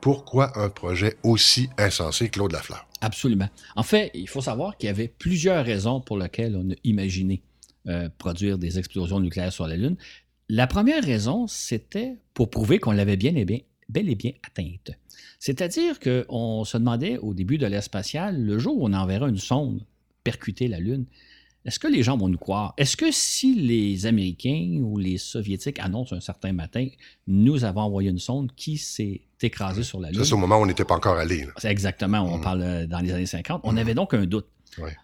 pourquoi 0.03 0.59
un 0.59 0.67
projet 0.67 1.15
aussi 1.23 1.69
insensé, 1.77 2.27
Claude 2.27 2.51
Lafleur? 2.51 2.85
Absolument. 2.99 3.47
En 3.77 3.83
fait, 3.83 4.11
il 4.13 4.27
faut 4.27 4.41
savoir 4.41 4.75
qu'il 4.75 4.87
y 4.87 4.89
avait 4.89 5.07
plusieurs 5.07 5.63
raisons 5.63 6.01
pour 6.01 6.17
lesquelles 6.17 6.57
on 6.57 6.71
a 6.71 6.75
imaginé 6.83 7.41
euh, 7.87 8.09
produire 8.17 8.57
des 8.57 8.79
explosions 8.79 9.21
nucléaires 9.21 9.53
sur 9.53 9.65
la 9.65 9.77
Lune. 9.77 9.95
La 10.49 10.67
première 10.67 11.01
raison, 11.01 11.47
c'était 11.47 12.17
pour 12.33 12.49
prouver 12.49 12.79
qu'on 12.79 12.91
l'avait 12.91 13.15
bien 13.15 13.33
et 13.37 13.45
bien, 13.45 13.59
bel 13.87 14.09
et 14.09 14.15
bien 14.15 14.33
atteinte. 14.45 14.91
C'est-à-dire 15.39 16.01
qu'on 16.01 16.65
se 16.65 16.77
demandait 16.77 17.17
au 17.19 17.33
début 17.33 17.57
de 17.57 17.65
l'ère 17.65 17.81
spatiale, 17.81 18.43
le 18.43 18.59
jour 18.59 18.75
où 18.77 18.85
on 18.85 18.91
enverra 18.91 19.29
une 19.29 19.37
sonde 19.37 19.85
percuter 20.25 20.67
la 20.67 20.79
Lune, 20.79 21.05
est-ce 21.65 21.79
que 21.79 21.87
les 21.87 22.03
gens 22.03 22.17
vont 22.17 22.27
nous 22.27 22.37
croire? 22.37 22.73
Est-ce 22.77 22.97
que 22.97 23.11
si 23.11 23.55
les 23.55 24.05
Américains 24.05 24.81
ou 24.81 24.97
les 24.97 25.17
Soviétiques 25.17 25.79
annoncent 25.79 26.15
un 26.15 26.19
certain 26.19 26.51
matin, 26.51 26.87
nous 27.25 27.63
avons 27.63 27.81
envoyé 27.81 28.09
une 28.09 28.19
sonde 28.19 28.51
qui 28.55 28.77
s'est 28.77 29.21
écrasée 29.41 29.83
sur 29.83 29.99
la 30.01 30.11
Lune? 30.11 30.25
C'est 30.25 30.33
au 30.33 30.37
moment 30.37 30.57
où 30.57 30.63
on 30.63 30.65
n'était 30.65 30.83
pas 30.83 30.95
encore 30.95 31.17
allé. 31.17 31.47
Exactement, 31.63 32.19
on 32.19 32.37
mm. 32.37 32.41
parle 32.41 32.61
euh, 32.61 32.85
dans 32.85 32.99
les 32.99 33.13
années 33.13 33.25
50. 33.25 33.61
On 33.63 33.73
mm. 33.73 33.77
avait 33.77 33.93
donc 33.93 34.13
un 34.13 34.25
doute. 34.25 34.47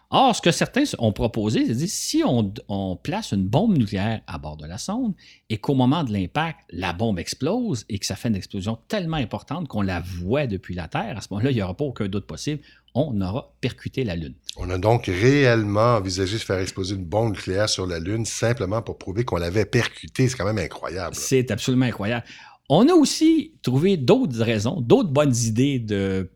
Or, 0.09 0.35
ce 0.35 0.41
que 0.41 0.51
certains 0.51 0.83
ont 0.97 1.11
proposé, 1.11 1.67
c'est 1.67 1.75
dire 1.75 1.87
si 1.87 2.23
on, 2.25 2.95
place 2.95 3.31
une 3.31 3.47
bombe 3.47 3.77
nucléaire 3.77 4.21
à 4.25 4.39
bord 4.39 4.57
de 4.57 4.65
la 4.65 4.79
sonde 4.79 5.13
et 5.49 5.57
qu'au 5.57 5.75
moment 5.75 6.03
de 6.03 6.11
l'impact, 6.11 6.61
la 6.71 6.93
bombe 6.93 7.19
explose 7.19 7.85
et 7.89 7.99
que 7.99 8.05
ça 8.05 8.15
fait 8.15 8.29
une 8.29 8.35
explosion 8.35 8.79
tellement 8.87 9.17
importante 9.17 9.67
qu'on 9.67 9.83
la 9.83 9.99
voit 9.99 10.47
depuis 10.47 10.73
la 10.73 10.87
Terre, 10.87 11.17
à 11.17 11.21
ce 11.21 11.27
moment-là, 11.31 11.51
il 11.51 11.55
n'y 11.55 11.61
aura 11.61 11.77
pas 11.77 11.85
aucun 11.85 12.07
doute 12.07 12.25
possible. 12.25 12.61
On 12.95 13.21
aura 13.21 13.53
percuté 13.61 14.03
la 14.03 14.15
Lune. 14.15 14.33
On 14.57 14.69
a 14.69 14.77
donc 14.77 15.05
réellement 15.05 15.95
envisagé 15.95 16.37
de 16.37 16.41
faire 16.41 16.59
exploser 16.59 16.95
une 16.95 17.05
bombe 17.05 17.31
nucléaire 17.31 17.69
sur 17.69 17.85
la 17.85 17.99
Lune 17.99 18.25
simplement 18.25 18.81
pour 18.81 18.97
prouver 18.97 19.23
qu'on 19.23 19.37
l'avait 19.37 19.65
percutée. 19.65 20.27
C'est 20.27 20.37
quand 20.37 20.45
même 20.45 20.57
incroyable. 20.57 21.15
C'est 21.15 21.51
absolument 21.51 21.85
incroyable. 21.85 22.25
On 22.71 22.87
a 22.87 22.93
aussi 22.93 23.53
trouvé 23.63 23.97
d'autres 23.97 24.43
raisons, 24.43 24.79
d'autres 24.79 25.09
bonnes 25.09 25.35
idées 25.35 25.83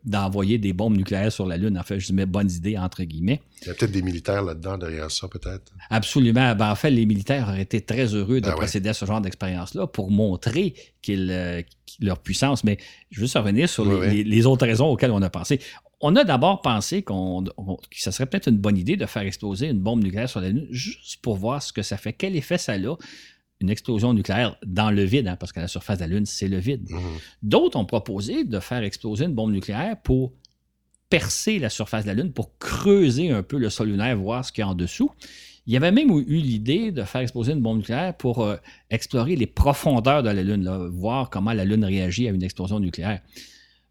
d'envoyer 0.04 0.58
des 0.58 0.72
bombes 0.72 0.96
nucléaires 0.96 1.30
sur 1.30 1.46
la 1.46 1.56
Lune. 1.56 1.78
En 1.78 1.84
fait, 1.84 2.00
je 2.00 2.12
mets 2.12 2.26
bonnes 2.26 2.50
idées 2.50 2.76
entre 2.76 3.04
guillemets. 3.04 3.40
Il 3.62 3.68
y 3.68 3.70
a 3.70 3.74
peut-être 3.74 3.92
des 3.92 4.02
militaires 4.02 4.42
là-dedans, 4.42 4.76
derrière 4.76 5.12
ça, 5.12 5.28
peut-être. 5.28 5.72
Absolument. 5.90 6.56
Ben, 6.56 6.72
en 6.72 6.74
fait, 6.74 6.90
les 6.90 7.06
militaires 7.06 7.48
auraient 7.48 7.62
été 7.62 7.80
très 7.80 8.06
heureux 8.06 8.40
de 8.40 8.48
ah 8.48 8.52
procéder 8.52 8.88
à 8.88 8.94
ce 8.94 9.04
genre 9.04 9.20
d'expérience-là 9.20 9.86
pour 9.86 10.10
montrer 10.10 10.74
euh, 11.08 11.62
leur 12.00 12.18
puissance. 12.18 12.64
Mais 12.64 12.78
je 13.12 13.24
veux 13.24 13.40
revenir 13.40 13.68
sur 13.68 13.84
les, 13.84 14.46
autres 14.46 14.66
raisons 14.66 14.88
auxquelles 14.88 15.12
on 15.12 15.22
a 15.22 15.30
pensé. 15.30 15.60
On 16.06 16.16
a 16.16 16.24
d'abord 16.24 16.60
pensé 16.60 17.00
qu'on, 17.00 17.42
que 17.44 17.98
ça 17.98 18.12
serait 18.12 18.26
peut-être 18.26 18.48
une 18.48 18.58
bonne 18.58 18.76
idée 18.76 18.98
de 18.98 19.06
faire 19.06 19.22
exploser 19.22 19.68
une 19.68 19.78
bombe 19.78 20.04
nucléaire 20.04 20.28
sur 20.28 20.42
la 20.42 20.50
Lune 20.50 20.66
juste 20.68 21.22
pour 21.22 21.36
voir 21.36 21.62
ce 21.62 21.72
que 21.72 21.80
ça 21.80 21.96
fait, 21.96 22.12
quel 22.12 22.36
effet 22.36 22.58
ça 22.58 22.74
a 22.74 22.76
une 22.76 23.70
explosion 23.70 24.12
nucléaire 24.12 24.54
dans 24.66 24.90
le 24.90 25.02
vide, 25.02 25.28
hein, 25.28 25.36
parce 25.36 25.50
qu'à 25.50 25.62
la 25.62 25.66
surface 25.66 25.96
de 25.96 26.02
la 26.02 26.08
Lune, 26.08 26.26
c'est 26.26 26.48
le 26.48 26.58
vide. 26.58 26.90
Mhm. 26.90 27.00
D'autres 27.42 27.78
ont 27.78 27.86
proposé 27.86 28.44
de 28.44 28.60
faire 28.60 28.82
exploser 28.82 29.24
une 29.24 29.32
bombe 29.32 29.50
nucléaire 29.52 29.96
pour 30.02 30.34
percer 31.08 31.58
la 31.58 31.70
surface 31.70 32.04
de 32.04 32.08
la 32.10 32.14
Lune, 32.14 32.34
pour 32.34 32.58
creuser 32.58 33.30
un 33.30 33.42
peu 33.42 33.56
le 33.56 33.70
sol 33.70 33.88
lunaire, 33.88 34.14
voir 34.18 34.44
ce 34.44 34.52
qu'il 34.52 34.60
y 34.60 34.64
a 34.64 34.68
en 34.68 34.74
dessous. 34.74 35.10
Il 35.66 35.72
y 35.72 35.76
avait 35.78 35.90
même 35.90 36.10
eu 36.10 36.36
l'idée 36.36 36.92
de 36.92 37.02
faire 37.04 37.22
exploser 37.22 37.52
une 37.52 37.62
bombe 37.62 37.78
nucléaire 37.78 38.14
pour 38.14 38.42
euh, 38.42 38.56
explorer 38.90 39.36
les 39.36 39.46
profondeurs 39.46 40.22
de 40.22 40.28
la 40.28 40.42
Lune, 40.42 40.68
voir 40.92 41.30
comment 41.30 41.54
la 41.54 41.64
Lune 41.64 41.86
réagit 41.86 42.28
à 42.28 42.30
une 42.30 42.42
explosion 42.42 42.78
nucléaire. 42.78 43.22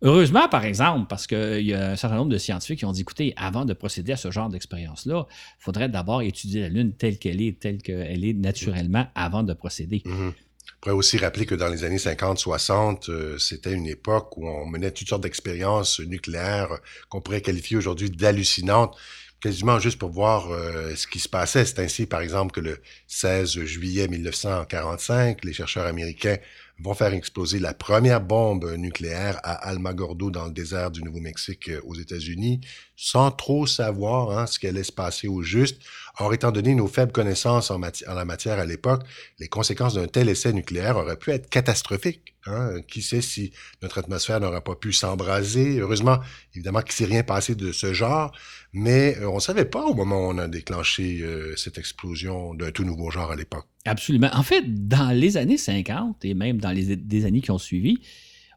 Heureusement, 0.04 0.50
par 0.50 0.66
exemple, 0.66 1.08
parce 1.08 1.28
qu'il 1.28 1.62
y 1.62 1.74
a 1.74 1.92
un 1.92 1.96
certain 1.96 2.18
nombre 2.18 2.32
de 2.32 2.38
scientifiques 2.38 2.80
qui 2.80 2.86
ont 2.86 2.92
dit, 2.92 3.02
écoutez, 3.02 3.34
avant 3.38 3.64
de 3.64 3.74
procéder 3.74 4.12
à 4.12 4.18
ce 4.18 4.32
genre 4.32 4.50
d'expérience-là, 4.50 5.26
il 5.30 5.64
faudrait 5.64 5.88
d'abord 5.88 6.22
étudier 6.22 6.62
la 6.62 6.70
Lune 6.70 6.94
telle 6.94 7.18
qu'elle 7.18 7.42
est, 7.42 7.58
telle 7.58 7.82
qu'elle 7.82 8.26
est 8.26 8.34
naturellement 8.34 9.08
avant 9.16 9.44
de 9.44 9.54
procéder. 9.54 10.04
Mm-hmm. 10.06 10.32
On 10.32 10.80
pourrait 10.82 10.96
aussi 10.96 11.18
rappeler 11.18 11.46
que 11.46 11.56
dans 11.56 11.70
les 11.70 11.86
années 11.86 11.98
50-60, 11.98 13.10
euh, 13.10 13.38
c'était 13.38 13.72
une 13.72 13.88
époque 13.88 14.36
où 14.38 14.46
on 14.46 14.66
menait 14.66 14.92
toutes 14.92 15.08
sortes 15.08 15.24
d'expériences 15.24 16.02
nucléaires 16.02 16.80
qu'on 17.08 17.22
pourrait 17.22 17.42
qualifier 17.42 17.78
aujourd'hui 17.78 18.10
d'hallucinantes, 18.10 18.98
quasiment 19.40 19.80
juste 19.80 20.00
pour 20.00 20.10
voir 20.10 20.52
euh, 20.52 20.94
ce 20.96 21.08
qui 21.08 21.20
se 21.20 21.30
passait. 21.30 21.64
C'est 21.64 21.80
ainsi, 21.80 22.06
par 22.08 22.20
exemple, 22.20 22.52
que 22.52 22.60
le 22.60 22.82
16 23.08 23.64
juillet 23.64 24.10
1945, 24.10 25.46
les 25.46 25.54
chercheurs 25.54 25.86
américains 25.86 26.38
vont 26.80 26.94
faire 26.94 27.14
exploser 27.14 27.60
la 27.60 27.74
première 27.74 28.22
bombe 28.22 28.66
nucléaire 28.78 29.40
à 29.44 29.54
Almagordo 29.70 30.32
dans 30.32 30.46
le 30.46 30.52
désert 30.52 30.92
du 30.92 31.04
Nouveau-Mexique 31.04 31.70
euh, 31.70 31.82
aux 31.86 31.96
États-Unis, 31.96 32.62
sans 32.96 33.32
trop 33.32 33.68
savoir 33.68 34.38
hein, 34.38 34.48
ce 34.48 34.60
qui 34.60 34.68
allait 34.68 34.84
se 34.84 34.92
passer 34.92 35.28
au 35.28 35.42
juste. 35.44 35.82
Or, 36.20 36.34
étant 36.34 36.52
donné 36.52 36.76
nos 36.76 36.88
faibles 36.88 37.12
connaissances 37.12 37.72
en, 37.72 37.82
en 37.82 38.14
la 38.14 38.26
matière 38.26 38.60
à 38.60 38.66
l'époque, 38.66 39.04
les 39.40 39.48
conséquences 39.48 39.94
d'un 39.96 40.08
tel 40.08 40.30
essai 40.30 40.54
nucléaire 40.54 40.98
auraient 40.98 41.18
pu 41.18 41.32
être 41.32 41.50
catastrophiques. 41.50 42.36
Hein. 42.46 42.82
Qui 42.88 43.02
sait 43.02 43.22
si 43.22 43.54
notre 43.82 44.00
atmosphère 44.00 44.40
n'aurait 44.40 44.62
pas 44.62 44.76
pu 44.76 44.92
s'embraser? 44.92 45.80
Heureusement, 45.80 46.20
évidemment 46.54 46.82
qu'il 46.82 46.94
s'est 46.94 47.06
rien 47.06 47.24
passé 47.24 47.56
de 47.56 47.72
ce 47.72 47.94
genre, 47.94 48.32
mais 48.74 49.18
euh, 49.20 49.30
on 49.30 49.36
ne 49.36 49.40
savait 49.40 49.66
pas 49.66 49.84
au 49.84 49.94
moment 49.94 50.28
où 50.28 50.32
on 50.32 50.38
a 50.38 50.48
déclenché 50.48 51.22
euh, 51.22 51.56
cette 51.56 51.78
explosion 51.78 52.54
d'un 52.54 52.72
tout 52.72 52.84
nouveau 52.84 53.12
genre 53.12 53.32
à 53.32 53.36
l'époque. 53.36 53.68
Absolument. 53.86 54.30
En 54.34 54.44
fait, 54.44 54.88
dans 54.88 55.12
les 55.12 55.36
années 55.36 55.58
50 55.58 56.24
et 56.24 56.34
même 56.34 56.60
dans 56.60 56.72
les 56.72 57.26
années 57.26 57.42
qui 57.42 57.52
ont 57.52 57.58
suivi, 57.58 58.00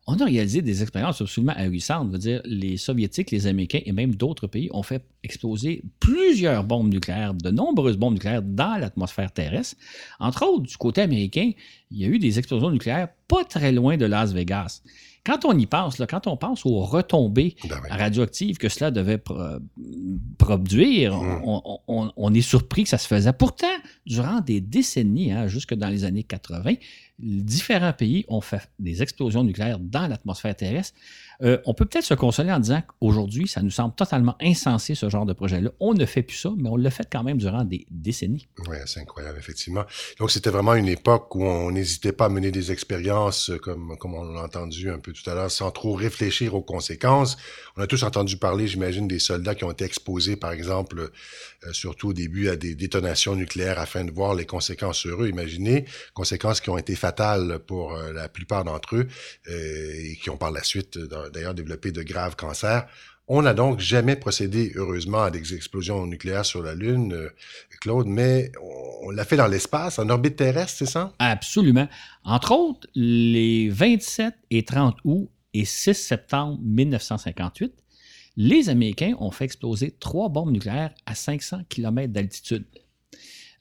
on 0.07 0.15
a 0.21 0.25
réalisé 0.25 0.62
des 0.62 0.83
expériences 0.83 1.21
absolument 1.21 1.55
ahurissantes. 1.57 2.11
veut 2.11 2.19
dire, 2.19 2.41
les 2.45 2.77
Soviétiques, 2.77 3.33
les 3.33 3.49
Américains 3.49 3.81
et 3.85 3.93
même 3.93 4.15
d'autres 4.15 4.47
pays 4.47 4.69
ont 4.73 4.85
fait 4.85 5.05
exploser 5.25 5.83
plusieurs 5.99 6.62
bombes 6.62 6.93
nucléaires, 6.93 7.35
de 7.35 7.51
nombreuses 7.51 7.97
bombes 7.97 8.15
nucléaires 8.15 8.43
dans 8.43 8.77
l'atmosphère 8.77 9.33
terrestre. 9.33 9.77
Entre 10.21 10.47
autres, 10.47 10.67
du 10.67 10.77
côté 10.77 11.01
américain, 11.01 11.51
il 11.91 11.99
y 11.99 12.05
a 12.05 12.09
eu 12.09 12.21
des 12.21 12.39
explosions 12.39 12.71
nucléaires 12.71 13.09
pas 13.27 13.45
très 13.45 13.73
loin 13.73 13.97
de 13.97 14.07
Las 14.07 14.33
Vegas. 14.33 14.83
Quand 15.27 15.45
on 15.45 15.59
y 15.59 15.67
pense, 15.67 15.99
là, 15.99 16.07
quand 16.07 16.27
on 16.29 16.37
pense 16.37 16.65
aux 16.65 16.81
retombées 16.81 17.57
Ben 17.69 17.77
oui. 17.83 17.89
radioactives 17.91 18.57
que 18.59 18.69
cela 18.69 18.93
devait 18.93 19.19
pro- 19.19 19.35
produire, 20.39 21.17
Mm. 21.17 21.41
on, 21.45 21.81
on- 21.89 22.12
on 22.17 22.35
est 22.35 22.41
surpris 22.43 22.85
que 22.85 22.89
ça 22.89 22.99
se 22.99 23.07
faisait. 23.09 23.33
Pourtant, 23.33 23.67
durant 24.07 24.41
des 24.41 24.61
décennies, 24.61 25.33
hein, 25.33 25.49
jusque 25.49 25.75
dans 25.75 25.89
les 25.89 26.05
années 26.05 26.23
80, 26.23 26.75
différents 27.19 27.93
pays 27.93 28.25
ont 28.29 28.41
fait 28.41 28.69
des 28.79 29.03
explosions 29.03 29.43
nucléaires 29.43 29.79
dans 29.79 30.07
l'atmosphère 30.07 30.55
terrestre. 30.55 30.97
Euh, 31.42 31.59
on 31.66 31.75
peut 31.75 31.85
peut-être 31.85 32.05
se 32.05 32.14
consoler 32.14 32.53
en 32.53 32.59
disant 32.59 32.83
qu'aujourd'hui, 32.87 33.49
ça 33.49 33.62
nous 33.62 33.70
semble 33.70 33.94
totalement 33.94 34.37
insensé, 34.40 34.94
ce 34.94 35.09
genre 35.09 35.27
de 35.27 35.33
projet-là. 35.33 35.70
On 35.81 35.94
ne 35.94 36.07
fait 36.07 36.22
plus 36.22 36.37
ça, 36.37 36.51
mais 36.57 36.68
on 36.68 36.77
l'a 36.77 36.90
fait 36.90 37.09
quand 37.11 37.22
même 37.22 37.38
durant 37.38 37.64
des 37.64 37.87
décennies. 37.90 38.49
Oui, 38.68 38.77
c'est 38.87 39.01
incroyable, 39.01 39.38
effectivement. 39.38 39.85
Donc, 40.18 40.31
c'était 40.31 40.51
vraiment 40.51 40.75
une 40.75 40.88
époque 40.88 41.35
où 41.35 41.44
on 41.44 41.70
n'hésitait 41.70 42.12
pas 42.12 42.27
à 42.27 42.29
mener 42.29 42.51
des 42.51 42.72
expériences, 42.72 43.51
euh, 43.51 43.59
comme, 43.59 43.96
comme 43.99 44.14
on 44.14 44.25
l'a 44.25 44.42
entendu 44.42 44.90
un 44.90 44.99
peu 44.99 45.12
tout 45.12 45.29
à 45.29 45.35
l'heure, 45.35 45.51
sans 45.51 45.70
trop 45.70 45.94
réfléchir 45.94 46.55
aux 46.55 46.62
conséquences. 46.62 47.37
On 47.77 47.83
a 47.83 47.87
tous 47.87 48.03
entendu 48.03 48.37
parler, 48.37 48.66
j'imagine, 48.66 49.09
des 49.09 49.18
soldats 49.18 49.55
qui 49.55 49.64
ont 49.64 49.70
été 49.70 49.85
exposés, 49.85 50.37
par 50.37 50.53
exemple, 50.53 51.01
euh, 51.01 51.72
surtout 51.72 52.09
au 52.09 52.12
début, 52.12 52.49
à 52.49 52.57
des 52.57 52.75
détonations 52.75 53.35
nucléaires 53.35 53.79
afin 53.79 54.05
de 54.05 54.11
voir 54.11 54.35
les 54.35 54.46
conséquences 54.46 54.99
sur 54.99 55.22
eux. 55.22 55.29
Imaginez, 55.29 55.85
conséquences 56.14 56.61
qui 56.61 56.70
ont 56.70 56.79
été 56.79 56.94
fatales 56.94 57.59
pour 57.66 57.96
la 57.96 58.29
plupart 58.29 58.64
d'entre 58.64 58.96
eux 58.96 59.09
et 59.49 60.16
qui 60.22 60.31
ont 60.31 60.37
par 60.37 60.51
la 60.51 60.62
suite, 60.62 60.99
d'ailleurs, 61.33 61.55
développé 61.55 61.93
de 61.93 62.03
graves 62.03 62.37
cancers. 62.37 62.87
On 63.29 63.43
n'a 63.43 63.55
donc 63.55 63.81
jamais 63.81 64.15
procédé, 64.15 64.73
heureusement, 64.77 65.25
à 65.25 65.31
des 65.31 65.55
explosions 65.55 66.07
nucléaires 66.07 66.45
sur 66.45 66.62
la 66.62 66.75
Lune, 66.75 67.12
euh, 67.12 67.29
Claude, 67.81 68.07
mais 68.07 68.53
on, 68.62 69.09
on 69.09 69.11
l'a 69.11 69.25
fait 69.25 69.37
dans 69.37 69.49
l'espace, 69.49 69.99
en 69.99 70.09
orbite 70.09 70.37
terrestre, 70.37 70.79
c'est 70.79 70.87
ça? 70.87 71.12
Absolument. 71.19 71.89
Entre 72.25 72.53
autres, 72.53 72.87
les 72.95 73.69
27 73.69 74.35
et 74.51 74.65
30 74.65 74.97
août 75.05 75.29
et 75.55 75.65
6 75.65 75.95
septembre 75.95 76.59
1958, 76.62 77.73
les 78.37 78.69
Américains 78.69 79.15
ont 79.19 79.31
fait 79.31 79.45
exploser 79.45 79.97
trois 79.99 80.29
bombes 80.29 80.51
nucléaires 80.51 80.93
à 81.07 81.15
500 81.15 81.62
km 81.69 82.12
d'altitude. 82.12 82.65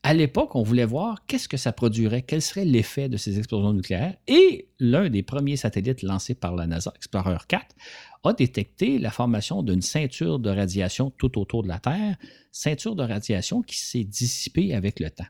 À 0.08 0.14
l'époque, 0.14 0.54
on 0.54 0.62
voulait 0.62 0.86
voir 0.86 1.26
qu'est-ce 1.26 1.50
que 1.50 1.58
ça 1.58 1.72
produirait, 1.72 2.22
quel 2.22 2.40
serait 2.40 2.64
l'effet 2.64 3.10
de 3.10 3.18
ces 3.18 3.40
explosions 3.40 3.74
nucléaires. 3.74 4.16
Et 4.28 4.68
l'un 4.80 5.10
des 5.10 5.24
premiers 5.24 5.58
satellites 5.58 6.04
lancés 6.04 6.36
par 6.36 6.56
la 6.56 6.68
NASA, 6.68 6.94
Explorer 6.96 7.40
4, 7.48 7.76
a 8.24 8.34
détecté 8.34 9.00
la 9.00 9.10
formation 9.10 9.64
d'une 9.64 9.82
ceinture 9.82 10.38
de 10.38 10.52
radiation 10.52 11.10
tout 11.10 11.40
autour 11.40 11.64
de 11.64 11.70
la 11.70 11.80
Terre, 11.80 12.18
ceinture 12.52 12.96
de 12.96 13.02
radiation 13.02 13.64
qui 13.64 13.80
s'est 13.80 14.04
dissipée 14.04 14.76
avec 14.76 15.00
le 15.00 15.10
temps. 15.10 15.26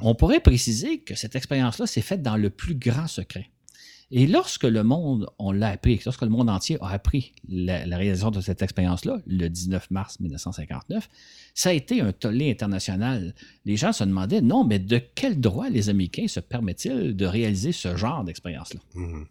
On 0.00 0.14
pourrait 0.14 0.40
préciser 0.40 1.00
que 1.00 1.14
cette 1.14 1.36
expérience-là 1.36 1.86
s'est 1.86 2.00
faite 2.00 2.22
dans 2.22 2.38
le 2.38 2.48
plus 2.48 2.76
grand 2.76 3.06
secret. 3.06 3.50
Et 4.12 4.26
lorsque 4.26 4.64
le 4.64 4.82
monde, 4.82 5.28
on 5.38 5.52
l'a 5.52 5.68
appris, 5.68 6.00
lorsque 6.04 6.22
le 6.22 6.28
monde 6.28 6.50
entier 6.50 6.78
a 6.80 6.88
appris 6.88 7.32
la, 7.48 7.84
réalisation 7.96 8.30
de 8.30 8.40
cette 8.40 8.60
expérience-là, 8.60 9.20
le 9.26 9.48
19 9.48 9.90
mars 9.90 10.18
1959, 10.18 11.08
ça 11.54 11.70
a 11.70 11.72
été 11.72 12.00
un 12.00 12.12
tollé 12.12 12.50
international. 12.50 13.34
Les 13.64 13.76
gens 13.76 13.92
se 13.92 14.02
demandaient, 14.02 14.40
non, 14.40 14.64
mais 14.64 14.80
de 14.80 14.98
quel 14.98 15.40
droit 15.40 15.68
les 15.68 15.88
Américains 15.90 16.26
se 16.26 16.40
permettent-ils 16.40 17.14
de 17.14 17.26
réaliser 17.26 17.70
ce 17.70 17.96
genre 17.96 18.24
d'expérience-là? 18.24 18.80
Mhm. 18.94 19.26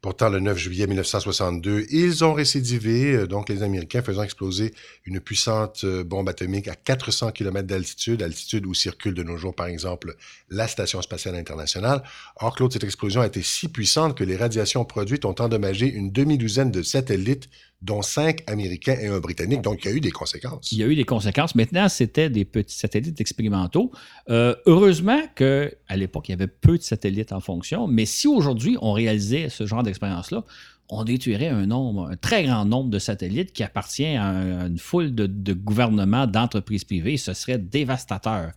Pourtant, 0.00 0.30
le 0.30 0.40
9 0.40 0.56
juillet 0.56 0.86
1962, 0.86 1.84
ils 1.90 2.24
ont 2.24 2.32
récidivé, 2.32 3.12
euh, 3.12 3.26
donc 3.26 3.50
les 3.50 3.62
Américains 3.62 4.00
faisant 4.00 4.22
exploser 4.22 4.72
une 5.04 5.20
puissante 5.20 5.82
euh, 5.84 6.02
bombe 6.02 6.26
atomique 6.30 6.68
à 6.68 6.74
400 6.74 7.32
km 7.32 7.66
d'altitude, 7.66 8.22
altitude 8.22 8.64
où 8.64 8.72
circule 8.72 9.12
de 9.12 9.22
nos 9.22 9.36
jours, 9.36 9.54
par 9.54 9.66
exemple, 9.66 10.16
la 10.48 10.68
Station 10.68 11.02
spatiale 11.02 11.34
internationale. 11.34 12.02
Or, 12.36 12.56
Claude, 12.56 12.72
cette 12.72 12.84
explosion 12.84 13.20
a 13.20 13.26
été 13.26 13.42
si 13.42 13.68
puissante 13.68 14.16
que 14.16 14.24
les 14.24 14.36
radiations 14.36 14.86
produites 14.86 15.26
ont 15.26 15.34
endommagé 15.38 15.86
une 15.86 16.10
demi-douzaine 16.10 16.70
de 16.70 16.82
satellites, 16.82 17.50
dont 17.82 18.02
cinq 18.02 18.42
Américains 18.46 18.96
et 19.00 19.06
un 19.06 19.20
Britannique. 19.20 19.62
Donc, 19.62 19.84
il 19.84 19.90
y 19.90 19.92
a 19.92 19.96
eu 19.96 20.00
des 20.00 20.10
conséquences. 20.10 20.70
Il 20.72 20.78
y 20.78 20.82
a 20.82 20.86
eu 20.86 20.94
des 20.94 21.04
conséquences. 21.04 21.54
Maintenant, 21.54 21.88
c'était 21.88 22.28
des 22.28 22.44
petits 22.44 22.76
satellites 22.76 23.20
expérimentaux. 23.20 23.90
Euh, 24.28 24.54
heureusement 24.66 25.20
qu'à 25.34 25.96
l'époque, 25.96 26.28
il 26.28 26.32
y 26.32 26.34
avait 26.34 26.46
peu 26.46 26.76
de 26.76 26.82
satellites 26.82 27.32
en 27.32 27.40
fonction, 27.40 27.86
mais 27.88 28.04
si 28.04 28.26
aujourd'hui, 28.26 28.76
on 28.82 28.92
réalisait 28.92 29.48
ce 29.48 29.66
genre 29.66 29.82
d'expérience-là, 29.82 30.44
on 30.90 31.04
détruirait 31.04 31.48
un 31.48 31.66
nombre, 31.66 32.08
un 32.10 32.16
très 32.16 32.42
grand 32.44 32.64
nombre 32.64 32.90
de 32.90 32.98
satellites 32.98 33.52
qui 33.52 33.62
appartient 33.62 34.04
à, 34.06 34.26
un- 34.26 34.58
à 34.60 34.66
une 34.66 34.78
foule 34.78 35.14
de 35.14 35.52
gouvernements, 35.52 36.26
d'entreprises 36.26 36.84
privées. 36.84 37.16
Ce 37.16 37.32
serait 37.32 37.58
dévastateur. 37.58 38.50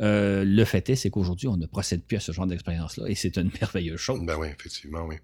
Euh, 0.00 0.44
le 0.44 0.64
fait 0.64 0.90
est, 0.90 0.96
c'est 0.96 1.10
qu'aujourd'hui, 1.10 1.48
on 1.48 1.56
ne 1.56 1.66
procède 1.66 2.02
plus 2.02 2.16
à 2.16 2.20
ce 2.20 2.32
genre 2.32 2.46
d'expérience-là 2.46 3.08
et 3.08 3.14
c'est 3.14 3.36
une 3.36 3.50
merveilleuse 3.60 3.98
chose. 3.98 4.20
Ben 4.22 4.36
oui, 4.38 4.48
effectivement, 4.48 5.04
oui. 5.06 5.16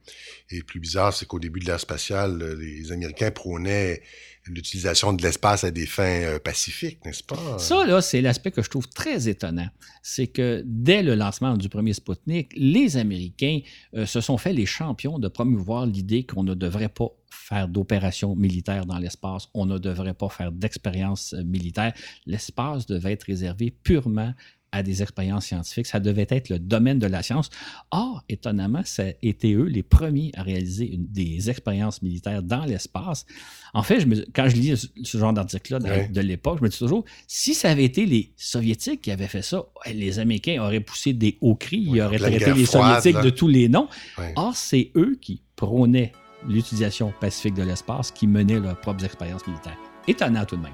Et 0.51 0.63
plus 0.63 0.81
bizarre, 0.81 1.13
c'est 1.13 1.27
qu'au 1.27 1.39
début 1.39 1.61
de 1.61 1.67
l'ère 1.67 1.81
spatiale, 1.81 2.41
euh, 2.43 2.57
les 2.57 2.93
Américains 2.93 3.31
prônaient 3.31 4.03
l'utilisation 4.47 5.13
de 5.13 5.23
l'espace 5.23 5.65
à 5.65 5.71
des 5.71 5.87
fins 5.87 6.23
euh, 6.23 6.39
pacifiques, 6.39 7.05
n'est-ce 7.05 7.23
pas? 7.23 7.59
Ça, 7.59 7.87
là, 7.87 8.01
c'est 8.01 8.21
l'aspect 8.21 8.51
que 8.51 8.63
je 8.63 8.71
trouve 8.71 8.89
très 8.89 9.29
étonnant. 9.29 9.69
C'est 10.03 10.27
que 10.27 10.63
dès 10.67 11.03
le 11.03 11.15
lancement 11.15 11.57
du 11.57 11.69
premier 11.69 11.93
Sputnik, 11.93 12.53
les 12.57 12.97
Américains 12.97 13.61
euh, 13.95 14.07
se 14.07 14.21
sont 14.21 14.39
fait 14.39 14.53
les 14.53 14.67
champions 14.67 15.19
de 15.19 15.29
promouvoir 15.29 15.87
l'idée 15.87 16.25
qu'on 16.25 16.43
ne 16.43 16.55
devrait 16.55 16.89
pas 16.89 17.09
faire 17.31 17.69
d'opérations 17.69 18.35
militaires 18.35 18.87
dans 18.87 18.99
l'espace, 18.99 19.49
on 19.55 19.67
ne 19.67 19.79
devrait 19.79 20.15
pas 20.15 20.29
faire 20.29 20.53
d'expériences 20.53 21.35
militaires. 21.45 21.93
L'espace 22.27 22.87
devait 22.87 23.13
être 23.13 23.25
réservé 23.25 23.71
purement 23.71 24.35
à 24.73 24.83
des 24.83 25.03
expériences 25.03 25.47
scientifiques. 25.47 25.87
Ça 25.87 26.01
devait 26.01 26.27
être 26.31 26.49
le 26.49 26.59
domaine 26.59 26.99
de 26.99 27.07
la 27.07 27.23
science. 27.23 27.51
Or, 27.91 28.25
étonnamment, 28.29 28.83
ça 28.85 29.05
a 29.05 29.11
été 29.23 29.53
eux 29.55 29.65
les 29.67 29.83
premiers 29.83 30.33
à 30.35 30.43
réaliser 30.43 30.93
une- 30.95 31.07
des 31.07 31.51
expériences 31.51 32.03
militaires 32.03 32.43
dans 32.43 32.65
l'espace. 32.65 33.27
En 33.75 33.83
fait, 33.83 34.01
je 34.01 34.07
me- 34.07 34.25
quand 34.35 34.49
je 34.49 34.57
lis 34.57 34.91
ce, 35.03 35.19
genre 35.19 35.33
d'article-là 35.33 35.79
de, 35.79 35.85
Ouais. 35.87 36.09
de 36.09 36.21
l'époque, 36.21 36.59
je 36.59 36.65
me 36.65 36.69
dis 36.69 36.79
toujours, 36.79 37.05
si 37.27 37.55
ça 37.55 37.71
avait 37.71 37.85
été 37.85 38.07
les 38.07 38.33
Soviétiques 38.37 39.03
qui 39.03 39.11
avaient 39.11 39.29
fait 39.29 39.43
ça, 39.43 39.63
les 39.93 40.19
Américains 40.19 40.63
auraient 40.63 40.81
poussé 40.81 41.13
des 41.13 41.39
hauts 41.41 41.55
cris, 41.55 41.79
ils 41.79 42.03
en 42.03 42.07
auraient 42.07 42.19
traité 42.19 42.53
les 42.55 42.65
froide, 42.65 42.97
Soviétiques 42.97 43.17
là. 43.17 43.23
de 43.23 43.31
tous 43.31 43.49
les 43.49 43.69
noms. 43.69 43.89
Ouais. 44.19 44.33
Or, 44.37 44.57
c'est 44.57 44.91
eux 44.97 45.17
qui 45.21 45.43
prônaient 45.57 46.13
l'utilisation 46.49 47.13
pacifique 47.21 47.55
de 47.55 47.63
l'espace, 47.63 48.11
qui 48.11 48.27
menaient 48.27 48.59
leurs 48.59 48.81
propres 48.81 49.05
expériences 49.05 49.47
militaires. 49.47 49.77
Étonnant 50.09 50.45
tout 50.45 50.57
de 50.57 50.63
même. 50.63 50.73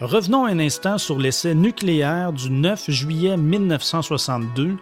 Revenons 0.00 0.46
un 0.46 0.58
instant 0.60 0.96
sur 0.96 1.18
l'essai 1.18 1.54
nucléaire 1.54 2.32
du 2.32 2.50
9 2.50 2.90
juillet 2.90 3.36
1962, 3.36 4.78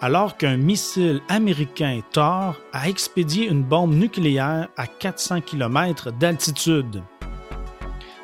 alors 0.00 0.36
qu'un 0.36 0.56
missile 0.56 1.20
américain 1.28 2.00
Thor 2.12 2.54
a 2.72 2.88
expédié 2.88 3.48
une 3.48 3.64
bombe 3.64 3.92
nucléaire 3.92 4.68
à 4.76 4.86
400 4.86 5.40
km 5.40 6.12
d'altitude. 6.12 7.02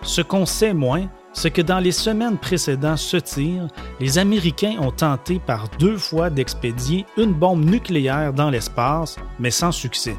Ce 0.03 0.21
qu'on 0.21 0.47
sait 0.47 0.73
moins, 0.73 1.09
c'est 1.33 1.51
que 1.51 1.63
dans 1.63 1.81
les 1.81 1.91
semaines 1.91 2.39
précédant 2.39 2.97
ce 2.97 3.17
tir, 3.17 3.67
les 3.99 4.19
Américains 4.19 4.77
ont 4.79 4.93
tenté 4.93 5.41
par 5.41 5.69
deux 5.81 5.99
fois 5.99 6.31
d'expédier 6.31 7.07
une 7.17 7.33
bombe 7.33 7.65
nucléaire 7.65 8.33
dans 8.33 8.51
l'espace, 8.51 9.17
mais 9.41 9.51
sans 9.51 9.73
succès. 9.73 10.17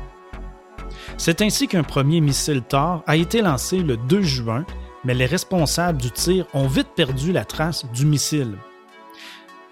C'est 1.17 1.41
ainsi 1.41 1.69
qu'un 1.69 1.83
premier 1.83 2.19
missile 2.19 2.63
Thor 2.63 3.01
a 3.07 3.15
été 3.15 3.41
lancé 3.41 3.79
le 3.79 3.95
2 3.95 4.21
juin 4.21 4.65
mais 5.07 5.13
les 5.13 5.25
responsables 5.25 6.01
du 6.01 6.11
tir 6.11 6.45
ont 6.53 6.67
vite 6.67 6.89
perdu 6.93 7.31
la 7.31 7.45
trace 7.45 7.85
du 7.93 8.05
missile. 8.05 8.57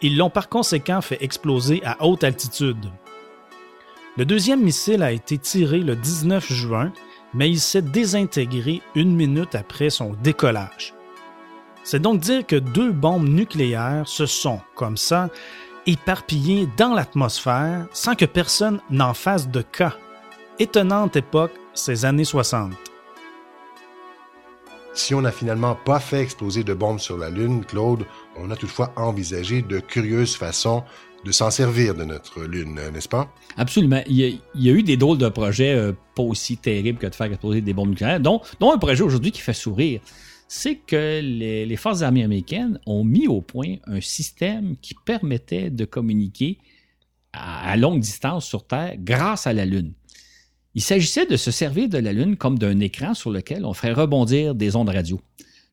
Ils 0.02 0.18
l'ont 0.18 0.30
par 0.30 0.48
conséquent 0.48 1.02
fait 1.02 1.22
exploser 1.22 1.82
à 1.84 2.06
haute 2.06 2.24
altitude. 2.24 2.86
Le 4.16 4.26
deuxième 4.26 4.64
missile 4.64 5.04
a 5.04 5.12
été 5.12 5.38
tiré 5.38 5.80
le 5.80 5.98
19 5.98 6.54
juin, 6.54 6.94
mais 7.34 7.50
il 7.50 7.60
s'est 7.60 7.82
désintégré 7.82 8.82
une 8.96 9.14
minute 9.14 9.56
après 9.56 9.90
son 9.90 10.14
décollage. 10.24 10.94
C'est 11.84 12.02
donc 12.02 12.22
dire 12.22 12.48
que 12.48 12.56
deux 12.56 12.94
bombes 12.94 13.28
nucléaires 13.28 14.08
se 14.08 14.26
sont, 14.26 14.62
comme 14.74 14.96
ça, 14.96 15.30
éparpillées 15.86 16.70
dans 16.78 16.94
l'atmosphère 16.94 17.88
sans 17.92 18.16
que 18.16 18.26
personne 18.26 18.80
n'en 18.90 19.14
fasse 19.14 19.50
de 19.50 19.62
cas. 19.62 19.98
Étonnante 20.60 21.18
époque, 21.18 21.52
ces 21.74 22.06
années 22.06 22.24
60. 22.24 22.72
Si 24.96 25.14
on 25.14 25.22
n'a 25.22 25.34
finalement 25.34 25.76
pas 25.76 26.00
fait 26.00 26.22
exploser 26.22 26.64
de 26.64 26.74
bombes 26.74 27.00
sur 27.00 27.18
la 27.18 27.30
Lune, 27.30 27.66
Claude, 27.66 28.06
on 28.38 28.50
a 28.50 28.56
toutefois 28.56 28.94
envisagé 28.96 29.62
de 29.62 29.82
curieuses 29.82 30.38
façons 30.38 30.84
de 31.26 31.34
s'en 31.34 31.52
servir 31.52 31.96
de 31.96 32.06
notre 32.06 32.44
Lune, 32.44 32.80
n'est-ce 32.94 33.10
pas? 33.10 33.30
Absolument. 33.58 34.02
Il 34.08 34.40
y, 34.56 34.70
a, 34.70 34.72
eu 34.72 34.84
des 34.84 34.96
drôles 34.96 35.18
de 35.18 35.28
projets 35.28 35.76
euh, 35.76 35.92
pas 36.16 36.24
aussi 36.24 36.56
terribles 36.56 36.98
que 36.98 37.08
de 37.08 37.14
faire 37.14 37.28
exploser 37.28 37.60
des 37.60 37.74
bombes 37.74 37.90
nucléaires, 37.90 38.22
dont, 38.22 38.40
dont 38.62 38.72
un 38.72 38.78
projet 38.78 39.04
aujourd'hui 39.04 39.34
qui 39.34 39.42
fait 39.42 39.54
sourire. 39.54 40.00
C'est 40.48 40.76
que 40.76 41.20
les, 41.22 41.76
forces 41.76 42.02
armées 42.02 42.24
américaines 42.24 42.80
ont 42.86 43.04
mis 43.04 43.28
au 43.28 43.42
point 43.42 43.76
un 43.88 44.00
système 44.00 44.78
qui 44.82 44.96
permettait 45.06 45.72
de 45.72 45.84
communiquer 45.84 46.58
à 47.34 47.76
longue 47.76 48.00
distance 48.00 48.46
sur 48.46 48.66
Terre 48.66 48.94
grâce 48.98 49.46
à 49.46 49.52
la 49.52 49.66
Lune. 49.66 49.92
Il 50.76 50.82
s'agissait 50.82 51.26
de 51.26 51.38
se 51.38 51.52
servir 51.52 51.88
de 51.88 51.98
la 51.98 52.12
Lune 52.12 52.36
comme 52.36 52.60
d'un 52.60 52.82
écran 52.82 53.14
sur 53.14 53.32
lequel 53.32 53.64
on 53.66 53.74
ferait 53.74 53.94
rebondir 53.94 54.56
des 54.56 54.76
ondes 54.76 54.90
radio. 54.90 55.22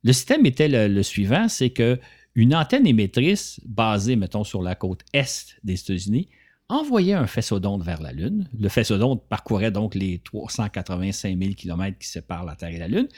Le 0.05 0.13
système 0.13 0.47
était 0.47 0.69
le, 0.69 1.03
suivant, 1.03 1.49
c'est 1.49 1.71
que 1.71 1.99
une 2.37 2.55
antenne 2.55 2.87
émettrice 2.87 3.61
basée, 3.67 4.15
mettons, 4.15 4.45
sur 4.45 4.63
la 4.63 4.77
côte 4.77 5.01
est 5.13 5.57
des 5.65 5.75
États-Unis, 5.75 6.29
envoyait 6.69 7.15
un 7.15 7.27
faisceau 7.27 7.59
d'onde 7.59 7.85
vers 7.85 8.01
la 8.01 8.13
Lune. 8.13 8.49
Le 8.59 8.69
faisceau 8.69 8.97
d'onde 8.97 9.21
parcourait 9.29 9.73
donc 9.73 9.97
les 9.97 10.21
385 10.21 11.37
000 11.37 11.55
km 11.55 11.99
qui 11.99 12.07
séparent 12.07 12.45
la 12.45 12.55
Terre 12.55 12.71
et 12.71 12.79
la 12.79 12.89
Lune, 12.89 13.09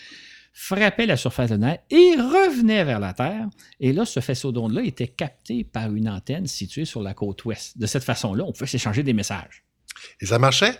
frappait 0.55 1.05
la 1.05 1.19
surface 1.19 1.51
de 1.51 1.57
la 1.57 1.75
et 1.91 2.15
revenait 2.17 2.85
vers 2.85 2.99
la 2.99 3.13
Terre. 3.13 3.47
Et 3.79 3.93
là, 3.93 4.07
ce 4.07 4.21
faisceau 4.21 4.53
d'onde-là 4.53 4.83
était 4.85 5.09
capté 5.09 5.65
par 5.65 5.95
une 5.95 6.09
antenne 6.09 6.47
située 6.47 6.87
sur 6.87 7.03
la 7.03 7.13
côte 7.13 7.45
ouest. 7.45 7.77
De 7.77 7.87
cette 7.87 8.05
façon-là, 8.05 8.43
on 8.45 8.53
pouvait 8.53 8.67
s'échanger 8.67 9.03
des 9.03 9.13
messages. 9.13 9.65
Et 10.21 10.27
ça 10.27 10.39
marchait? 10.39 10.79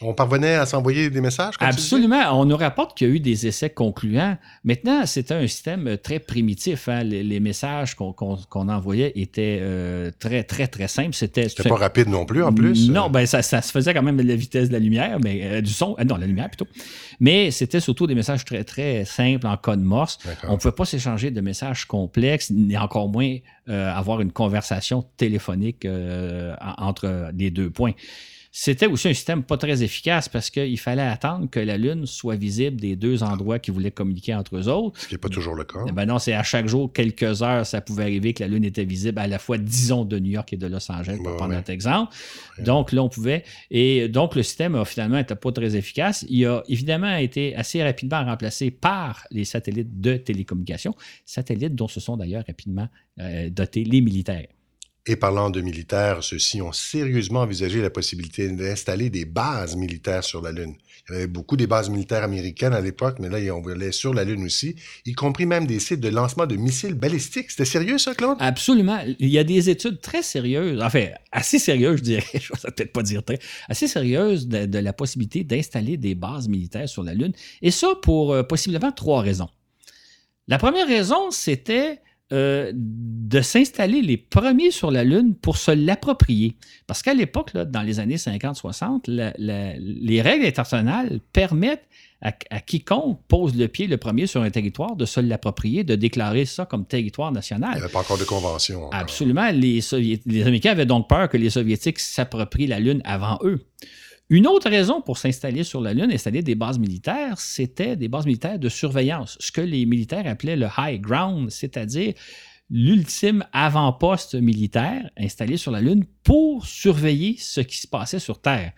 On 0.00 0.14
parvenait 0.14 0.54
à 0.54 0.64
s'envoyer 0.64 1.10
des 1.10 1.20
messages? 1.20 1.54
Absolument. 1.58 2.40
On 2.40 2.44
nous 2.44 2.56
rapporte 2.56 2.96
qu'il 2.96 3.08
y 3.08 3.10
a 3.10 3.14
eu 3.14 3.18
des 3.18 3.48
essais 3.48 3.70
concluants. 3.70 4.36
Maintenant, 4.62 5.04
c'était 5.06 5.34
un 5.34 5.46
système 5.48 5.98
très 5.98 6.20
primitif. 6.20 6.88
Hein. 6.88 7.02
Les, 7.02 7.40
messages 7.40 7.96
qu'on 7.96 8.68
envoyait 8.68 9.12
étaient 9.16 9.58
euh, 9.60 10.12
très, 10.20 10.44
très, 10.44 10.68
très 10.68 10.86
simples. 10.86 11.14
C'était 11.14 11.48
pas 11.68 11.74
rapide 11.74 12.08
non 12.08 12.26
plus, 12.26 12.44
en 12.44 12.52
plus? 12.52 12.88
Non, 12.90 13.10
ben, 13.10 13.26
ça, 13.26 13.42
se 13.42 13.72
faisait 13.72 13.92
quand 13.92 14.02
même 14.02 14.20
à 14.20 14.22
la 14.22 14.36
vitesse 14.36 14.68
de 14.68 14.72
la 14.72 14.78
lumière, 14.78 15.18
mais 15.22 15.40
euh, 15.42 15.60
du 15.60 15.72
son. 15.72 15.96
Euh, 15.98 16.04
non, 16.04 16.16
la 16.16 16.26
lumière 16.26 16.48
plutôt. 16.48 16.68
Mais 17.18 17.50
c'était 17.50 17.80
surtout 17.80 18.06
des 18.06 18.14
messages 18.14 18.44
très, 18.44 18.62
très 18.62 19.04
simples 19.04 19.48
en 19.48 19.56
code 19.56 19.82
Morse. 19.82 20.18
On 20.44 20.52
ne 20.52 20.56
pouvait 20.58 20.72
pas 20.72 20.84
s'échanger 20.84 21.32
de 21.32 21.40
messages 21.40 21.86
complexes, 21.86 22.50
ni 22.50 22.76
encore 22.78 23.08
moins 23.08 23.36
avoir 23.66 24.20
une 24.20 24.32
conversation 24.32 25.04
téléphonique 25.16 25.86
entre 26.78 27.30
les 27.36 27.50
deux 27.50 27.70
points. 27.70 27.92
C'était 28.50 28.86
aussi 28.86 29.08
un 29.08 29.14
système 29.14 29.42
pas 29.42 29.56
très 29.56 29.82
efficace 29.82 30.28
parce 30.28 30.50
qu'il 30.50 30.78
fallait 30.78 31.02
attendre 31.02 31.48
que 31.50 31.60
la 31.60 31.76
Lune 31.76 32.06
soit 32.06 32.36
visible 32.36 32.80
des 32.80 32.96
deux 32.96 33.22
endroits 33.22 33.58
qui 33.58 33.70
voulaient 33.70 33.90
communiquer 33.90 34.34
entre 34.34 34.56
eux 34.56 34.68
autres. 34.68 34.98
Ce 35.00 35.08
qui 35.08 35.14
n'est 35.14 35.18
pas 35.18 35.28
toujours 35.28 35.54
le 35.54 35.64
cas. 35.64 35.80
Ben 35.92 36.06
non, 36.06 36.18
c'est 36.18 36.32
à 36.32 36.42
chaque 36.42 36.66
jour, 36.66 36.92
quelques 36.92 37.42
heures, 37.42 37.66
ça 37.66 37.80
pouvait 37.80 38.04
arriver 38.04 38.32
que 38.32 38.42
la 38.42 38.48
Lune 38.48 38.64
était 38.64 38.84
visible 38.84 39.18
à 39.18 39.26
la 39.26 39.38
fois, 39.38 39.58
disons, 39.58 40.04
de 40.04 40.18
New 40.18 40.30
York 40.30 40.52
et 40.52 40.56
de 40.56 40.66
Los 40.66 40.90
Angeles, 40.90 41.18
pour 41.22 41.36
prendre 41.36 41.54
notre 41.54 41.70
exemple. 41.70 42.14
Donc 42.58 42.92
là, 42.92 43.02
on 43.02 43.08
pouvait. 43.08 43.44
Et 43.70 44.08
donc, 44.08 44.34
le 44.34 44.42
système 44.42 44.74
a 44.74 44.84
finalement 44.84 45.18
été 45.18 45.34
pas 45.34 45.52
très 45.52 45.76
efficace. 45.76 46.24
Il 46.28 46.44
a 46.46 46.62
évidemment 46.68 47.16
été 47.16 47.54
assez 47.54 47.82
rapidement 47.82 48.24
remplacé 48.24 48.70
par 48.70 49.24
les 49.30 49.44
satellites 49.44 50.00
de 50.00 50.16
télécommunication, 50.16 50.94
satellites 51.24 51.74
dont 51.74 51.88
se 51.88 52.00
sont 52.00 52.16
d'ailleurs 52.16 52.44
rapidement 52.46 52.88
euh, 53.20 53.50
dotés 53.50 53.84
les 53.84 54.00
militaires. 54.00 54.46
Et 55.10 55.16
parlant 55.16 55.48
de 55.48 55.62
militaires, 55.62 56.22
ceux-ci 56.22 56.60
ont 56.60 56.72
sérieusement 56.72 57.40
envisagé 57.40 57.80
la 57.80 57.88
possibilité 57.88 58.50
d'installer 58.50 59.08
des 59.08 59.24
bases 59.24 59.74
militaires 59.74 60.22
sur 60.22 60.42
la 60.42 60.52
Lune. 60.52 60.74
Il 61.08 61.14
y 61.14 61.16
avait 61.16 61.26
beaucoup 61.26 61.56
des 61.56 61.66
bases 61.66 61.88
militaires 61.88 62.22
américaines 62.22 62.74
à 62.74 62.82
l'époque, 62.82 63.16
mais 63.18 63.30
là, 63.30 63.38
on 63.54 63.62
voulait 63.62 63.90
sur 63.90 64.12
la 64.12 64.24
Lune 64.24 64.44
aussi, 64.44 64.76
y 65.06 65.14
compris 65.14 65.46
même 65.46 65.66
des 65.66 65.80
sites 65.80 66.00
de 66.00 66.10
lancement 66.10 66.44
de 66.44 66.56
missiles 66.56 66.92
balistiques. 66.92 67.50
C'était 67.50 67.64
sérieux, 67.64 67.96
ça, 67.96 68.14
Claude? 68.14 68.36
Absolument. 68.38 69.00
Il 69.18 69.30
y 69.30 69.38
a 69.38 69.44
des 69.44 69.70
études 69.70 70.02
très 70.02 70.22
sérieuses, 70.22 70.78
enfin, 70.82 71.06
assez 71.32 71.58
sérieuses, 71.58 72.00
je 72.00 72.02
dirais, 72.02 72.24
je 72.34 72.52
ne 72.52 72.70
peut-être 72.70 72.92
pas 72.92 73.02
dire 73.02 73.24
très, 73.24 73.38
assez 73.70 73.88
sérieuses 73.88 74.46
de, 74.46 74.78
la 74.78 74.92
possibilité 74.92 75.42
d'installer 75.42 75.96
des 75.96 76.14
bases 76.14 76.48
militaires 76.48 76.86
sur 76.86 77.02
la 77.02 77.14
Lune. 77.14 77.32
Et 77.62 77.70
ça 77.70 77.94
pour 78.02 78.34
euh, 78.34 78.42
possiblement 78.42 78.92
trois 78.92 79.22
raisons. 79.22 79.48
La 80.48 80.58
première 80.58 80.86
raison, 80.86 81.30
c'était 81.30 82.02
euh, 82.32 82.72
de 82.74 83.40
s'installer 83.40 84.02
les 84.02 84.18
premiers 84.18 84.70
sur 84.70 84.90
la 84.90 85.02
Lune 85.04 85.34
pour 85.34 85.56
se 85.56 85.70
l'approprier. 85.70 86.56
Parce 86.86 87.02
qu'à 87.02 87.14
l'époque, 87.14 87.56
dans 87.56 87.82
les 87.82 88.00
années 88.00 88.16
50-60, 88.16 89.04
les 89.38 90.22
règles 90.22 90.44
internationales 90.44 91.20
permettent 91.32 91.88
à, 92.20 92.32
quiconque 92.32 93.20
pose 93.28 93.56
le 93.56 93.68
pied 93.68 93.86
le 93.86 93.96
premier 93.96 94.26
sur 94.26 94.42
un 94.42 94.50
territoire 94.50 94.96
de 94.96 95.04
se 95.04 95.20
l'approprier, 95.20 95.84
de 95.84 95.94
déclarer 95.94 96.44
ça 96.44 96.66
comme 96.66 96.84
territoire 96.84 97.32
national. 97.32 97.70
Il 97.74 97.78
n'y 97.78 97.84
avait 97.84 97.92
pas 97.92 98.00
encore 98.00 98.18
de 98.18 98.24
convention. 98.24 98.90
Absolument. 98.90 99.50
Les, 99.52 99.80
les 100.26 100.42
Américains 100.42 100.72
avaient 100.72 100.86
donc 100.86 101.08
peur 101.08 101.28
que 101.28 101.36
les 101.36 101.50
Soviétiques 101.50 101.98
s'approprient 101.98 102.66
la 102.66 102.80
Lune 102.80 103.00
avant 103.04 103.38
eux. 103.42 103.64
Une 104.30 104.46
autre 104.46 104.68
raison 104.68 105.00
pour 105.00 105.16
s'installer 105.16 105.64
sur 105.64 105.80
la 105.80 105.94
Lune, 105.94 106.12
installer 106.12 106.42
des 106.42 106.54
bases 106.54 106.78
militaires, 106.78 107.38
c'était 107.40 107.96
des 107.96 108.08
bases 108.08 108.26
militaires 108.26 108.58
de 108.58 108.68
surveillance, 108.68 109.38
ce 109.40 109.50
que 109.50 109.62
les 109.62 109.86
militaires 109.86 110.26
appelaient 110.26 110.56
le 110.56 110.68
high 110.76 111.00
ground, 111.00 111.50
c'est-à-dire 111.50 112.12
l'ultime 112.68 113.42
avant-poste 113.54 114.34
militaire 114.34 115.08
installé 115.18 115.56
sur 115.56 115.70
la 115.70 115.80
Lune 115.80 116.04
pour 116.24 116.66
surveiller 116.66 117.36
ce 117.38 117.62
qui 117.62 117.78
se 117.78 117.86
passait 117.86 118.18
sur 118.18 118.38
Terre. 118.38 118.72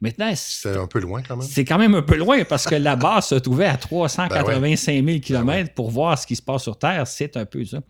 Maintenant, 0.00 0.32
c'est 0.34 0.76
un 0.76 0.86
peu 0.86 1.00
loin 1.00 1.22
quand 1.22 1.36
même. 1.36 1.46
C'est 1.46 1.64
quand 1.64 1.78
même 1.78 1.94
un 1.94 2.02
peu 2.02 2.16
loin 2.16 2.44
parce 2.44 2.66
que 2.66 2.76
la 2.76 2.94
base 2.94 3.28
se 3.28 3.34
trouvait 3.34 3.66
à 3.66 3.76
385 3.76 5.04
000 5.04 5.18
km 5.18 5.74
pour 5.74 5.90
voir 5.90 6.16
ce 6.16 6.26
qui 6.26 6.36
se 6.36 6.42
passe 6.42 6.62
sur 6.62 6.78
Terre. 6.78 7.06
C'est 7.06 7.36
un 7.36 7.44
peu 7.44 7.64
ça. 7.64 7.80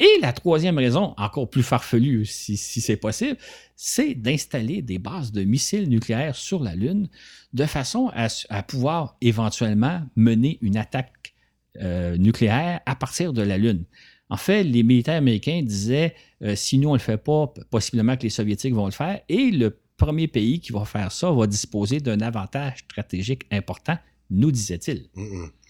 Et 0.00 0.18
la 0.20 0.32
troisième 0.32 0.78
raison, 0.78 1.14
encore 1.16 1.48
plus 1.48 1.62
farfelue 1.62 2.24
si, 2.24 2.56
c'est 2.56 2.96
possible, 2.96 3.38
c'est 3.76 4.14
d'installer 4.14 4.82
des 4.82 4.98
bases 4.98 5.30
de 5.30 5.44
missiles 5.44 5.88
nucléaires 5.88 6.34
sur 6.34 6.62
la 6.62 6.74
Lune 6.74 7.08
de 7.52 7.64
façon 7.64 8.10
à, 8.14 8.62
pouvoir 8.64 9.16
éventuellement 9.20 10.02
mener 10.16 10.58
une 10.62 10.76
attaque 10.76 11.34
euh, 11.80 12.16
nucléaire 12.16 12.80
à 12.86 12.96
partir 12.96 13.32
de 13.32 13.42
la 13.42 13.56
Lune. 13.56 13.84
En 14.30 14.36
fait, 14.36 14.64
les 14.64 14.82
militaires 14.82 15.18
américains 15.18 15.62
disaient 15.62 16.14
euh, 16.42 16.56
si 16.56 16.78
nous 16.78 16.88
on 16.88 16.92
ne 16.92 16.98
le 16.98 17.02
fait 17.02 17.18
pas, 17.18 17.52
possiblement 17.70 18.16
que 18.16 18.22
les 18.22 18.30
Soviétiques 18.30 18.74
vont 18.74 18.86
le 18.86 18.92
faire. 18.92 19.20
Et 19.28 19.50
le 19.50 19.78
premier 19.96 20.26
pays 20.26 20.58
qui 20.60 20.72
va 20.72 20.84
faire 20.84 21.12
ça 21.12 21.30
va 21.30 21.46
disposer 21.46 22.00
d'un 22.00 22.20
avantage 22.20 22.78
stratégique 22.78 23.42
important, 23.52 23.96
nous 24.30 24.50
disait-il. 24.50 25.08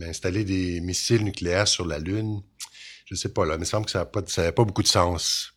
Installer 0.01 0.45
des 0.45 0.81
missiles 0.81 1.25
nucléaires 1.25 1.69
sur 1.69 1.87
la 1.87 1.99
Lune, 1.99 2.41
je 3.05 3.14
sais 3.14 3.29
pas, 3.29 3.45
là, 3.45 3.55
il 3.55 3.61
me 3.61 3.64
semble 3.64 3.87
que 3.87 3.93
ça 3.93 4.01
n'avait 4.01 4.11
pas, 4.11 4.23
pas 4.53 4.64
beaucoup 4.64 4.83
de 4.83 4.88
sens. 4.88 5.55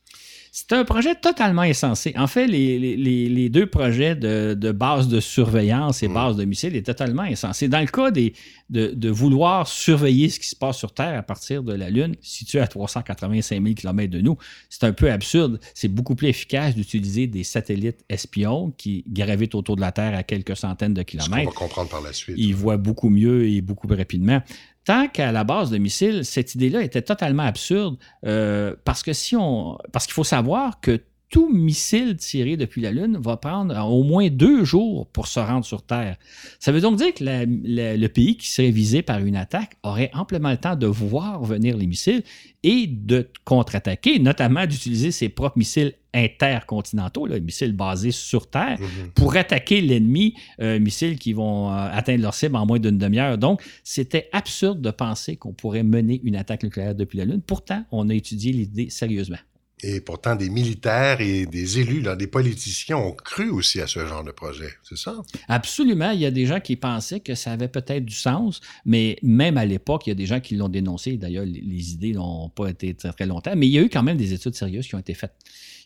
C'est 0.60 0.74
un 0.74 0.86
projet 0.86 1.14
totalement 1.14 1.62
insensé. 1.62 2.16
En 2.18 2.26
fait, 2.26 2.48
les, 2.48 3.50
deux 3.50 3.68
projets 3.68 4.16
de, 4.16 4.72
base 4.72 5.08
de 5.08 5.20
surveillance 5.20 6.02
et 6.02 6.08
mm. 6.08 6.14
base 6.14 6.36
de 6.36 6.46
missiles 6.46 6.76
est 6.76 6.86
totalement 6.86 7.22
insensé. 7.22 7.68
Dans 7.68 7.80
le 7.80 7.86
cas 7.86 8.10
des, 8.10 8.34
de, 8.72 9.10
vouloir 9.10 9.68
surveiller 9.68 10.30
ce 10.30 10.40
qui 10.40 10.48
se 10.48 10.56
passe 10.56 10.78
sur 10.78 10.94
Terre 10.94 11.20
à 11.20 11.22
partir 11.22 11.62
de 11.62 11.74
la 11.74 11.92
Lune, 11.92 12.16
située 12.22 12.60
à 12.60 12.66
385 12.66 13.62
000 13.62 13.76
km 13.76 14.12
de 14.12 14.20
nous, 14.20 14.36
c'est 14.68 14.84
un 14.84 14.94
peu 14.94 15.12
absurde. 15.12 15.60
C'est 15.76 15.90
beaucoup 15.90 16.16
plus 16.16 16.30
efficace 16.30 16.74
d'utiliser 16.74 17.28
des 17.28 17.44
satellites 17.44 18.04
espions 18.10 18.72
qui 18.78 19.06
gravitent 19.08 19.54
autour 19.54 19.76
de 19.76 19.82
la 19.82 19.92
Terre 19.92 20.16
à 20.16 20.24
quelques 20.24 20.58
centaines 20.58 20.96
de 20.96 21.04
kilomètres. 21.04 21.50
On 21.50 21.52
va 21.52 21.56
comprendre 21.56 21.90
par 21.90 22.02
la 22.02 22.14
suite. 22.14 22.36
Ils 22.40 22.56
voient 22.56 22.78
beaucoup 22.78 23.10
mieux 23.10 23.48
et 23.48 23.62
beaucoup 23.62 23.86
plus 23.88 23.98
rapidement. 23.98 24.42
Tant 24.88 25.10
qu'à 25.10 25.34
la 25.34 25.44
base 25.44 25.70
de 25.70 25.78
missiles, 25.78 26.24
cette 26.24 26.56
idée-là 26.56 26.82
était 26.82 27.02
totalement 27.02 27.44
absurde 27.44 27.98
euh, 28.26 28.74
parce 28.86 29.04
que 29.04 29.12
si 29.12 29.36
on, 29.36 29.78
parce 29.92 30.06
qu'il 30.06 30.14
faut 30.14 30.24
savoir 30.24 30.80
que 30.80 31.02
tout 31.30 31.50
missile 31.50 32.16
tiré 32.16 32.56
depuis 32.56 32.82
la 32.82 32.92
Lune 32.92 33.18
va 33.18 33.38
prendre 33.38 33.76
au 33.90 34.04
moins 34.04 34.30
deux 34.30 34.64
jours 34.64 35.08
pour 35.08 35.28
se 35.28 35.40
rendre 35.40 35.66
sur 35.66 35.82
Terre. 35.84 36.18
Ça 36.60 36.72
veut 36.72 36.80
donc 36.80 36.98
dire 36.98 37.14
que 37.14 37.24
le 37.24 38.08
pays 38.08 38.38
qui 38.38 38.50
serait 38.50 38.72
visé 38.72 39.02
par 39.02 39.20
une 39.20 39.36
attaque 39.36 39.78
aurait 39.84 40.10
amplement 40.14 40.52
le 40.52 40.58
temps 40.58 40.76
de 40.76 40.88
voir 40.88 41.44
venir 41.44 41.76
les 41.76 41.86
missiles 41.86 42.24
et 42.64 42.88
de 42.88 43.30
contre-attaquer, 43.44 44.20
notamment 44.20 44.66
d'utiliser 44.66 45.12
ses 45.12 45.30
propres 45.30 45.58
missiles 45.58 45.94
intercontinentaux, 46.14 47.28
les 47.28 47.40
missiles 47.40 47.74
basés 47.74 48.12
sur 48.12 48.50
Terre, 48.50 48.80
mhm. 48.80 49.12
pour 49.14 49.36
attaquer 49.36 49.82
l'ennemi, 49.82 50.34
euh, 50.62 50.80
missiles 50.80 51.20
qui 51.20 51.34
vont 51.34 51.70
euh, 51.70 51.90
atteindre 51.92 52.24
leur 52.24 52.34
cible 52.34 52.56
en 52.56 52.66
moins 52.66 52.80
d'une 52.80 52.98
demi-heure. 52.98 53.38
Donc, 53.38 53.62
c'était 53.84 54.30
absurde 54.32 54.82
de 54.82 54.92
penser 54.92 55.36
qu'on 55.36 55.54
pourrait 55.54 55.84
mener 55.84 56.20
une 56.24 56.36
attaque 56.36 56.64
nucléaire 56.64 56.96
depuis 56.96 57.18
la 57.18 57.26
Lune. 57.26 57.42
Pourtant, 57.46 57.84
on 57.92 58.10
a 58.10 58.14
étudié 58.14 58.52
l'idée 58.54 58.90
sérieusement. 58.90 59.38
Et 59.84 60.02
pourtant, 60.02 60.36
des 60.36 60.50
militaires 60.50 61.22
et 61.22 61.46
des 61.46 61.80
élus, 61.80 62.04
des 62.18 62.26
politiciens 62.26 62.98
ont 62.98 63.12
cru 63.12 63.50
aussi 63.52 63.80
à 63.80 63.86
ce 63.86 64.04
genre 64.08 64.24
de 64.24 64.32
projet, 64.32 64.74
c'est 64.82 64.98
ça? 64.98 65.22
Absolument. 65.48 66.10
Il 66.12 66.20
y 66.20 66.26
a 66.26 66.32
des 66.32 66.48
gens 66.48 66.60
qui 66.60 66.76
pensaient 66.76 67.20
que 67.20 67.36
ça 67.36 67.52
avait 67.52 67.68
peut-être 67.68 68.04
du 68.04 68.16
sens, 68.16 68.60
mais 68.86 69.20
même 69.22 69.56
à 69.56 69.66
l'époque, 69.66 70.08
il 70.08 70.10
y 70.10 70.14
a 70.14 70.16
des 70.16 70.26
gens 70.26 70.40
qui 70.40 70.56
l'ont 70.56 70.70
dénoncé. 70.70 71.18
D'ailleurs, 71.18 71.46
les, 71.46 71.94
idées 71.94 72.14
n'ont 72.14 72.50
pas 72.50 72.70
été 72.70 72.96
très, 72.96 73.14
très 73.14 73.28
longtemps, 73.28 73.54
mais 73.56 73.68
il 73.68 73.72
y 73.72 73.78
a 73.78 73.82
eu 73.82 73.90
quand 73.90 74.02
même 74.02 74.18
des 74.18 74.34
études 74.34 74.56
sérieuses 74.56 74.88
qui 74.88 74.96
ont 74.96 75.00
été 75.00 75.14
faites. 75.14 75.36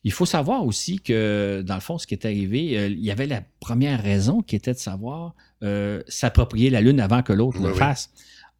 Il 0.05 0.13
faut 0.13 0.25
savoir 0.25 0.65
aussi 0.65 1.01
que, 1.01 1.61
dans 1.65 1.75
le 1.75 1.81
fond, 1.81 1.97
ce 1.97 2.07
qui 2.07 2.13
est 2.13 2.25
arrivé, 2.25 2.77
euh, 2.77 2.87
il 2.87 3.03
y 3.03 3.11
avait 3.11 3.27
la 3.27 3.43
première 3.59 4.01
raison 4.01 4.41
qui 4.41 4.55
était 4.55 4.73
de 4.73 4.79
savoir 4.79 5.35
euh, 5.63 6.01
s'approprier 6.07 6.69
la 6.69 6.79
Lune 6.79 6.99
avant 7.01 7.23
que 7.23 7.33
l'autre 7.33 7.61
le 7.61 7.73
fasse. 7.73 8.09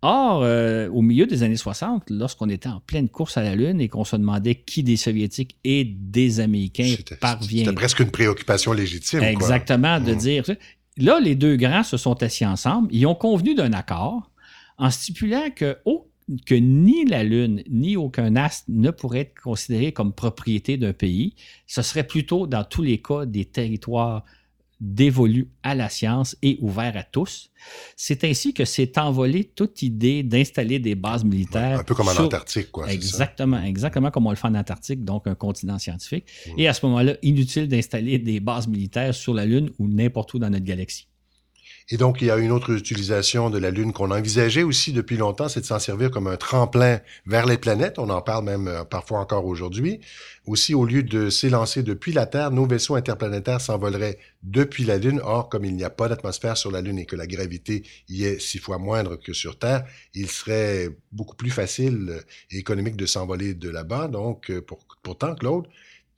Or, 0.03 0.41
euh, 0.43 0.89
au 0.89 1.03
milieu 1.03 1.27
des 1.27 1.43
années 1.43 1.55
60, 1.55 2.09
lorsqu'on 2.09 2.49
était 2.49 2.69
en 2.69 2.79
pleine 2.79 3.07
course 3.07 3.37
à 3.37 3.43
la 3.43 3.55
Lune 3.55 3.79
et 3.79 3.87
qu'on 3.87 4.03
se 4.03 4.15
demandait 4.15 4.55
qui 4.55 4.81
des 4.81 4.97
Soviétiques 4.97 5.57
et 5.63 5.83
des 5.83 6.39
Américains 6.39 6.95
parvient. 7.19 7.65
C'était 7.65 7.75
presque 7.75 7.99
une 7.99 8.09
préoccupation 8.09 8.73
légitime. 8.73 9.21
Exactement, 9.21 9.99
de 9.99 10.13
mmh. 10.13 10.17
dire. 10.17 10.43
Là, 10.97 11.19
les 11.19 11.35
deux 11.35 11.55
grands 11.55 11.83
se 11.83 11.97
sont 11.97 12.21
assis 12.23 12.45
ensemble. 12.45 12.87
Ils 12.91 13.05
ont 13.05 13.15
convenu 13.15 13.53
d'un 13.53 13.73
accord 13.73 14.31
en 14.79 14.89
stipulant 14.89 15.51
que, 15.55 15.77
que 16.47 16.55
ni 16.55 17.05
la 17.05 17.23
Lune 17.23 17.63
ni 17.69 17.95
aucun 17.95 18.35
astre 18.35 18.65
ne 18.69 18.89
pourrait 18.89 19.19
être 19.19 19.39
considéré 19.39 19.91
comme 19.91 20.13
propriété 20.13 20.77
d'un 20.77 20.93
pays. 20.93 21.35
Ce 21.67 21.83
serait 21.83 22.07
plutôt, 22.07 22.47
dans 22.47 22.63
tous 22.63 22.81
les 22.81 22.99
cas, 22.99 23.27
des 23.27 23.45
territoires 23.45 24.25
dévolu 24.81 25.47
à 25.61 25.75
la 25.75 25.89
science 25.89 26.35
et 26.41 26.57
ouvert 26.59 26.97
à 26.97 27.03
tous. 27.03 27.51
C'est 27.95 28.23
ainsi 28.23 28.53
que 28.53 28.65
s'est 28.65 28.97
envolée 28.97 29.43
toute 29.43 29.83
idée 29.83 30.23
d'installer 30.23 30.79
des 30.79 30.95
bases 30.95 31.23
militaires. 31.23 31.79
un 31.79 31.83
peu 31.83 31.93
comme 31.93 32.07
en 32.07 32.17
Antarctique, 32.17 32.71
quoi. 32.71 32.91
Exactement, 32.91 33.61
exactement 33.61 34.09
comme 34.09 34.25
on 34.25 34.31
le 34.31 34.35
fait 34.35 34.47
en 34.47 34.55
Antarctique, 34.55 35.05
donc 35.05 35.27
un 35.27 35.35
continent 35.35 35.77
scientifique. 35.77 36.25
Mm. 36.47 36.59
Et 36.59 36.67
à 36.67 36.73
ce 36.73 36.83
moment-là, 36.87 37.13
inutile 37.21 37.67
d'installer 37.67 38.17
des 38.17 38.39
bases 38.39 38.67
militaires 38.67 39.13
sur 39.13 39.35
la 39.35 39.45
Lune 39.45 39.69
ou 39.77 39.87
n'importe 39.87 40.33
où 40.33 40.39
dans 40.39 40.49
notre 40.49 40.65
galaxie. 40.65 41.07
Et 41.89 41.97
donc, 41.97 42.21
il 42.21 42.27
y 42.27 42.31
a 42.31 42.37
une 42.37 42.51
autre 42.51 42.71
utilisation 42.71 43.49
de 43.49 43.57
la 43.57 43.71
Lune 43.71 43.93
qu'on 43.93 44.11
envisageait 44.11 44.63
aussi 44.63 44.93
depuis 44.93 45.17
longtemps, 45.17 45.49
c'est 45.49 45.61
de 45.61 45.65
s'en 45.65 45.79
servir 45.79 46.11
comme 46.11 46.27
un 46.27 46.37
tremplin 46.37 46.99
vers 47.25 47.45
les 47.45 47.57
planètes. 47.57 47.99
On 47.99 48.09
en 48.09 48.21
parle 48.21 48.45
même 48.45 48.67
euh, 48.67 48.83
parfois 48.83 49.19
encore 49.19 49.45
aujourd'hui. 49.45 49.99
Aussi, 50.45 50.73
au 50.73 50.85
lieu 50.85 51.03
de 51.03 51.29
s'élancer 51.29 51.83
depuis 51.83 52.13
la 52.13 52.25
Terre, 52.25 52.51
nos 52.51 52.65
vaisseaux 52.65 52.95
interplanétaires 52.95 53.61
s'envoleraient 53.61 54.17
depuis 54.43 54.85
la 54.85 54.97
Lune. 54.97 55.21
Or, 55.23 55.49
comme 55.49 55.65
il 55.65 55.75
n'y 55.75 55.83
a 55.83 55.89
pas 55.89 56.07
d'atmosphère 56.07 56.57
sur 56.57 56.71
la 56.71 56.81
Lune 56.81 56.97
et 56.97 57.05
que 57.05 57.15
la 57.15 57.27
gravité 57.27 57.83
y 58.09 58.23
est 58.23 58.39
six 58.39 58.59
fois 58.59 58.77
moindre 58.77 59.17
que 59.17 59.33
sur 59.33 59.59
Terre, 59.59 59.85
il 60.13 60.29
serait 60.29 60.89
beaucoup 61.11 61.35
plus 61.35 61.51
facile 61.51 62.23
et 62.49 62.57
économique 62.57 62.95
de 62.95 63.05
s'envoler 63.05 63.53
de 63.53 63.69
là-bas. 63.69 64.07
Donc, 64.07 64.49
euh, 64.49 64.61
pour, 64.61 64.79
pourtant, 65.03 65.35
Claude, 65.35 65.67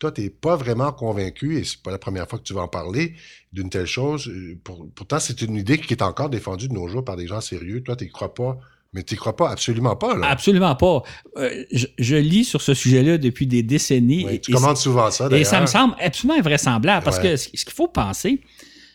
toi, 0.04 0.12
tu 0.12 0.22
n'es 0.22 0.30
pas 0.30 0.58
vraiment 0.58 0.92
convaincu, 0.92 1.58
et 1.58 1.63
c'est 1.63 1.82
pas 1.82 1.92
la 1.92 1.98
première 1.98 2.28
fois 2.28 2.38
que 2.38 2.44
tu 2.44 2.54
vas 2.54 2.63
en 2.63 2.68
parler, 2.68 3.13
d'une 3.54 3.70
telle 3.70 3.86
chose. 3.86 4.28
Euh, 4.28 4.60
pourtant, 4.96 5.18
c'est 5.20 5.42
une 5.42 5.56
idée 5.56 5.78
qui 5.78 5.94
est 5.94 6.04
encore 6.04 6.30
défendue 6.30 6.68
de 6.68 6.74
nos 6.74 6.89
jours 6.89 7.06
par 7.06 7.16
des 7.16 7.26
gens 7.26 7.39
sérieux. 7.39 7.82
Toi, 7.82 7.96
tu 7.96 8.04
n'y 8.04 8.12
crois 8.12 8.34
pas. 8.34 8.58
Mais 8.92 9.02
tu 9.02 9.13
n'y 9.13 9.18
crois 9.18 9.36
pas, 9.36 9.50
absolument 9.50 9.96
pas. 9.96 10.16
Là. 10.16 10.28
Absolument 10.30 10.76
pas. 10.76 11.04
Euh, 11.38 11.63
je, 11.72 12.16
lis 12.16 12.44
sur 12.44 12.62
ce 12.62 12.74
sujet-là 12.74 13.18
depuis 13.18 13.48
des 13.48 13.63
décennies. 13.63 14.28
et, 14.30 14.42
tu 14.42 14.52
commandes 14.52 14.78
souvent 14.78 15.10
ça, 15.10 15.30
d'ailleurs. 15.30 15.42
Et 15.42 15.50
ça 15.50 15.62
me 15.62 15.68
semble 15.68 15.96
absolument 16.00 16.38
invraisemblable, 16.38 17.04
parce 17.06 17.20
que 17.20 17.38
ce 17.38 17.48
qu'il 17.48 17.74
faut 17.74 17.88
penser, 17.88 18.42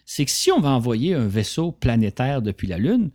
c'est 0.05 0.27
que 0.27 0.31
si 0.31 0.53
on 0.53 0.61
va 0.61 0.69
envoyer 0.69 1.15
un 1.15 1.27
vaisseau 1.27 1.73
planétaire 1.73 2.43
depuis 2.43 2.67
la 2.67 2.77
Lune, 2.77 3.11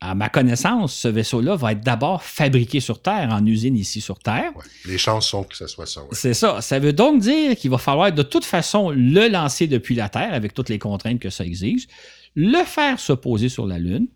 à 0.00 0.14
ma 0.14 0.30
connaissance, 0.30 0.94
ce 0.94 1.08
vaisseau-là 1.08 1.56
va 1.56 1.72
être 1.72 1.82
d'abord 1.82 2.22
fabriqué 2.22 2.80
sur 2.80 3.02
Terre, 3.02 3.28
en 3.30 3.44
usine 3.44 3.76
ici 3.76 4.00
sur 4.00 4.18
Terre. 4.18 4.52
Les 4.86 4.96
chances 4.96 5.28
sont 5.28 5.44
que 5.44 5.56
ce 5.56 5.66
soit 5.66 5.86
ça. 5.86 6.02
C'est 6.12 6.32
ça. 6.32 6.62
Ça 6.62 6.78
veut 6.78 6.94
donc 6.94 7.20
dire 7.20 7.54
qu'il 7.54 7.70
va 7.70 7.76
falloir 7.78 8.10
de 8.10 8.22
toute 8.22 8.46
façon 8.46 8.90
le 8.90 9.28
lancer 9.28 9.66
depuis 9.66 9.94
la 9.94 10.08
Terre, 10.08 10.32
avec 10.32 10.54
toutes 10.54 10.70
les 10.70 10.78
contraintes 10.78 11.18
que 11.18 11.28
ça 11.28 11.44
exige, 11.44 11.86
le 12.34 12.64
faire 12.64 12.98
se 12.98 13.12
poser 13.12 13.50
sur 13.50 13.66
la 13.66 13.78
Lune, 13.78 14.06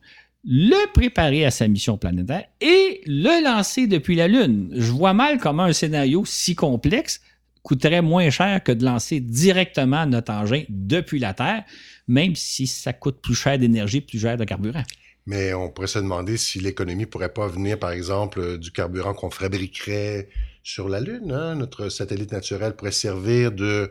le 0.44 0.92
préparer 0.92 1.44
à 1.44 1.50
sa 1.50 1.68
mission 1.68 1.98
planétaire 1.98 2.44
et 2.60 3.02
le 3.06 3.44
lancer 3.44 3.86
depuis 3.86 4.14
la 4.14 4.28
Lune. 4.28 4.70
Je 4.74 4.90
vois 4.90 5.12
mal 5.12 5.38
comment 5.38 5.64
un 5.64 5.72
scénario 5.72 6.24
si 6.24 6.54
complexe 6.54 7.20
coûterait 7.62 8.02
moins 8.02 8.30
cher 8.30 8.62
que 8.62 8.72
de 8.72 8.84
lancer 8.84 9.20
directement 9.20 10.06
notre 10.06 10.32
engin 10.32 10.64
depuis 10.68 11.18
la 11.18 11.34
Terre, 11.34 11.64
même 12.08 12.36
si 12.36 12.66
ça 12.66 12.92
coûte 12.92 13.20
plus 13.20 13.34
cher 13.34 13.58
d'énergie, 13.58 14.00
plus 14.00 14.20
cher 14.20 14.36
de 14.36 14.44
carburant. 14.44 14.84
Mais 15.26 15.54
on 15.54 15.70
pourrait 15.70 15.86
se 15.86 15.98
demander 15.98 16.36
si 16.36 16.60
l'économie 16.60 17.06
pourrait 17.06 17.32
pas 17.32 17.46
venir, 17.46 17.78
par 17.78 17.92
exemple, 17.92 18.40
euh, 18.40 18.58
du 18.58 18.70
carburant 18.70 19.14
qu'on 19.14 19.30
fabriquerait 19.30 20.28
sur 20.62 20.88
la 20.88 21.00
Lune. 21.00 21.32
Hein? 21.32 21.54
Notre 21.54 21.88
satellite 21.88 22.32
naturel 22.32 22.76
pourrait 22.76 22.92
servir 22.92 23.52
de 23.52 23.90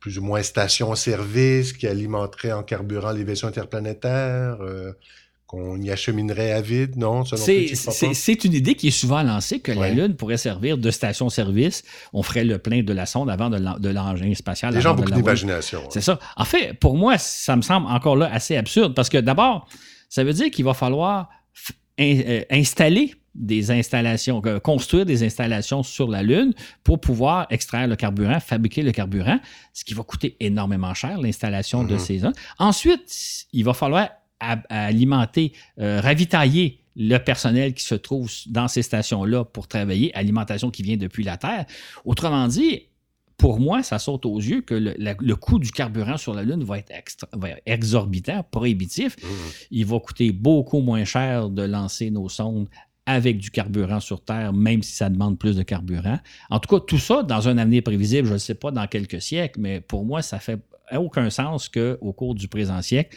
plus 0.00 0.18
ou 0.18 0.22
moins 0.22 0.42
station-service 0.42 1.72
qui 1.72 1.86
alimenterait 1.86 2.52
en 2.52 2.62
carburant 2.62 3.12
les 3.12 3.24
vaisseaux 3.24 3.46
interplanétaires. 3.46 4.58
Euh, 4.60 4.92
qu'on 5.50 5.80
y 5.80 5.90
acheminerait 5.90 6.52
à 6.52 6.60
vide, 6.60 6.96
non? 6.96 7.24
C'est 7.24 8.44
une 8.44 8.52
idée 8.52 8.76
qui 8.76 8.86
est 8.86 8.92
souvent 8.92 9.20
lancée, 9.24 9.58
que 9.58 9.72
la 9.72 9.90
Lune 9.90 10.14
pourrait 10.14 10.36
servir 10.36 10.78
de 10.78 10.90
station-service. 10.92 11.82
On 12.12 12.22
ferait 12.22 12.44
le 12.44 12.58
plein 12.58 12.84
de 12.84 12.92
la 12.92 13.04
sonde 13.04 13.28
avant 13.28 13.50
de 13.50 13.88
l'engin 13.88 14.32
spatial. 14.36 14.72
Les 14.72 14.80
gens 14.80 14.92
ont 14.92 14.94
beaucoup 14.94 15.10
d'imagination. 15.10 15.82
C'est 15.90 16.02
ça. 16.02 16.20
En 16.36 16.44
fait, 16.44 16.74
pour 16.74 16.96
moi, 16.96 17.18
ça 17.18 17.56
me 17.56 17.62
semble 17.62 17.88
encore 17.88 18.14
là 18.14 18.30
assez 18.32 18.56
absurde, 18.56 18.94
parce 18.94 19.08
que 19.08 19.18
d'abord, 19.18 19.66
ça 20.10 20.24
veut 20.24 20.34
dire 20.34 20.50
qu'il 20.50 20.66
va 20.66 20.74
falloir 20.74 21.30
euh, 21.98 22.42
installer 22.50 23.14
des 23.34 23.70
installations, 23.70 24.42
construire 24.62 25.06
des 25.06 25.22
installations 25.22 25.82
sur 25.82 26.08
la 26.08 26.22
Lune 26.22 26.52
pour 26.82 27.00
pouvoir 27.00 27.46
extraire 27.50 27.86
le 27.86 27.94
carburant, 27.94 28.40
fabriquer 28.40 28.82
le 28.82 28.90
carburant, 28.90 29.38
ce 29.72 29.84
qui 29.84 29.94
va 29.94 30.02
coûter 30.02 30.36
énormément 30.40 30.92
cher, 30.94 31.18
l'installation 31.18 31.84
de 31.84 31.94
mhm. 31.94 31.98
ces 32.00 32.18
zones. 32.18 32.34
Ensuite, 32.58 33.46
il 33.52 33.64
va 33.64 33.72
falloir 33.72 34.08
alimenter, 34.40 35.52
euh, 35.78 36.00
ravitailler 36.00 36.80
le 36.96 37.18
personnel 37.18 37.72
qui 37.74 37.84
se 37.84 37.94
trouve 37.94 38.30
dans 38.46 38.66
ces 38.66 38.82
stations-là 38.82 39.44
pour 39.44 39.68
travailler, 39.68 40.14
alimentation 40.16 40.70
qui 40.70 40.82
vient 40.82 40.96
depuis 40.96 41.22
la 41.22 41.36
Terre. 41.36 41.66
Autrement 42.04 42.48
dit, 42.48 42.88
pour 43.40 43.58
moi, 43.58 43.82
ça 43.82 43.98
saute 43.98 44.26
aux 44.26 44.38
yeux 44.38 44.60
que 44.60 44.74
le, 44.74 45.34
coût 45.34 45.58
du 45.58 45.72
carburant 45.72 46.18
sur 46.18 46.34
la 46.34 46.42
Lune 46.42 46.62
va 46.62 46.76
être, 46.76 46.92
exorbitant, 47.64 48.44
prohibitif. 48.50 49.16
Mmh. 49.16 49.26
Il 49.70 49.86
va 49.86 49.98
coûter 49.98 50.30
beaucoup 50.30 50.80
moins 50.80 51.06
cher 51.06 51.48
de 51.48 51.62
lancer 51.62 52.10
nos 52.10 52.28
sondes 52.28 52.68
avec 53.06 53.38
du 53.38 53.50
carburant 53.50 53.98
sur 53.98 54.22
Terre, 54.22 54.52
même 54.52 54.82
si 54.82 54.92
ça 54.92 55.08
demande 55.08 55.38
plus 55.38 55.56
de 55.56 55.62
carburant. 55.62 56.18
En 56.50 56.60
tout 56.60 56.68
cas, 56.68 56.84
tout 56.86 56.98
ça, 56.98 57.22
dans 57.22 57.48
un 57.48 57.56
avenir 57.56 57.82
prévisible, 57.82 58.28
je 58.28 58.34
ne 58.34 58.38
sais 58.38 58.54
pas 58.54 58.72
dans 58.72 58.86
quelques 58.86 59.22
siècles, 59.22 59.58
mais 59.58 59.80
pour 59.80 60.04
moi, 60.04 60.20
ça 60.20 60.38
fait 60.38 60.58
aucun 60.92 61.30
sens 61.30 61.70
qu'au 61.70 62.12
cours 62.12 62.34
du 62.34 62.46
présent 62.46 62.82
siècle, 62.82 63.16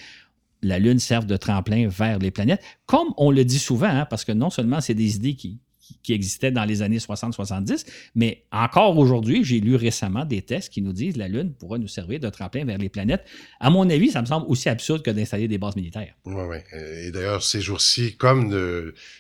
la 0.62 0.80
Lune 0.80 1.00
serve 1.00 1.26
de 1.26 1.36
tremplin 1.36 1.90
vers 1.90 2.18
les 2.20 2.32
planètes, 2.32 2.64
comme 2.86 3.10
on 3.18 3.30
le 3.30 3.44
dit 3.44 3.60
souvent, 3.60 3.90
hein, 3.90 4.08
parce 4.10 4.24
que 4.24 4.32
non 4.32 4.50
seulement 4.50 4.80
c'est 4.80 4.94
des 4.94 5.18
idées 5.18 5.36
qui, 5.36 5.60
qui 6.02 6.14
existait 6.14 6.52
dans 6.52 6.66
les 6.66 6.82
années 6.82 6.98
60-70. 6.98 7.86
Mais 8.16 8.44
encore 8.52 8.98
aujourd'hui, 8.98 9.44
j'ai 9.44 9.60
lu 9.60 9.76
récemment 9.76 10.26
des 10.26 10.42
tests 10.42 10.72
qui 10.72 10.82
nous 10.82 10.94
disent 10.94 11.16
que 11.16 11.20
la 11.20 11.28
Lune 11.28 11.54
pourra 11.54 11.78
nous 11.78 11.88
servir 11.88 12.20
de 12.20 12.30
tremplin 12.30 12.66
vers 12.66 12.78
les 12.78 12.90
planètes. 12.90 13.26
À 13.60 13.70
mon 13.70 13.90
avis, 13.90 14.12
ça 14.12 14.22
me 14.22 14.26
semble 14.26 14.46
aussi 14.48 14.70
absurde 14.70 15.02
que 15.04 15.12
d'installer 15.12 15.48
des 15.48 15.58
bases 15.58 15.76
militaires. 15.76 16.14
Oui, 16.26 16.44
oui. 16.48 16.58
Et 16.74 17.12
d'ailleurs, 17.12 17.44
ces 17.44 17.62
jours-ci, 17.62 18.16
comme 18.18 18.50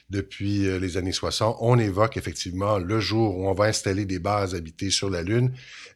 depuis 0.10 0.67
euh, 0.67 0.80
les 0.80 0.97
années 0.97 1.12
60, 1.12 1.58
on 1.62 1.80
évoque 1.80 2.17
effectivement 2.17 2.78
le 2.78 2.99
jour 2.99 3.38
où 3.38 3.47
on 3.47 3.54
va 3.54 3.65
installer 3.65 4.06
des 4.06 4.19
bases 4.19 4.56
habitées 4.56 4.89
sur 4.89 5.10
la 5.10 5.21
Lune. 5.21 5.54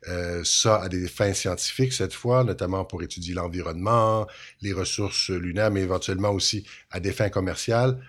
Euh, 0.08 0.42
ça 0.44 0.82
à 0.82 0.90
des 0.90 1.08
fins 1.08 1.34
scientifiques 1.34 1.94
cette 1.94 2.14
fois, 2.14 2.44
notamment 2.44 2.86
pour 2.86 3.04
étudier 3.04 3.34
l'environnement, 3.34 4.28
les 4.62 4.74
ressources 4.74 5.30
lunaires, 5.30 5.72
mais 5.72 5.82
éventuellement 5.82 6.30
aussi 6.30 6.66
à 6.92 7.00
des 7.00 7.12
fins 7.12 7.30
commerciales 7.30 8.00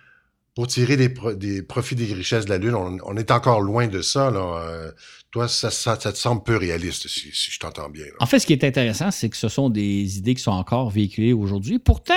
pour 0.58 0.66
tirer 0.66 0.96
des, 0.96 1.62
profits 1.62 1.94
des 1.94 2.12
richesses 2.12 2.46
de 2.46 2.50
la 2.50 2.58
Lune. 2.58 2.74
On, 2.74 3.16
est 3.16 3.30
encore 3.30 3.60
loin 3.60 3.86
de 3.86 4.02
ça. 4.02 4.28
Là. 4.32 4.60
Euh, 4.60 4.90
toi, 5.30 5.46
ça, 5.46 5.70
ça, 5.70 5.96
te 5.96 6.16
semble 6.16 6.42
peu 6.42 6.56
réaliste, 6.56 7.06
si, 7.06 7.30
je 7.32 7.60
t'entends 7.60 7.88
bien. 7.88 8.06
En 8.18 8.26
fait, 8.26 8.40
ce 8.40 8.46
qui 8.46 8.54
est 8.54 8.64
intéressant, 8.64 9.12
c'est 9.12 9.28
que 9.28 9.36
ce 9.36 9.48
sont 9.48 9.70
des 9.70 10.18
idées 10.18 10.34
qui 10.34 10.42
sont 10.42 10.50
encore 10.50 10.90
véhiculées 10.90 11.32
aujourd'hui. 11.32 11.78
Pourtant, 11.78 12.14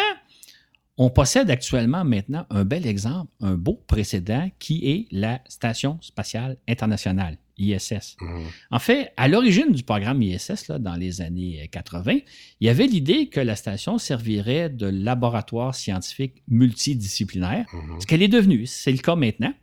on 0.97 1.11
possède 1.11 1.51
actuellement 1.51 2.03
maintenant 2.03 2.47
un 2.49 2.65
bel 2.65 2.87
exemple, 2.87 3.31
un 3.41 3.53
beau 3.53 3.79
précédent 3.85 4.49
qui 4.57 4.89
est 4.89 5.05
la 5.11 5.41
Station 5.47 5.99
spatiale 6.01 6.57
internationale. 6.67 7.37
ISS. 7.61 8.17
Mhm. 8.19 8.43
En 8.71 8.79
fait, 8.79 9.13
à 9.17 9.27
l'origine 9.27 9.71
du 9.71 9.83
programme 9.83 10.21
ISS, 10.21 10.67
là, 10.67 10.79
dans 10.79 10.95
les 10.95 11.21
années 11.21 11.69
80, 11.71 12.19
il 12.59 12.67
y 12.67 12.69
avait 12.69 12.87
l'idée 12.87 13.27
que 13.27 13.39
la 13.39 13.55
station 13.55 13.97
servirait 13.97 14.69
de 14.69 14.87
laboratoire 14.87 15.75
scientifique 15.75 16.43
multidisciplinaire, 16.47 17.65
mhm. 17.73 18.01
ce 18.01 18.07
qu'elle 18.07 18.23
est 18.23 18.27
devenue, 18.27 18.65
c'est 18.65 18.91
le 18.91 18.97
cas 18.97 19.15
maintenant, 19.15 19.53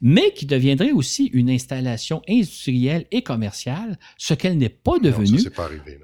mais 0.00 0.32
qui 0.32 0.46
deviendrait 0.46 0.92
aussi 0.92 1.26
une 1.26 1.50
installation 1.50 2.22
industrielle 2.28 3.06
et 3.10 3.22
commerciale, 3.22 3.98
ce 4.16 4.34
qu'elle 4.34 4.56
n'est 4.56 4.68
pas 4.68 4.98
devenue 4.98 5.40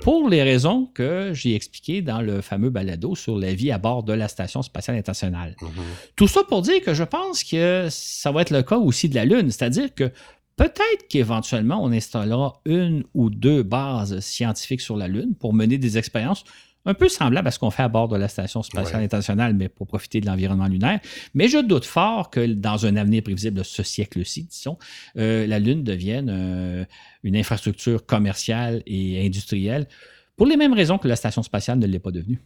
pour 0.03 0.29
les 0.29 0.43
raisons 0.43 0.87
que 0.95 1.31
j'ai 1.33 1.55
expliquées 1.55 2.03
dans 2.03 2.21
le 2.21 2.41
fameux 2.41 2.71
balado 2.71 3.15
sur 3.15 3.39
la 3.39 3.55
vie 3.55 3.71
à 3.71 3.79
bord 3.79 4.03
de 4.03 4.13
la 4.13 4.29
Station 4.29 4.63
spatiale 4.63 4.97
internationale. 4.97 5.57
Mhm. 5.61 5.69
Tout 6.17 6.29
ça 6.29 6.43
pour 6.45 6.63
dire 6.63 6.81
que 6.83 6.95
je 6.95 7.05
pense 7.05 7.45
que 7.45 7.89
ça 7.91 8.33
va 8.33 8.43
être 8.43 8.51
le 8.51 8.63
cas 8.63 8.79
aussi 8.79 9.09
de 9.09 9.15
la 9.15 9.25
Lune, 9.25 9.51
c'est-à-dire 9.51 9.95
que 9.95 10.11
Peut-être 10.57 11.09
qu'éventuellement, 11.09 11.83
on 11.83 11.91
installera 11.91 12.61
une 12.65 13.05
ou 13.15 13.31
deux 13.31 13.63
bases 13.63 14.21
scientifiques 14.21 14.81
sur 14.81 14.97
la 14.97 15.09
Lune 15.09 15.35
pour 15.39 15.53
mener 15.53 15.79
des 15.79 15.99
expériences 15.99 16.45
un 16.87 16.95
peu 16.95 17.09
semblables 17.09 17.49
à 17.49 17.51
ce 17.51 17.59
qu'on 17.59 17.71
fait 17.71 17.83
à 17.83 17.89
bord 17.89 18.09
de 18.09 18.17
la 18.17 18.29
Station 18.29 18.63
spatiale 18.63 19.03
internationale, 19.03 19.55
mais 19.55 19.69
pour 19.69 19.87
profiter 19.87 20.21
de 20.21 20.27
l'environnement 20.27 20.67
lunaire. 20.67 21.01
Mais 21.33 21.49
je 21.49 21.59
doute 21.59 21.85
fort 21.85 22.31
que 22.31 22.47
dans 22.47 22.87
un 22.87 22.97
avenir 22.97 23.23
prévisible 23.23 23.57
de 23.57 23.63
ce 23.63 23.83
siècle-ci, 23.83 24.45
disons, 24.45 24.79
euh, 25.17 25.47
la 25.47 25.59
Lune 25.59 25.83
devienne 25.83 26.29
euh, 26.31 26.85
une 27.23 27.37
infrastructure 27.37 28.05
commerciale 28.05 28.83
et 28.87 29.25
industrielle 29.25 29.89
pour 30.37 30.47
les 30.47 30.57
mêmes 30.57 30.75
raisons 30.75 30.99
que 30.99 31.09
la 31.09 31.17
Station 31.17 31.43
spatiale 31.43 31.79
ne 31.79 31.87
l'est 31.87 31.99
pas 31.99 32.11
devenue. 32.11 32.41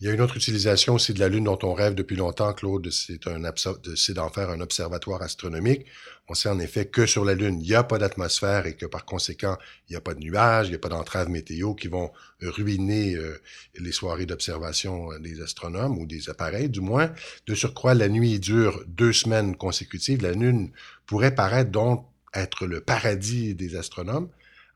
Il 0.00 0.06
y 0.06 0.10
a 0.10 0.14
une 0.14 0.22
autre 0.22 0.38
utilisation 0.38 0.94
aussi 0.94 1.12
de 1.12 1.20
la 1.20 1.28
Lune 1.28 1.44
dont 1.44 1.58
on 1.62 1.74
rêve 1.74 1.94
depuis 1.94 2.16
longtemps, 2.16 2.54
Claude, 2.54 2.88
c'est 2.90 4.14
d'en 4.14 4.30
faire 4.30 4.48
un 4.48 4.62
observatoire 4.62 5.20
astronomique. 5.20 5.84
On 6.26 6.32
sait 6.32 6.48
en 6.48 6.58
effet 6.58 6.86
que 6.86 7.04
sur 7.04 7.22
la 7.22 7.34
Lune, 7.34 7.60
il 7.60 7.68
n'y 7.68 7.74
a 7.74 7.84
pas 7.84 7.98
d'atmosphère 7.98 8.64
et 8.64 8.76
que 8.76 8.86
par 8.86 9.04
conséquent, 9.04 9.58
il 9.88 9.92
n'y 9.92 9.96
a 9.98 10.00
pas 10.00 10.14
de 10.14 10.20
nuages, 10.20 10.68
il 10.68 10.70
n'y 10.70 10.76
a 10.76 10.78
pas 10.78 10.88
d'entraves 10.88 11.28
météo 11.28 11.74
qui 11.74 11.88
vont 11.88 12.12
ruiner 12.40 13.14
euh, 13.14 13.42
les 13.78 13.92
soirées 13.92 14.24
d'observation 14.24 15.10
des 15.18 15.42
astronomes 15.42 15.98
ou 15.98 16.06
des 16.06 16.30
appareils, 16.30 16.70
du 16.70 16.80
moins. 16.80 17.12
De 17.46 17.54
surcroît, 17.54 17.92
la 17.92 18.08
nuit 18.08 18.40
dure 18.40 18.82
deux 18.86 19.12
semaines 19.12 19.54
consécutives. 19.54 20.22
La 20.22 20.32
Lune 20.32 20.72
pourrait 21.04 21.34
paraître 21.34 21.72
donc 21.72 22.06
être 22.32 22.64
le 22.64 22.80
paradis 22.80 23.54
des 23.54 23.76
astronomes 23.76 24.30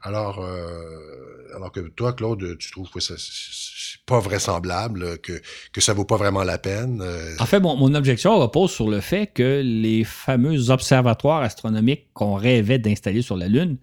Alors, 0.07 0.39
euh, 0.39 1.57
alors 1.57 1.73
que 1.73 1.81
toi, 1.81 2.13
Claude, 2.13 2.59
tu 2.59 2.71
trouves 2.71 2.91
que 2.91 3.01
ça, 3.01 3.15
c'est 3.17 4.05
pas 4.07 4.21
vraisemblable, 4.21 5.19
que, 5.19 5.41
que 5.73 5.81
ça 5.81 5.95
vaut 5.95 6.05
pas 6.05 6.17
vraiment 6.19 6.45
la 6.45 6.59
peine. 6.59 7.01
euh, 7.03 7.35
En 7.41 7.47
fait, 7.47 7.59
mon, 7.59 7.75
mon 7.77 7.95
objection 7.95 8.39
repose 8.39 8.71
sur 8.71 8.91
le 8.91 9.01
fait 9.01 9.29
que 9.33 9.63
les 9.65 10.05
fameux 10.05 10.71
observatoires 10.71 11.41
astronomiques 11.41 12.09
qu'on 12.13 12.35
rêvait 12.35 12.79
d'installer 12.79 13.23
sur 13.23 13.37
la 13.39 13.49
Lune 13.49 13.79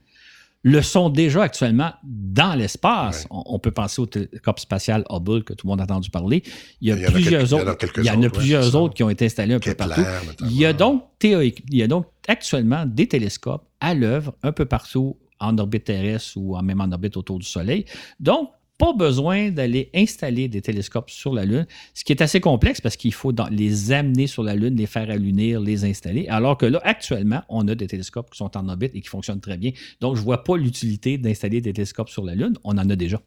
le 0.64 0.84
sont 0.84 1.10
déjà 1.10 1.42
actuellement 1.42 1.92
dans 2.04 2.54
l'espace. 2.54 3.22
Ouais. 3.24 3.28
On, 3.32 3.44
on 3.56 3.58
peut 3.58 3.72
penser 3.72 4.00
au 4.00 4.06
télescope 4.06 4.60
spatial 4.60 5.04
Hubble 5.10 5.44
que 5.44 5.54
tout 5.54 5.66
le 5.66 5.72
monde 5.72 5.82
a 5.82 5.86
entendu 5.86 6.12
parler. 6.12 6.44
Il 6.82 6.90
y 6.90 6.92
a 6.92 6.98
Il 6.98 7.02
y 7.02 7.06
plusieurs 7.12 7.42
quelques- 7.50 7.50
il 7.50 7.56
y 7.56 7.62
en 7.64 7.68
a 7.68 7.72
autres. 7.72 7.88
Il 7.98 8.06
y 8.06 8.10
en 8.12 8.14
a 8.14 8.18
ouais, 8.26 8.30
plusieurs 8.30 8.76
autres 8.76 8.94
qui 8.94 9.02
ont 9.02 9.10
été 9.10 9.26
installés 9.26 9.56
un 9.56 9.60
peu 9.60 9.74
partout. 9.74 10.02
Il 10.42 10.56
y 10.56 10.68
a 10.68 10.74
donc 10.74 11.04
théorique, 11.18 11.64
il 11.72 11.78
y 11.78 11.82
a 11.82 11.88
donc 11.88 12.06
actuellement 12.28 12.86
des 12.86 13.08
télescopes 13.08 13.66
à 13.80 13.96
l'œuvre 13.96 14.36
un 14.44 14.52
peu 14.52 14.66
partout 14.66 15.18
en 15.42 15.58
orbite 15.58 15.84
terrestre 15.84 16.38
ou 16.38 16.60
même 16.62 16.80
en 16.80 16.92
orbite 16.92 17.18
autour 17.18 17.40
du 17.40 17.46
Soleil. 17.46 17.86
Donc, 18.20 18.50
pas 18.82 18.94
besoin 18.94 19.52
d'aller 19.52 19.92
installer 19.94 20.48
des 20.48 20.62
télescopes 20.62 21.12
sur 21.12 21.36
la 21.36 21.46
Lune, 21.46 21.68
ce 21.94 22.04
qui 22.04 22.14
est 22.14 22.22
assez 22.24 22.40
complexe 22.40 22.82
parce 22.82 22.96
qu'il 22.96 23.14
faut 23.14 23.32
les 23.52 23.92
amener 23.92 24.26
sur 24.26 24.42
la 24.42 24.56
Lune, 24.56 24.76
les 24.76 24.88
faire 24.88 25.08
allunir, 25.12 25.60
les 25.60 25.86
installer. 25.86 26.28
Alors 26.30 26.58
que 26.58 26.66
là, 26.66 26.82
actuellement, 26.84 27.44
on 27.48 27.68
a 27.68 27.76
des 27.76 27.86
télescopes 27.86 28.32
qui 28.32 28.38
sont 28.38 28.58
en 28.58 28.68
orbite 28.70 28.96
et 28.96 29.02
qui 29.02 29.08
fonctionnent 29.08 29.40
très 29.40 29.58
bien. 29.58 29.72
Donc, 30.00 30.16
je 30.16 30.22
vois 30.22 30.44
pas 30.44 30.58
l'utilité 30.58 31.20
d'installer 31.20 31.62
des 31.62 31.74
télescopes 31.74 32.10
sur 32.10 32.26
la 32.26 32.34
Lune. 32.34 32.56
On 32.64 32.72
en 32.72 32.90
a 32.90 32.96
déjà. 32.96 33.22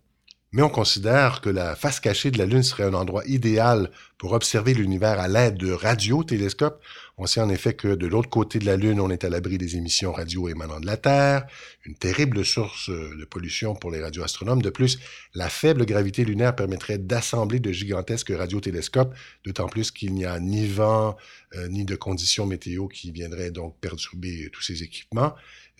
Mais 0.54 0.62
on 0.62 0.68
considère 0.68 1.40
que 1.40 1.50
la 1.50 1.74
face 1.74 1.98
cachée 1.98 2.30
de 2.30 2.38
la 2.38 2.46
Lune 2.46 2.62
serait 2.62 2.84
un 2.84 2.94
endroit 2.94 3.24
idéal 3.26 3.90
pour 4.18 4.34
observer 4.34 4.72
l'univers 4.72 5.18
à 5.18 5.26
l'aide 5.26 5.56
de 5.56 5.72
radiotélescopes. 5.72 6.80
On 7.16 7.26
sait 7.26 7.40
en 7.40 7.48
effet 7.48 7.74
que 7.74 7.94
de 7.94 8.08
l'autre 8.08 8.28
côté 8.28 8.58
de 8.58 8.66
la 8.66 8.76
Lune, 8.76 8.98
on 8.98 9.08
est 9.08 9.22
à 9.22 9.28
l'abri 9.28 9.56
des 9.56 9.76
émissions 9.76 10.10
radio 10.10 10.48
émanant 10.48 10.80
de 10.80 10.86
la 10.86 10.96
Terre, 10.96 11.46
une 11.84 11.94
terrible 11.94 12.44
source 12.44 12.90
euh, 12.90 13.14
de 13.16 13.24
pollution 13.24 13.76
pour 13.76 13.92
les 13.92 14.02
radioastronomes. 14.02 14.62
De 14.62 14.70
plus, 14.70 14.98
la 15.32 15.48
faible 15.48 15.86
gravité 15.86 16.24
lunaire 16.24 16.56
permettrait 16.56 16.98
d'assembler 16.98 17.60
de 17.60 17.70
gigantesques 17.70 18.32
radiotélescopes, 18.36 19.14
d'autant 19.44 19.68
plus 19.68 19.92
qu'il 19.92 20.12
n'y 20.12 20.24
a 20.24 20.40
ni 20.40 20.66
vent, 20.66 21.16
euh, 21.54 21.68
ni 21.68 21.84
de 21.84 21.94
conditions 21.94 22.46
météo 22.46 22.88
qui 22.88 23.12
viendraient 23.12 23.52
donc 23.52 23.78
perturber 23.80 24.50
tous 24.52 24.62
ces 24.62 24.82
équipements. 24.82 25.34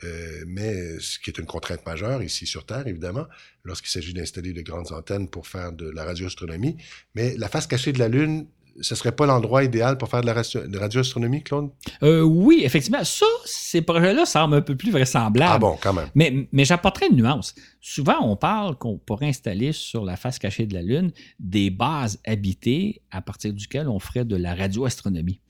Euh, 0.04 0.44
mais 0.46 0.98
ce 1.00 1.18
qui 1.18 1.30
est 1.30 1.38
une 1.38 1.46
contrainte 1.46 1.84
majeure 1.84 2.22
ici 2.22 2.46
sur 2.46 2.64
Terre, 2.64 2.86
évidemment, 2.86 3.26
lorsqu'il 3.64 3.90
s'agit 3.90 4.14
d'installer 4.14 4.52
de 4.52 4.62
grandes 4.62 4.92
antennes 4.92 5.28
pour 5.28 5.48
faire 5.48 5.72
de 5.72 5.90
la 5.90 6.04
radioastronomie. 6.04 6.76
Mais 7.16 7.36
la 7.36 7.48
face 7.48 7.66
cachée 7.66 7.92
de 7.92 7.98
la 7.98 8.08
Lune, 8.08 8.46
ce 8.80 8.94
serait 8.94 9.12
pas 9.12 9.26
l'endroit 9.26 9.64
idéal 9.64 9.98
pour 9.98 10.08
faire 10.08 10.22
de 10.22 10.26
la 10.26 10.80
radioastronomie, 10.80 11.42
Claude? 11.42 11.70
Euh, 12.02 12.22
oui, 12.22 12.62
effectivement. 12.64 13.04
Ça, 13.04 13.26
ces 13.44 13.82
projets-là 13.82 14.26
semblent 14.26 14.56
un 14.56 14.62
peu 14.62 14.76
plus 14.76 14.90
vraisemblables. 14.90 15.52
Ah 15.54 15.58
bon, 15.58 15.76
quand 15.80 15.92
même. 15.92 16.08
Mais, 16.14 16.48
mais 16.52 16.64
j'apporterai 16.64 17.06
une 17.10 17.16
nuance. 17.16 17.54
Souvent, 17.80 18.18
on 18.22 18.36
parle 18.36 18.76
qu'on 18.76 18.98
pourrait 18.98 19.28
installer 19.28 19.72
sur 19.72 20.04
la 20.04 20.16
face 20.16 20.38
cachée 20.38 20.66
de 20.66 20.74
la 20.74 20.82
Lune 20.82 21.12
des 21.38 21.70
bases 21.70 22.20
habitées 22.26 23.02
à 23.10 23.22
partir 23.22 23.52
duquel 23.52 23.88
on 23.88 23.98
ferait 23.98 24.24
de 24.24 24.36
la 24.36 24.54
radioastronomie. 24.54 25.40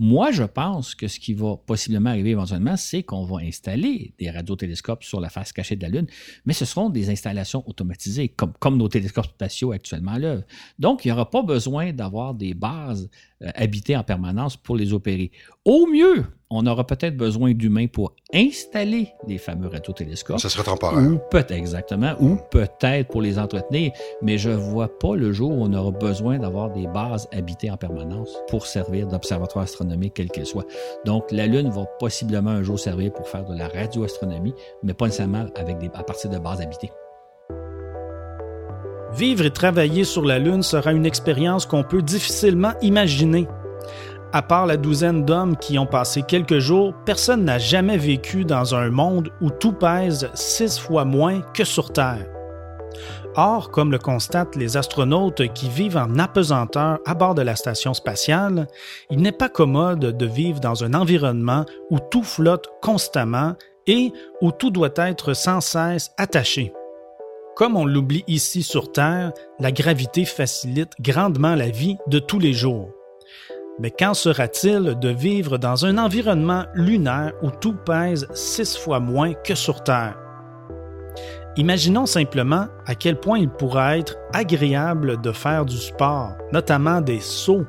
Moi, 0.00 0.30
je 0.30 0.44
pense 0.44 0.94
que 0.94 1.08
ce 1.08 1.18
qui 1.18 1.34
va 1.34 1.56
possiblement 1.56 2.10
arriver 2.10 2.30
éventuellement, 2.30 2.76
c'est 2.76 3.02
qu'on 3.02 3.24
va 3.24 3.38
installer 3.42 4.14
des 4.18 4.30
radiotélescopes 4.30 5.02
sur 5.02 5.20
la 5.20 5.28
face 5.28 5.52
cachée 5.52 5.74
de 5.74 5.82
la 5.82 5.88
Lune, 5.88 6.06
mais 6.46 6.52
ce 6.52 6.64
seront 6.64 6.88
des 6.88 7.10
installations 7.10 7.68
automatisées, 7.68 8.28
comme, 8.28 8.76
nos 8.76 8.88
télescopes 8.88 9.26
spatiaux 9.26 9.72
actuellement 9.72 10.12
à 10.12 10.18
l'œuvre. 10.20 10.44
Donc, 10.78 11.04
il 11.04 11.08
n'y 11.08 11.12
aura 11.12 11.28
pas 11.28 11.42
besoin 11.42 11.92
d'avoir 11.92 12.34
des 12.34 12.54
bases 12.54 13.10
euh, 13.42 13.50
habitées 13.56 13.96
en 13.96 14.04
permanence 14.04 14.56
pour 14.56 14.76
les 14.76 14.92
opérer. 14.92 15.32
Au 15.64 15.86
mieux, 15.86 16.26
on 16.50 16.66
aura 16.66 16.86
peut-être 16.86 17.16
besoin 17.16 17.52
d'humains 17.52 17.86
pour 17.86 18.14
installer 18.32 19.12
les 19.26 19.38
fameux 19.38 19.68
radiotélescopes. 19.68 20.40
Ça 20.40 20.48
serait 20.48 20.64
temporaire. 20.64 20.98
Ou 20.98 21.18
peut-être, 21.30 21.52
exactement, 21.52 22.14
ou 22.20 22.36
peut-être 22.50 23.08
pour 23.08 23.22
les 23.22 23.38
entretenir, 23.38 23.92
mais 24.22 24.38
je 24.38 24.50
vois 24.50 24.98
pas 24.98 25.14
le 25.14 25.32
jour 25.32 25.50
où 25.50 25.62
on 25.62 25.72
aura 25.72 25.90
besoin 25.90 26.38
d'avoir 26.38 26.70
des 26.70 26.86
bases 26.86 27.28
habitées 27.32 27.70
en 27.70 27.76
permanence 27.76 28.36
pour 28.48 28.66
servir 28.66 29.06
d'observatoire 29.06 29.64
astronomique, 29.64 30.14
quel 30.14 30.30
qu'elle 30.30 30.46
soit. 30.46 30.66
Donc, 31.04 31.30
la 31.30 31.46
Lune 31.46 31.70
va 31.70 31.84
possiblement 31.98 32.50
un 32.50 32.62
jour 32.62 32.78
servir 32.78 33.12
pour 33.12 33.28
faire 33.28 33.44
de 33.44 33.56
la 33.56 33.68
radioastronomie, 33.68 34.54
mais 34.82 34.94
pas 34.94 35.06
nécessairement 35.06 35.46
avec 35.54 35.78
des, 35.78 35.90
à 35.94 36.02
partir 36.02 36.30
de 36.30 36.38
bases 36.38 36.60
habitées. 36.60 36.90
Vivre 39.14 39.46
et 39.46 39.50
travailler 39.50 40.04
sur 40.04 40.22
la 40.22 40.38
Lune 40.38 40.62
sera 40.62 40.92
une 40.92 41.06
expérience 41.06 41.66
qu'on 41.66 41.82
peut 41.82 42.02
difficilement 42.02 42.72
imaginer. 42.82 43.48
À 44.32 44.42
part 44.42 44.66
la 44.66 44.76
douzaine 44.76 45.24
d'hommes 45.24 45.56
qui 45.56 45.78
ont 45.78 45.86
passé 45.86 46.22
quelques 46.22 46.58
jours, 46.58 46.92
personne 47.06 47.44
n'a 47.44 47.58
jamais 47.58 47.96
vécu 47.96 48.44
dans 48.44 48.74
un 48.74 48.90
monde 48.90 49.30
où 49.40 49.48
tout 49.48 49.72
pèse 49.72 50.28
six 50.34 50.78
fois 50.78 51.06
moins 51.06 51.40
que 51.54 51.64
sur 51.64 51.92
Terre. 51.94 52.26
Or, 53.36 53.70
comme 53.70 53.90
le 53.90 53.98
constatent 53.98 54.54
les 54.54 54.76
astronautes 54.76 55.52
qui 55.54 55.70
vivent 55.70 55.96
en 55.96 56.18
apesanteur 56.18 56.98
à 57.06 57.14
bord 57.14 57.34
de 57.34 57.42
la 57.42 57.56
station 57.56 57.94
spatiale, 57.94 58.66
il 59.10 59.22
n'est 59.22 59.32
pas 59.32 59.48
commode 59.48 60.00
de 60.00 60.26
vivre 60.26 60.60
dans 60.60 60.84
un 60.84 60.92
environnement 60.92 61.64
où 61.90 61.98
tout 61.98 62.24
flotte 62.24 62.68
constamment 62.82 63.54
et 63.86 64.12
où 64.42 64.52
tout 64.52 64.70
doit 64.70 64.90
être 64.96 65.32
sans 65.32 65.62
cesse 65.62 66.10
attaché. 66.18 66.74
Comme 67.56 67.76
on 67.76 67.86
l'oublie 67.86 68.24
ici 68.26 68.62
sur 68.62 68.92
Terre, 68.92 69.32
la 69.58 69.72
gravité 69.72 70.26
facilite 70.26 70.92
grandement 71.00 71.54
la 71.54 71.70
vie 71.70 71.96
de 72.08 72.18
tous 72.18 72.38
les 72.38 72.52
jours. 72.52 72.90
Mais 73.80 73.90
qu'en 73.90 74.14
sera-t-il 74.14 74.98
de 74.98 75.08
vivre 75.08 75.56
dans 75.56 75.84
un 75.84 75.98
environnement 75.98 76.64
lunaire 76.74 77.32
où 77.42 77.50
tout 77.50 77.74
pèse 77.74 78.26
six 78.34 78.76
fois 78.76 78.98
moins 78.98 79.34
que 79.34 79.54
sur 79.54 79.82
Terre? 79.82 80.16
Imaginons 81.56 82.06
simplement 82.06 82.66
à 82.86 82.94
quel 82.94 83.18
point 83.18 83.38
il 83.38 83.48
pourra 83.48 83.98
être 83.98 84.16
agréable 84.32 85.20
de 85.20 85.32
faire 85.32 85.64
du 85.64 85.76
sport, 85.76 86.32
notamment 86.52 87.00
des 87.00 87.20
sauts, 87.20 87.66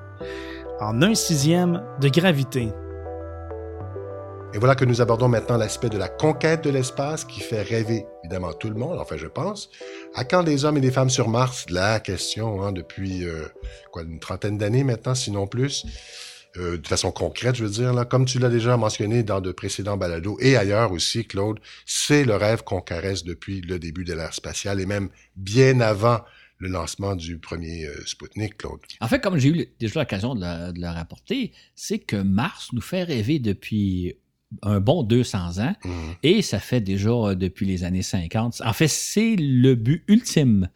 en 0.79 1.01
un 1.01 1.15
sixième 1.15 1.83
de 1.99 2.09
gravité. 2.09 2.71
Et 4.51 4.57
voilà 4.57 4.73
que 4.73 4.83
nous 4.83 4.99
abordons 4.99 5.27
maintenant 5.27 5.57
l'aspect 5.57 5.89
de 5.89 5.97
la 5.99 6.09
conquête 6.09 6.63
de 6.63 6.71
l'espace 6.71 7.23
qui 7.23 7.39
fait 7.39 7.61
rêver 7.61 8.05
évidemment 8.23 8.51
tout 8.51 8.69
le 8.69 8.75
monde, 8.75 8.97
enfin 8.97 9.15
je 9.15 9.27
pense. 9.27 9.69
À 10.15 10.23
quand 10.23 10.41
des 10.41 10.65
hommes 10.65 10.77
et 10.77 10.81
des 10.81 10.91
femmes 10.91 11.11
sur 11.11 11.29
Mars? 11.29 11.67
La 11.69 11.99
question, 11.99 12.63
hein, 12.63 12.71
depuis 12.71 13.25
euh, 13.25 13.45
quoi, 13.91 14.01
une 14.01 14.19
trentaine 14.19 14.57
d'années 14.57 14.83
maintenant, 14.83 15.13
sinon 15.13 15.45
plus. 15.45 15.85
Euh, 16.57 16.79
de 16.79 16.87
façon 16.87 17.11
concrète, 17.11 17.55
je 17.55 17.63
veux 17.63 17.69
dire, 17.69 17.93
là, 17.93 18.05
comme 18.05 18.25
tu 18.25 18.39
l'as 18.39 18.49
déjà 18.49 18.75
mentionné 18.75 19.21
dans 19.21 19.39
de 19.39 19.51
précédents 19.51 19.97
balados 19.97 20.39
et 20.41 20.57
ailleurs 20.57 20.91
aussi, 20.91 21.25
Claude, 21.25 21.59
c'est 21.85 22.23
le 22.25 22.35
rêve 22.35 22.63
qu'on 22.63 22.81
caresse 22.81 23.23
depuis 23.23 23.61
le 23.61 23.77
début 23.77 24.03
de 24.03 24.13
l'ère 24.13 24.33
spatiale 24.33 24.81
et 24.81 24.87
même 24.87 25.09
bien 25.35 25.79
avant 25.79 26.21
le 26.57 26.69
lancement 26.69 27.15
du 27.15 27.37
premier 27.37 27.85
euh, 27.85 28.01
Sputnik, 28.07 28.57
Claude. 28.57 28.79
En 28.99 29.07
fait, 29.07 29.21
comme 29.21 29.37
j'ai 29.37 29.49
eu 29.49 29.67
déjà 29.79 29.99
l'occasion 29.99 30.33
de 30.33 30.41
le 30.41 30.87
rapporter, 30.87 31.53
c'est 31.75 31.99
que 31.99 32.15
Mars 32.15 32.69
nous 32.73 32.81
fait 32.81 33.03
rêver 33.03 33.37
depuis 33.37 34.15
un 34.63 34.79
bon 34.79 35.03
200 35.03 35.59
ans. 35.59 35.75
Mhm. 35.85 35.91
Et 36.23 36.41
ça 36.41 36.59
fait 36.59 36.81
déjà 36.81 37.09
euh, 37.09 37.35
depuis 37.35 37.65
les 37.65 37.83
années 37.83 38.01
50. 38.01 38.61
En 38.65 38.73
fait, 38.73 38.87
c'est 38.87 39.35
le 39.37 39.75
but 39.75 40.03
ultime 40.07 40.69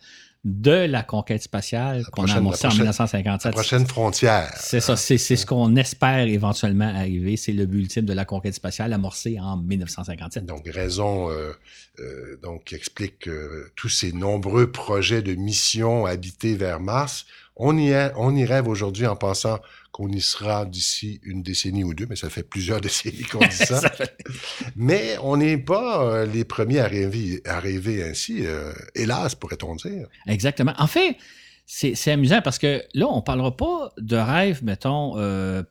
de 0.46 0.72
la 0.72 1.04
conquête 1.04 1.42
spatiale 1.42 2.04
qu'on 2.12 2.26
a 2.26 2.28
la 2.28 2.42
en 2.42 2.44
prochaine- 2.50 2.72
1957. 2.72 3.46
La 3.46 3.52
prochaine 3.54 3.88
frontière. 3.88 4.52
C'est 4.60 4.82
ça, 4.82 4.98
c'est 4.98 5.18
ce 5.18 5.46
qu'on 5.46 5.78
espère 5.78 6.28
éventuellement 6.28 6.90
arriver. 6.90 7.38
C'est 7.38 7.54
le 7.54 7.66
but 7.66 7.80
ultime 7.80 8.04
de 8.06 8.12
la 8.12 8.26
conquête 8.26 8.54
spatiale 8.54 8.92
amorcée 8.92 9.40
en 9.40 9.56
1957. 9.56 10.46
Donc, 10.46 10.68
raison 10.68 11.30
euh, 11.32 11.54
euh, 12.00 12.38
donc, 12.44 12.66
qui 12.66 12.76
explique 12.76 13.30
euh, 13.30 13.72
tous 13.78 13.88
ces 13.88 14.12
nombreux 14.12 14.70
projets 14.70 15.22
de 15.22 15.34
missions 15.34 16.06
habitées 16.06 16.56
vers 16.56 16.82
Mars. 16.82 17.26
On 17.56 17.78
y, 17.78 17.92
est, 17.92 18.12
on 18.18 18.36
y 18.36 18.44
rêve 18.44 18.68
aujourd'hui 18.68 19.08
en 19.08 19.16
pensant 19.16 19.60
qu'on 19.94 20.10
y 20.10 20.20
sera 20.20 20.66
d'ici 20.66 21.22
une 21.24 21.42
décennie 21.44 21.84
ou 21.86 21.94
deux, 21.94 22.08
mais 22.10 22.18
ça 22.18 22.30
fait 22.30 22.44
plusieurs 22.44 22.82
décennies 22.88 23.22
qu'on 23.24 23.40
dit 23.40 23.56
ça. 23.56 23.80
Ça 23.82 23.90
fait- 23.90 24.18
mais 24.76 25.16
on 25.24 25.38
n'est 25.38 25.58
pas 25.58 26.04
euh, 26.04 26.26
les 26.26 26.44
premiers 26.44 26.80
à 26.80 26.88
rêver, 26.88 27.42
à 27.46 27.60
rêver 27.62 28.04
ainsi, 28.04 28.46
euh, 28.46 28.74
hélas, 28.96 29.36
pourrait-on 29.36 29.76
dire. 29.76 30.08
Exactement. 30.28 30.74
En 30.80 30.88
fait, 30.88 31.16
c'est 31.66 32.12
amusant 32.12 32.42
parce 32.44 32.60
que 32.60 32.84
là, 32.94 33.08
on 33.10 33.22
parlera 33.22 33.56
pas 33.56 33.94
de 33.98 34.18
rêve, 34.18 34.62
mettons, 34.66 35.14
euh, 35.18 35.64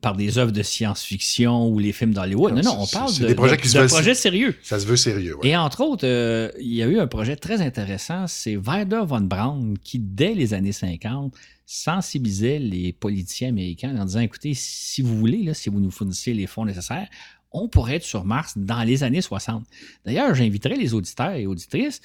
par 0.00 0.16
des 0.16 0.38
œuvres 0.38 0.50
de 0.50 0.62
science-fiction 0.62 1.68
ou 1.68 1.78
les 1.78 1.92
films 1.92 2.14
d'Hollywood. 2.14 2.54
Non, 2.54 2.62
Non, 2.62 2.74
non, 2.76 2.82
on 2.82 2.86
parle 2.86 3.10
c'est 3.10 3.22
de, 3.24 3.28
des 3.28 3.34
projets 3.34 3.56
de- 3.56 3.60
qui 3.60 3.68
se 3.68 3.74
de 3.74 3.80
veulent- 3.82 3.90
projets 3.90 4.14
sérieux. 4.14 4.54
Ça 4.62 4.78
se 4.80 4.86
veut 4.86 4.96
sérieux. 4.96 5.36
ouais. 5.36 5.48
Et 5.48 5.56
entre 5.56 5.82
autres, 5.82 6.06
euh, 6.06 6.50
il 6.58 6.72
y 6.74 6.82
a 6.82 6.86
eu 6.86 6.98
un 6.98 7.06
projet 7.06 7.36
très 7.36 7.60
intéressant, 7.60 8.26
c'est 8.26 8.56
Werder 8.56 9.02
von 9.06 9.20
Braun, 9.20 9.74
qui, 9.82 9.98
dès 9.98 10.32
les 10.34 10.54
années 10.54 10.72
50, 10.72 11.34
sensibilisait 11.66 12.58
les 12.58 12.92
politiciens 12.92 13.48
américains 13.48 13.96
en 13.96 14.04
disant, 14.04 14.20
écoutez, 14.20 14.54
si 14.54 15.02
vous 15.02 15.16
voulez, 15.16 15.42
là, 15.42 15.54
si 15.54 15.70
vous 15.70 15.80
nous 15.80 15.90
fournissez 15.90 16.34
les 16.34 16.46
fonds 16.46 16.64
nécessaires, 16.64 17.08
on 17.52 17.68
pourrait 17.68 17.96
être 17.96 18.04
sur 18.04 18.24
Mars 18.24 18.54
dans 18.56 18.82
les 18.82 19.04
années 19.04 19.22
60. 19.22 19.64
D'ailleurs, 20.04 20.34
j'inviterai 20.34 20.76
les 20.76 20.92
auditeurs 20.92 21.32
et 21.32 21.46
auditrices 21.46 22.00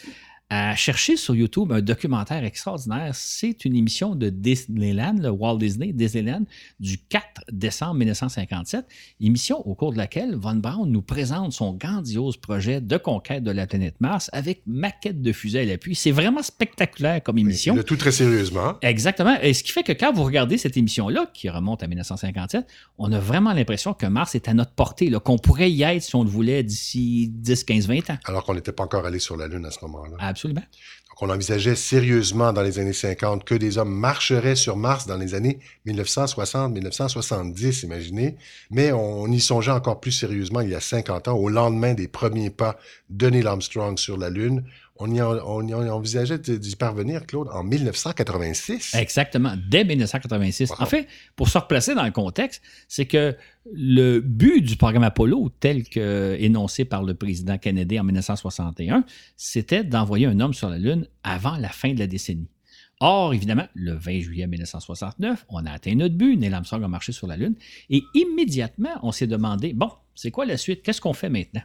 à 0.50 0.76
chercher 0.76 1.16
sur 1.16 1.36
YouTube 1.36 1.72
un 1.72 1.82
documentaire 1.82 2.44
extraordinaire. 2.44 3.12
C'est 3.14 3.66
une 3.66 3.76
émission 3.76 4.16
de 4.16 4.30
Disneyland, 4.30 5.16
le 5.20 5.30
Walt 5.30 5.58
Disney 5.58 5.94
Disneyland, 5.94 6.46
du 6.80 6.98
4 6.98 7.46
décembre 7.52 7.96
1957. 7.96 8.86
Émission 9.22 9.66
au 9.68 9.76
cours 9.76 9.94
de 9.94 9.98
laquelle 9.98 10.36
Von 10.36 10.56
Braun 10.56 10.88
nous 10.88 11.04
présente 11.04 11.54
son 11.54 11.74
grandiose 11.74 12.38
projet 12.38 12.82
de 12.82 12.98
conquête 12.98 13.44
de 13.44 13.52
la 13.52 13.68
planète 13.68 13.96
Mars 14.00 14.30
avec 14.34 14.64
maquette 14.66 15.22
de 15.22 15.32
fusée 15.32 15.60
à 15.60 15.66
l'appui. 15.66 15.94
C'est 15.94 16.12
vraiment 16.12 16.42
spectaculaire 16.42 17.22
comme 17.22 17.38
émission. 17.38 17.76
Le 17.76 17.84
tout 17.84 17.98
très 17.98 18.12
sérieusement. 18.12 18.74
Exactement. 18.82 19.40
Et 19.42 19.54
ce 19.54 19.64
qui 19.64 19.72
fait 19.72 19.84
que 19.84 19.92
quand 19.92 20.12
vous 20.14 20.24
regardez 20.24 20.58
cette 20.58 20.78
émission-là, 20.78 21.28
qui 21.32 21.50
remonte 21.50 21.84
à 21.84 21.88
1957, 21.88 22.66
on 22.98 23.12
a 23.12 23.20
vraiment 23.20 23.54
l'impression 23.54 23.94
que 23.94 24.08
Mars 24.08 24.34
est 24.34 24.48
à 24.48 24.56
notre 24.56 24.72
portée, 24.72 25.12
qu'on 25.24 25.38
pourrait 25.38 25.72
y 25.72 25.84
être 25.84 26.02
si 26.02 26.16
on 26.16 26.24
le 26.24 26.30
voulait 26.30 26.64
d'ici 26.64 27.30
10, 27.32 27.64
15, 27.66 27.88
20 27.88 28.10
ans. 28.10 28.18
Alors 28.26 28.44
qu'on 28.44 28.56
n'était 28.56 28.72
pas 28.72 28.84
encore 28.84 29.06
allé 29.06 29.20
sur 29.20 29.38
la 29.38 29.48
Lune 29.48 29.66
à 29.66 29.72
ce 29.72 29.80
moment-là. 29.84 30.18
Donc, 30.48 31.22
on 31.22 31.30
envisageait 31.30 31.76
sérieusement 31.76 32.54
dans 32.54 32.62
les 32.62 32.80
années 32.80 32.94
50 32.94 33.44
que 33.44 33.56
des 33.56 33.78
hommes 33.78 33.94
marcheraient 33.94 34.56
sur 34.56 34.78
Mars 34.78 35.06
dans 35.06 35.18
les 35.18 35.36
années 35.36 35.60
1960-1970, 35.86 37.84
imaginez. 37.84 38.38
Mais 38.72 38.92
on 38.92 39.28
y 39.28 39.40
songeait 39.40 39.72
encore 39.72 40.00
plus 40.00 40.12
sérieusement 40.12 40.62
il 40.62 40.70
y 40.70 40.76
a 40.76 40.80
50 40.80 41.28
ans, 41.28 41.36
au 41.36 41.50
lendemain 41.50 41.94
des 41.94 42.08
premiers 42.08 42.50
pas 42.50 42.78
de 43.10 43.30
Neil 43.30 43.46
Armstrong 43.46 43.98
sur 43.98 44.18
la 44.18 44.30
Lune 44.30 44.64
on 45.00 45.68
y, 45.68 45.74
envisageait 45.90 46.38
d'y 46.38 46.76
parvenir, 46.76 47.26
Claude, 47.26 47.48
en 47.54 47.64
1986. 47.64 48.96
Exactement, 48.96 49.56
dès 49.70 49.86
1986. 49.86 50.74
En 50.78 50.86
fait, 50.86 51.08
pour 51.38 51.48
se 51.48 51.58
replacer 51.58 51.96
dans 51.96 52.04
le 52.04 52.12
contexte, 52.12 52.62
c'est 52.90 53.06
que 53.06 53.36
le 53.72 54.20
but 54.20 54.62
du 54.62 54.76
programme 54.76 55.04
Apollo, 55.04 55.52
tel 55.62 55.84
qu'énoncé 55.84 56.84
par 56.84 57.04
le 57.04 57.14
président 57.14 57.58
Kennedy 57.58 57.98
en 58.00 58.04
1961, 58.04 59.06
c'était 59.38 59.86
d'envoyer 59.86 60.26
un 60.26 60.40
homme 60.42 60.54
sur 60.54 60.70
la 60.70 60.78
Lune 60.78 61.08
avant 61.24 61.56
la 61.56 61.70
fin 61.70 61.94
de 61.94 62.00
la 62.00 62.08
décennie. 62.08 62.50
Or, 63.00 63.34
évidemment, 63.34 63.68
le 63.76 63.94
20 63.94 64.20
juillet 64.20 64.48
1969, 64.48 65.46
on 65.48 65.66
a 65.66 65.72
atteint 65.72 65.96
notre 65.96 66.16
but, 66.16 66.36
Neil 66.36 66.54
Armstrong 66.54 66.84
a 66.84 66.90
marché 66.90 67.14
sur 67.14 67.28
la 67.28 67.38
Lune, 67.38 67.56
et 67.90 68.04
immédiatement, 68.14 69.00
on 69.04 69.14
s'est 69.14 69.28
demandé, 69.28 69.72
bon, 69.72 69.90
c'est 70.14 70.32
quoi 70.32 70.46
la 70.46 70.58
suite? 70.58 70.84
Qu'est-ce 70.84 71.00
qu'on 71.00 71.14
fait 71.14 71.30
maintenant? 71.30 71.62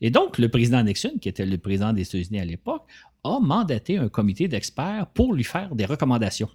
Et 0.00 0.10
donc, 0.10 0.38
le 0.38 0.48
président 0.48 0.82
Nixon, 0.82 1.12
qui 1.20 1.28
était 1.28 1.46
le 1.46 1.58
président 1.58 1.92
des 1.92 2.02
États-Unis 2.02 2.40
à 2.40 2.44
l'époque, 2.44 2.86
a 3.24 3.38
mandaté 3.40 3.98
un 3.98 4.08
comité 4.08 4.48
d'experts 4.48 5.06
pour 5.12 5.34
lui 5.34 5.44
faire 5.44 5.74
des 5.74 5.84
recommandations. 5.84 6.48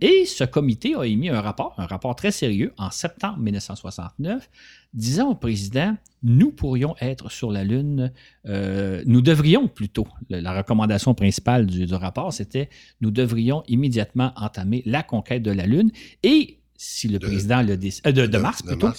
Et 0.00 0.24
ce 0.26 0.42
comité 0.44 0.96
a 0.96 1.04
émis 1.04 1.28
un 1.28 1.40
rapport, 1.40 1.74
un 1.78 1.86
rapport 1.86 2.16
très 2.16 2.32
sérieux, 2.32 2.72
en 2.78 2.90
septembre 2.90 3.38
1969, 3.38 4.50
disant 4.92 5.30
au 5.30 5.34
président, 5.36 5.96
nous 6.22 6.50
pourrions 6.50 6.96
être 7.00 7.30
sur 7.30 7.52
la 7.52 7.62
Lune, 7.62 8.12
euh, 8.46 9.02
nous 9.06 9.22
devrions 9.22 9.68
plutôt, 9.68 10.08
la 10.28 10.56
recommandation 10.56 11.14
principale 11.14 11.66
du, 11.66 11.86
rapport, 11.94 12.32
c'était, 12.32 12.68
nous 13.00 13.12
devrions 13.12 13.62
immédiatement 13.68 14.32
entamer 14.36 14.82
la 14.84 15.04
conquête 15.04 15.42
de 15.42 15.52
la 15.52 15.64
Lune. 15.64 15.92
Et 16.24 16.58
si 16.76 17.08
le 17.08 17.20
président 17.20 17.62
le 17.62 17.76
décide, 17.76 18.06
euh, 18.06 18.26
de, 18.26 18.38
Mars 18.38 18.62
plutôt, 18.62 18.90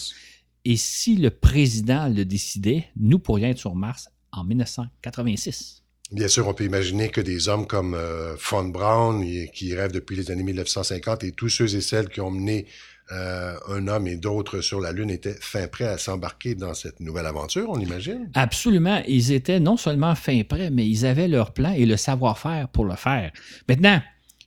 et 0.66 0.78
si 0.78 1.16
le 1.16 1.30
président 1.30 2.10
le 2.10 2.26
décidait, 2.26 2.86
nous 2.98 3.20
pourrions 3.20 3.50
être 3.50 3.60
sur 3.60 3.76
Mars 3.76 4.10
en 4.32 4.44
1986. 4.44 5.84
Bien 6.12 6.28
sûr, 6.28 6.48
on 6.48 6.54
peut 6.54 6.66
imaginer 6.66 7.10
que 7.10 7.22
des 7.22 7.50
hommes 7.50 7.66
comme 7.66 7.94
euh, 7.96 8.36
Von 8.52 8.66
Braun, 8.66 9.24
qui 9.54 9.74
rêvent 9.74 9.92
depuis 9.92 10.16
les 10.16 10.30
années 10.30 10.44
1950, 10.44 11.24
et 11.24 11.32
tous 11.32 11.50
ceux 11.50 11.76
et 11.76 11.82
celles 11.82 12.10
qui 12.10 12.22
ont 12.22 12.30
mené 12.30 12.68
euh, 13.12 13.56
un 13.70 13.88
homme 13.88 14.08
et 14.08 14.16
d'autres 14.16 14.62
sur 14.62 14.80
la 14.82 14.92
Lune 14.92 15.12
étaient 15.12 15.36
fin 15.40 15.68
prêts 15.68 15.86
à 15.86 15.98
s'embarquer 15.98 16.56
dans 16.56 16.74
cette 16.74 17.00
nouvelle 17.00 17.26
aventure, 17.26 17.70
on 17.70 17.80
imagine? 17.80 18.30
Absolument. 18.34 19.02
Ils 19.08 19.32
étaient 19.32 19.60
non 19.60 19.78
seulement 19.78 20.16
fin 20.16 20.44
prêts, 20.44 20.70
mais 20.72 20.88
ils 20.88 21.06
avaient 21.06 21.28
leur 21.28 21.54
plan 21.54 21.72
et 21.74 21.86
le 21.86 21.98
savoir-faire 21.98 22.68
pour 22.70 22.86
le 22.86 22.96
faire. 22.96 23.32
Maintenant, 23.68 24.02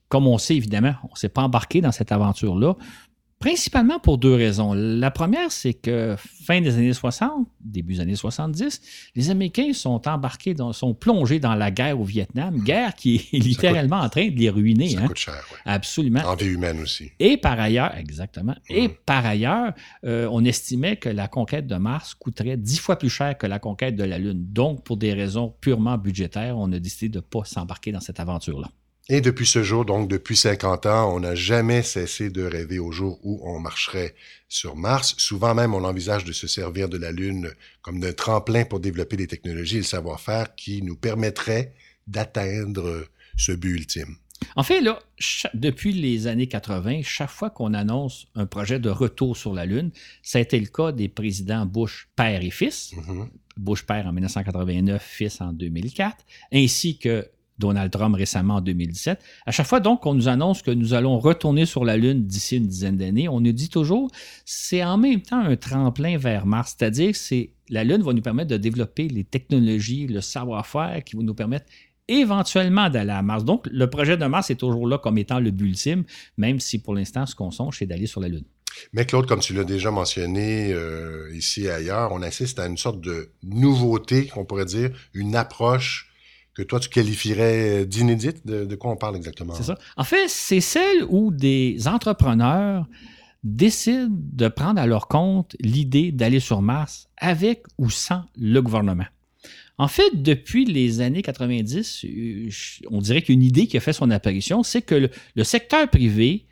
comme 0.09 0.27
on 0.27 0.39
sait 0.39 0.57
évidemment, 0.57 0.95
on 1.05 1.12
ne 1.12 1.19
s'est 1.19 1.29
pas 1.29 1.43
embarqué 1.43 1.81
dans 1.81 1.93
cette 1.93 2.12
aventure-là 2.12 2.75
Principalement 3.39 4.01
pour 4.01 4.18
deux 4.18 4.34
raisons. 4.34 4.72
La 4.74 5.12
première, 5.12 5.53
c'est 5.53 5.74
que 5.74 6.16
fin 6.18 6.61
des 6.61 6.76
années 6.76 6.93
60, 6.93 7.47
début 7.61 7.95
des 7.95 8.01
années 8.01 8.16
70, 8.16 8.80
les 9.14 9.30
Américains 9.30 9.72
sont 9.72 10.09
embarqués, 10.09 10.55
dans, 10.55 10.72
sont 10.72 10.93
plongés 10.93 11.39
dans 11.39 11.55
la 11.55 11.70
guerre 11.70 12.01
au 12.01 12.05
Vietnam, 12.05 12.59
guerre 12.59 12.97
qui 12.97 13.28
est 13.32 13.39
littéralement 13.39 14.01
en 14.01 14.09
train 14.09 14.28
de 14.28 14.36
les 14.36 14.51
ruiner. 14.51 14.89
Ça 14.89 15.01
hein. 15.01 15.07
coûte 15.07 15.18
cher, 15.18 15.41
oui. 15.53 15.59
Absolument. 15.66 16.20
En 16.20 16.34
vie 16.34 16.47
humaine 16.47 16.80
aussi. 16.80 17.12
Et 17.20 17.36
par 17.36 17.61
ailleurs, 17.61 17.97
exactement. 17.97 18.57
Et 18.68 18.89
par 18.89 19.24
ailleurs, 19.24 19.72
euh, 20.05 20.28
on 20.32 20.45
estimait 20.45 20.97
que 20.97 21.09
la 21.09 21.28
conquête 21.28 21.68
de 21.68 21.76
Mars 21.76 22.14
coûterait 22.14 22.57
dix 22.57 22.78
fois 22.78 22.99
plus 22.99 23.11
cher 23.11 23.39
que 23.39 23.47
la 23.47 23.61
conquête 23.61 23.95
de 23.95 24.05
la 24.05 24.18
Lune. 24.18 24.47
Donc, 24.53 24.82
pour 24.82 24.97
des 24.97 25.12
raisons 25.12 25.55
purement 25.61 25.97
budgétaires, 25.97 26.59
on 26.59 26.72
a 26.72 26.80
décidé 26.80 27.09
de 27.09 27.18
ne 27.18 27.22
pas 27.22 27.45
s'embarquer 27.45 27.93
dans 27.93 28.01
cette 28.01 28.18
aventure-là. 28.18 28.68
Et 29.11 29.23
depuis 29.23 29.47
ce 29.47 29.63
jour, 29.63 29.87
donc 29.87 30.07
depuis 30.07 30.37
50 30.37 30.85
ans, 30.85 31.15
on 31.15 31.21
n'a 31.21 31.35
jamais 31.35 31.83
cessé 31.83 32.29
de 32.29 32.43
rêver 32.43 32.79
au 32.79 32.93
jour 32.93 33.19
où 33.23 33.41
on 33.43 33.59
marcherait 33.59 34.15
sur 34.51 34.77
Mars. 34.77 35.15
Souvent 35.17 35.55
même, 35.55 35.75
on 35.75 35.85
envisage 35.85 36.25
de 36.25 36.33
se 36.33 36.47
servir 36.47 36.91
de 36.91 36.99
la 36.99 37.11
Lune 37.11 37.51
comme 37.81 38.01
d'un 38.01 38.13
tremplin 38.13 38.67
pour 38.67 38.81
développer 38.81 39.17
des 39.17 39.27
technologies 39.27 39.77
et 39.77 39.81
le 39.81 39.85
savoir-faire 39.85 40.55
qui 40.57 40.83
nous 40.83 40.97
permettraient 40.97 41.73
d'atteindre 42.07 43.07
ce 43.39 43.53
but 43.53 43.77
ultime. 43.77 44.17
En 44.57 44.63
fait, 44.63 44.83
là, 44.83 44.99
depuis 45.55 45.95
les 45.95 46.27
années 46.27 46.47
80, 46.47 47.01
chaque 47.03 47.31
fois 47.31 47.49
qu'on 47.49 47.73
annonce 47.73 48.27
un 48.35 48.45
projet 48.45 48.79
de 48.79 48.91
retour 48.91 49.39
sur 49.39 49.55
la 49.55 49.65
Lune, 49.65 49.91
ça 50.23 50.39
a 50.39 50.43
été 50.43 50.61
le 50.61 50.67
cas 50.67 50.93
des 50.93 51.09
présidents 51.09 51.65
Bush 51.65 52.09
père 52.15 52.43
et 52.43 52.51
fils, 52.51 52.93
mm-hmm. 52.95 53.29
Bush 53.57 53.85
père 53.85 54.07
en 54.07 54.13
1989, 54.13 55.03
fils 55.03 55.41
en 55.41 55.53
2004, 55.53 56.17
ainsi 56.53 56.99
que 56.99 57.27
Donald 57.59 57.91
Trump 57.91 58.15
récemment 58.17 58.57
en 58.57 58.61
2017. 58.61 59.21
À 59.47 59.51
chaque 59.51 59.67
fois 59.67 59.81
donc 59.81 60.03
qu'on 60.03 60.15
nous 60.15 60.29
annonce 60.29 60.63
que 60.63 60.71
nous 60.71 60.95
allons 60.95 61.19
retourner 61.19 61.67
sur 61.67 61.85
la 61.85 61.97
Lune 61.97 62.27
d'ici 62.27 62.57
une 62.57 62.67
dizaine 62.67 62.97
d'années, 62.97 63.29
on 63.29 63.41
nous 63.41 63.53
dit 63.53 63.69
toujours 63.69 64.11
c'est 64.45 64.85
en 64.85 64.99
même 64.99 65.21
temps 65.21 65.41
un 65.41 65.57
tremplin 65.57 66.19
vers 66.19 66.47
Mars, 66.47 66.77
c'est-à-dire 66.79 67.13
que 67.13 67.49
la 67.71 67.85
Lune 67.85 68.03
va 68.03 68.13
nous 68.13 68.23
permettre 68.23 68.51
de 68.51 68.57
développer 68.57 69.09
les 69.09 69.25
technologies, 69.25 70.07
le 70.07 70.21
savoir-faire 70.21 71.03
qui 71.05 71.17
vont 71.17 71.23
nous 71.23 71.35
permettre 71.35 71.67
éventuellement 72.09 72.89
d'aller 72.89 73.13
à 73.13 73.23
Mars. 73.23 73.45
Donc, 73.45 73.67
le 73.71 73.89
projet 73.89 74.17
de 74.17 74.25
Mars 74.25 74.51
est 74.51 74.57
toujours 74.57 74.89
là 74.89 74.99
comme 74.99 75.19
étant 75.19 75.41
le 75.41 75.51
but 75.51 75.67
ultime, 75.67 76.05
même 76.39 76.59
si 76.59 76.79
pour 76.79 76.95
l'instant, 76.95 77.27
ce 77.27 77.35
qu'on 77.35 77.51
songe, 77.51 77.77
c'est 77.79 77.87
d'aller 77.87 78.07
sur 78.07 78.21
la 78.21 78.29
Lune. 78.29 78.45
Mais 78.93 79.05
Claude, 79.05 79.27
comme 79.27 79.41
tu 79.41 79.55
l'as 79.55 79.65
déjà 79.65 79.91
mentionné 79.91 80.73
euh, 80.73 81.35
ici 81.35 81.65
et 81.65 81.71
ailleurs, 81.71 82.13
on 82.13 82.23
assiste 82.23 82.59
à 82.59 82.67
une 82.67 82.77
sorte 82.77 83.01
de 83.01 83.31
nouveauté, 83.43 84.31
on 84.37 84.45
pourrait 84.45 84.65
dire, 84.65 84.91
une 85.15 85.37
approche 85.37 86.08
que 86.59 86.65
toi, 86.65 86.81
tu 86.81 86.89
qualifierais 86.89 87.87
d'inédite? 87.87 88.45
De, 88.45 88.75
quoi 88.75 88.91
on 88.91 88.97
parle 88.97 89.15
exactement? 89.15 89.55
C'est 89.55 89.63
ça. 89.63 89.79
En 89.97 90.03
fait, 90.03 90.29
c'est 90.29 90.61
celle 90.61 91.05
où 91.09 91.31
des 91.31 91.87
entrepreneurs 91.87 92.89
décident 93.45 94.09
de 94.11 94.49
prendre 94.49 94.81
à 94.81 94.87
leur 94.89 95.07
compte 95.07 95.55
l'idée 95.61 96.11
d'aller 96.11 96.41
sur 96.41 96.61
Mars 96.61 97.09
avec 97.17 97.63
ou 97.79 97.91
sans 97.91 98.25
le 98.37 98.61
gouvernement. 98.61 99.07
En 99.79 99.87
fait, 99.87 100.21
depuis 100.21 100.65
les 100.65 101.01
années 101.01 101.23
90, 101.23 102.05
euh, 102.05 102.49
on 102.91 103.01
dirait 103.01 103.23
qu'une 103.23 103.45
idée 103.45 103.69
qui 103.69 103.77
a 103.77 103.81
fait 103.81 103.93
son 103.93 104.11
apparition, 104.11 104.65
c'est 104.65 104.83
que 104.83 105.09
le, 105.37 105.45
secteur 105.45 105.89
privé 105.89 106.47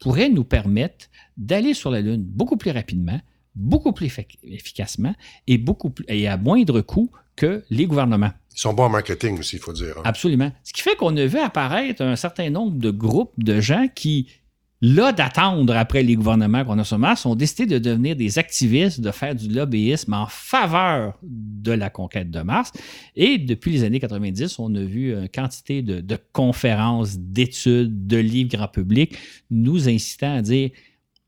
pourrait 0.00 0.28
nous 0.28 0.42
permettre 0.42 1.06
d'aller 1.36 1.72
sur 1.72 1.92
la 1.92 2.00
Lune 2.00 2.24
beaucoup 2.24 2.56
plus 2.56 2.72
rapidement, 2.72 3.20
beaucoup 3.54 3.92
plus 3.92 4.12
efficacement 4.44 5.14
et, 5.46 5.58
beaucoup 5.58 5.90
plus, 5.90 6.04
et 6.08 6.28
à 6.28 6.36
moindre 6.36 6.80
coût 6.80 7.10
que 7.36 7.64
les 7.70 7.86
gouvernements. 7.86 8.32
Ils 8.54 8.60
sont 8.60 8.74
bons 8.74 8.84
en 8.84 8.90
marketing 8.90 9.38
aussi, 9.38 9.56
il 9.56 9.62
faut 9.62 9.72
dire. 9.72 9.94
Hein. 9.98 10.02
Absolument. 10.04 10.52
Ce 10.64 10.72
qui 10.72 10.82
fait 10.82 10.96
qu'on 10.96 11.16
a 11.16 11.24
vu 11.24 11.38
apparaître 11.38 12.02
un 12.02 12.16
certain 12.16 12.50
nombre 12.50 12.76
de 12.76 12.90
groupes 12.90 13.32
de 13.38 13.60
gens 13.60 13.86
qui, 13.94 14.28
là 14.82 15.12
d'attendre 15.12 15.74
après 15.74 16.02
les 16.02 16.14
gouvernements 16.14 16.64
qu'on 16.64 16.78
a 16.78 16.84
sur 16.84 16.98
Mars, 16.98 17.24
ont 17.24 17.34
décidé 17.34 17.64
de 17.66 17.78
devenir 17.78 18.16
des 18.16 18.38
activistes, 18.38 19.00
de 19.00 19.10
faire 19.10 19.34
du 19.34 19.48
lobbyisme 19.48 20.12
en 20.12 20.26
faveur 20.26 21.18
de 21.22 21.72
la 21.72 21.88
conquête 21.88 22.30
de 22.30 22.40
Mars. 22.40 22.72
Et 23.16 23.38
depuis 23.38 23.72
les 23.72 23.84
années 23.84 24.00
90, 24.00 24.58
on 24.58 24.74
a 24.74 24.82
vu 24.82 25.14
une 25.14 25.28
quantité 25.30 25.80
de, 25.80 26.00
de 26.00 26.18
conférences, 26.32 27.16
d'études, 27.18 28.06
de 28.06 28.18
livres 28.18 28.50
grand 28.50 28.68
public 28.68 29.16
nous 29.50 29.88
incitant 29.88 30.36
à 30.36 30.42
dire 30.42 30.70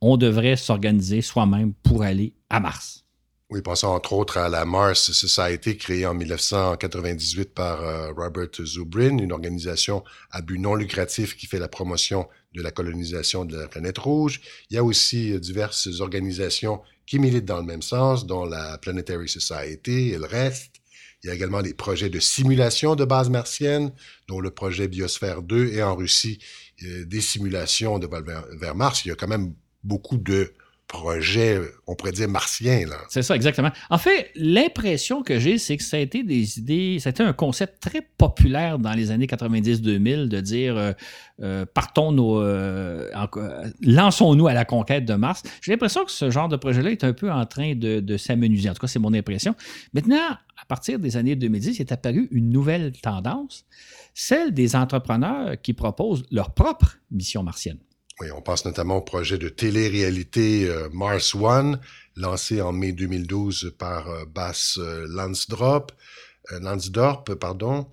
on 0.07 0.19
devrait 0.19 0.57
s'organiser 0.57 1.23
soi-même 1.23 1.73
pour 1.83 2.03
aller 2.03 2.35
à 2.51 2.61
Mars. 2.61 3.05
Oui, 3.49 3.63
pensons 3.63 3.89
entre 3.89 4.13
autres 4.13 4.37
à 4.37 4.51
la 4.51 4.67
Mars 4.67 5.13
Society 5.13 5.79
créée 5.79 6.05
en 6.07 6.13
1998 6.13 7.55
par 7.55 7.83
euh, 7.83 8.13
Robert 8.13 8.49
Zubrin, 8.65 9.17
une 9.17 9.33
organisation 9.33 10.05
à 10.31 10.43
but 10.43 10.59
non 10.59 10.75
lucratif 10.75 11.37
qui 11.37 11.47
fait 11.47 11.59
la 11.59 11.69
promotion 11.69 12.29
de 12.55 12.61
la 12.61 12.71
colonisation 12.71 13.47
de 13.47 13.57
la 13.57 13.67
planète 13.67 13.97
rouge. 13.97 14.43
Il 14.69 14.75
y 14.75 14.79
a 14.79 14.85
aussi 14.85 15.33
euh, 15.33 15.41
diverses 15.41 15.89
organisations 16.01 16.83
qui 17.07 17.19
militent 17.19 17.47
dans 17.47 17.59
le 17.59 17.65
même 17.65 17.83
sens, 17.83 18.27
dont 18.27 18.45
la 18.45 18.77
Planetary 18.79 19.29
Society 19.29 20.11
et 20.11 20.19
le 20.19 20.27
reste. 20.27 20.73
Il 21.23 21.29
y 21.29 21.31
a 21.31 21.35
également 21.35 21.63
des 21.63 21.73
projets 21.73 22.11
de 22.11 22.21
simulation 22.21 22.95
de 22.95 23.07
base 23.07 23.31
martienne, 23.31 23.91
dont 24.29 24.41
le 24.41 24.51
projet 24.51 24.87
Biosphère 24.87 25.41
2 25.41 25.69
et 25.69 25.83
en 25.83 25.97
Russie, 25.97 26.41
euh, 26.83 27.07
des 27.07 27.23
simulations 27.23 27.99
de 27.99 28.07
vol 28.07 28.25
vers 28.61 28.75
Mars. 28.75 29.05
Il 29.05 29.09
y 29.09 29.13
a 29.13 29.15
quand 29.15 29.29
même 29.29 29.55
beaucoup 29.85 30.17
de 30.17 30.53
projet, 30.95 31.61
on 31.87 31.95
pourrait 31.95 32.13
dire 32.13 32.29
martien. 32.29 32.87
Là. 32.87 32.97
C'est 33.09 33.23
ça, 33.23 33.35
exactement. 33.35 33.71
En 33.91 33.99
fait, 33.99 34.31
l'impression 34.37 35.23
que 35.23 35.39
j'ai, 35.39 35.59
c'est 35.59 35.77
que 35.77 35.83
ça 35.83 35.97
a 35.97 36.01
été 36.01 36.23
des 36.23 36.59
idées, 36.59 36.99
ça 37.01 37.11
un 37.19 37.33
concept 37.33 37.81
très 37.81 38.03
populaire 38.03 38.79
dans 38.79 38.93
les 38.93 39.11
années 39.11 39.27
90-2000 39.27 40.29
de 40.29 40.41
dire 40.41 40.77
euh, 40.77 40.93
euh, 41.43 41.65
partons 41.73 42.13
nos. 42.13 42.41
Euh, 42.41 43.09
lançons-nous 43.81 44.47
à 44.47 44.55
la 44.55 44.65
conquête 44.65 45.05
de 45.05 45.15
Mars. 45.15 45.43
J'ai 45.63 45.73
l'impression 45.73 46.05
que 46.05 46.11
ce 46.11 46.31
genre 46.31 46.49
de 46.49 46.57
projet-là 46.57 46.91
est 46.91 47.05
un 47.05 47.13
peu 47.13 47.31
en 47.31 47.47
train 47.47 47.75
de, 47.75 48.17
s'amenuiser. 48.17 48.71
En 48.71 48.75
tout 48.75 48.81
cas, 48.81 48.87
c'est 48.87 48.99
mon 48.99 49.15
impression. 49.15 49.55
Maintenant, 49.95 50.37
à 50.61 50.65
partir 50.69 50.99
des 50.99 51.17
années 51.17 51.37
2010, 51.37 51.79
il 51.79 51.81
est 51.81 51.93
apparu 51.93 52.29
une 52.31 52.51
nouvelle 52.51 52.93
tendance, 52.93 53.65
celle 54.15 54.53
des 54.53 54.77
entrepreneurs 54.77 55.61
qui 55.61 55.73
proposent 55.73 56.25
leur 56.31 56.53
propre 56.53 56.99
mission 57.11 57.43
martienne. 57.43 57.79
Oui, 58.21 58.29
on 58.31 58.41
pense 58.41 58.65
notamment 58.65 58.99
au 58.99 59.03
projet 59.03 59.39
de 59.39 59.49
télé-réalité 59.49 60.69
euh, 60.69 60.89
Mars 60.93 61.35
One, 61.35 61.81
lancé 62.15 62.61
en 62.61 62.73
mai 62.73 62.93
2012 62.93 63.75
par 63.77 64.09
euh, 64.09 64.25
Bas 64.25 64.77
euh, 64.79 65.07
Lansdorp, 65.09 65.89
Lansdorp, 66.61 67.35
pardon, 67.35 67.91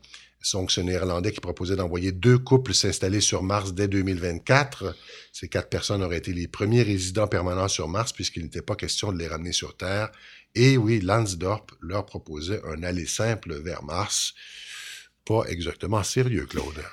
donc 0.53 0.77
néerlandais 0.77 1.31
qui 1.31 1.39
proposait 1.39 1.75
d'envoyer 1.77 2.11
deux 2.11 2.37
couples 2.37 2.73
s'installer 2.73 3.21
sur 3.21 3.41
Mars 3.43 3.73
dès 3.73 3.87
2024. 3.87 4.95
Ces 5.31 5.47
quatre 5.47 5.69
personnes 5.69 6.03
auraient 6.03 6.17
été 6.17 6.33
les 6.33 6.47
premiers 6.47 6.83
résidents 6.83 7.27
permanents 7.27 7.69
sur 7.69 7.87
Mars 7.87 8.11
puisqu'il 8.11 8.43
n'était 8.43 8.61
pas 8.61 8.75
question 8.75 9.13
de 9.13 9.17
les 9.17 9.27
ramener 9.27 9.53
sur 9.53 9.77
Terre. 9.77 10.11
Et 10.53 10.77
oui, 10.77 10.99
Lansdorp 10.99 11.67
leur 11.79 12.05
proposait 12.05 12.61
un 12.65 12.83
aller 12.83 13.07
simple 13.07 13.55
vers 13.61 13.83
Mars. 13.83 14.33
Pas 15.25 15.45
exactement 15.47 16.03
sérieux, 16.03 16.45
Claude. 16.45 16.83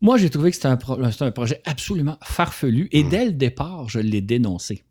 Moi, 0.00 0.16
j'ai 0.16 0.30
trouvé 0.30 0.50
que 0.50 0.56
c'était 0.56 0.68
un, 0.68 0.76
projet 0.76 1.60
absolument 1.64 2.18
farfelu 2.22 2.88
et 2.92 3.02
hmm. 3.02 3.08
dès 3.08 3.24
le 3.26 3.32
départ, 3.32 3.88
je 3.88 3.98
l'ai 3.98 4.20
dénoncé. 4.20 4.84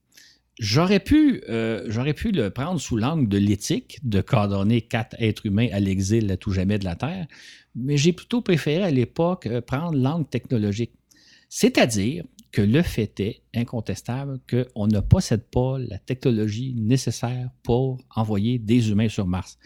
J'aurais 0.60 0.99
pu, 0.99 1.43
euh, 1.49 2.14
pu 2.14 2.32
le 2.32 2.49
prendre 2.49 2.82
sous 2.82 2.97
l'angle 2.97 3.30
de 3.30 3.38
l'éthique, 3.38 3.99
de 4.03 4.22
coordonner 4.22 4.82
quatre 4.82 5.16
êtres 5.20 5.45
humains 5.45 5.68
à 5.72 5.80
l'exil 5.80 6.32
à 6.32 6.38
tout 6.38 6.51
jamais 6.51 6.80
de 6.80 6.86
la 6.86 6.95
Terre, 6.95 7.28
mais 7.76 7.95
j'ai 7.95 8.12
plutôt 8.12 8.41
préféré 8.41 8.84
à 8.84 8.89
l'époque 8.89 9.45
euh, 9.45 9.62
prendre 9.62 9.95
l'angle 9.95 10.28
technologique. 10.28 10.93
C'est-à-dire 11.47 12.26
que 12.51 12.62
le 12.62 12.82
fait 12.82 13.20
est 13.20 13.41
incontestable 13.55 14.39
qu'on 14.49 14.88
ne 14.88 14.99
possède 14.99 15.43
pas 15.43 15.78
la 15.78 15.99
technologie 15.99 16.74
nécessaire 16.76 17.51
pour 17.62 17.99
envoyer 18.16 18.58
des 18.58 18.89
humains 18.89 19.10
sur 19.10 19.28
Mars. 19.28 19.60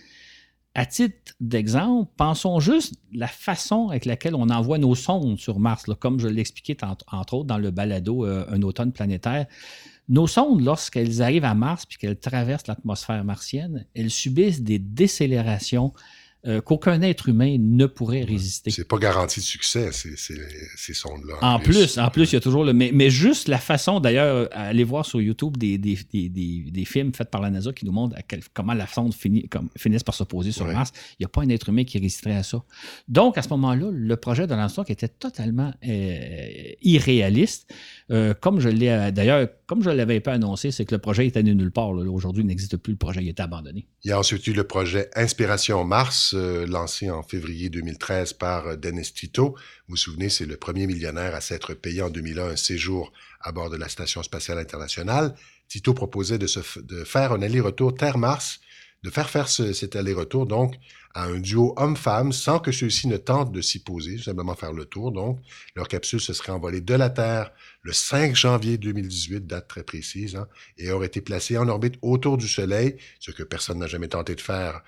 À 0.73 0.85
titre 0.85 1.33
d'exemple, 1.41 2.09
pensons 2.15 2.61
juste 2.61 2.95
la 3.13 3.27
façon 3.27 3.89
avec 3.89 4.05
laquelle 4.05 4.35
on 4.35 4.49
envoie 4.49 4.77
nos 4.77 4.95
sondes 4.95 5.37
sur 5.37 5.59
Mars, 5.59 5.85
comme 5.99 6.17
je 6.19 6.29
l'expliquais 6.29 6.77
entre, 6.85 7.33
autres 7.33 7.43
dans 7.43 7.57
le 7.57 7.71
balado 7.71 8.25
euh, 8.25 8.45
Un 8.49 8.61
automne 8.61 8.93
planétaire. 8.93 9.47
Nos 10.07 10.27
sondes, 10.27 10.61
lorsqu'elles 10.61 11.21
arrivent 11.21 11.45
à 11.45 11.55
Mars 11.55 11.85
puis 11.85 11.97
qu'elles 11.97 12.19
traversent 12.19 12.67
l'atmosphère 12.67 13.23
martienne, 13.25 13.85
elles 13.95 14.09
subissent 14.09 14.61
des 14.61 14.79
décélérations 14.79 15.93
euh, 16.47 16.59
qu'aucun 16.59 17.01
être 17.03 17.29
humain 17.29 17.57
ne 17.59 17.85
pourrait 17.85 18.23
résister. 18.23 18.71
C'est 18.71 18.87
pas 18.87 18.97
garanti 18.97 19.39
de 19.39 19.45
succès, 19.45 19.91
ces, 19.91 20.15
ces, 20.17 20.93
sondes-là. 20.93 21.35
En, 21.41 21.59
plus. 21.59 21.99
en 21.99 22.09
plus, 22.09 22.31
il 22.31 22.35
y 22.35 22.37
a 22.37 22.41
toujours 22.41 22.63
le. 22.63 22.73
Mais, 22.73 22.91
mais 22.93 23.11
juste 23.11 23.47
la 23.47 23.59
façon, 23.59 23.99
d'ailleurs, 23.99 24.49
aller 24.51 24.83
voir 24.83 25.05
sur 25.05 25.21
YouTube 25.21 25.57
des, 25.57 25.77
des, 25.77 25.97
des, 26.11 26.29
des, 26.29 26.85
films 26.85 27.13
faits 27.13 27.29
par 27.29 27.41
la 27.41 27.51
NASA 27.51 27.71
qui 27.73 27.85
nous 27.85 27.91
montrent 27.91 28.15
comment 28.53 28.73
la 28.73 28.87
sonde 28.87 29.13
finit, 29.13 29.47
comme, 29.49 29.69
finisse 29.77 30.03
par 30.03 30.15
se 30.15 30.23
poser 30.23 30.51
sur 30.51 30.65
Mars. 30.65 30.91
Il 31.19 31.21
n'y 31.21 31.25
a 31.25 31.29
pas 31.29 31.41
un 31.41 31.49
être 31.49 31.69
humain 31.69 31.83
qui 31.83 31.99
résisterait 31.99 32.37
à 32.37 32.43
ça. 32.43 32.63
Donc, 33.07 33.37
à 33.37 33.43
ce 33.43 33.49
moment-là, 33.49 33.89
le 33.91 34.15
projet 34.15 34.47
de 34.47 34.55
Landstork 34.55 34.89
était 34.89 35.07
totalement 35.07 35.71
euh, 35.87 36.71
irréaliste. 36.81 37.71
Euh, 38.09 38.33
comme 38.33 38.59
je 38.59 38.69
l'ai 38.69 39.11
d'ailleurs, 39.11 39.47
comme 39.67 39.83
je 39.83 39.89
l'avais 39.89 40.19
pas 40.19 40.33
annoncé, 40.33 40.71
c'est 40.71 40.85
que 40.85 40.95
le 40.95 40.99
projet 40.99 41.27
est 41.27 41.37
allé 41.37 41.53
nulle 41.53 41.71
part. 41.71 41.89
Aujourd'hui, 41.89 42.43
il 42.43 42.47
n'existe 42.47 42.77
plus. 42.77 42.93
Le 42.93 42.97
projet 42.97 43.21
il 43.21 43.29
est 43.29 43.39
abandonné. 43.39 43.87
Il 44.03 44.09
y 44.09 44.11
a 44.11 44.19
ensuite 44.19 44.45
eu 44.47 44.53
le 44.53 44.63
projet 44.63 45.09
Inspiration 45.15 45.83
Mars, 45.83 46.30
lancé 46.33 47.09
en 47.09 47.23
février 47.23 47.69
2013 47.69 48.33
par 48.33 48.67
euh, 48.67 48.75
Dennis 48.75 49.13
Tito. 49.13 49.49
Vous 49.49 49.55
vous 49.89 49.97
souvenez, 49.97 50.29
c'est 50.29 50.45
le 50.45 50.57
premier 50.57 50.87
millionnaire 50.87 51.35
à 51.35 51.41
s'être 51.41 51.73
payé 51.73 52.01
en 52.01 52.09
2001 52.09 52.51
un 52.51 52.55
séjour 52.55 53.11
à 53.41 53.51
bord 53.51 53.69
de 53.69 53.77
la 53.77 53.89
Station 53.89 54.23
spatiale 54.23 54.59
internationale. 54.59 55.35
Tito 55.67 55.93
proposait 55.93 56.37
de, 56.37 56.47
faire 57.05 57.31
un 57.31 57.41
aller-retour 57.41 57.95
Terre-Mars, 57.95 58.59
de 59.03 59.09
faire 59.09 59.29
faire 59.29 59.47
cet 59.47 59.95
aller-retour, 59.95 60.45
donc, 60.45 60.75
à 61.13 61.25
un 61.25 61.39
duo 61.39 61.73
homme-femme 61.77 62.31
sans 62.31 62.59
que 62.59 62.71
ceux-ci 62.71 63.07
ne 63.07 63.17
tentent 63.17 63.51
de 63.51 63.61
s'y 63.61 63.79
poser, 63.79 64.17
simplement 64.17 64.55
faire 64.55 64.73
le 64.73 64.85
tour. 64.85 65.11
Donc, 65.11 65.39
leur 65.75 65.87
capsule 65.87 66.21
se 66.21 66.33
serait 66.33 66.51
envolée 66.51 66.81
de 66.81 66.93
la 66.93 67.09
Terre 67.09 67.51
le 67.81 67.93
5 67.93 68.35
janvier 68.35 68.77
2018, 68.77 69.47
date 69.47 69.67
très 69.67 69.83
précise, 69.83 70.35
hein, 70.35 70.47
et 70.77 70.91
aurait 70.91 71.07
été 71.07 71.21
placée 71.21 71.57
en 71.57 71.67
orbite 71.67 71.95
autour 72.01 72.37
du 72.37 72.47
Soleil, 72.47 72.97
ce 73.19 73.31
que 73.31 73.43
personne 73.43 73.79
n'a 73.79 73.87
jamais 73.87 74.07
tenté 74.07 74.35
de 74.35 74.41
faire 74.41 74.81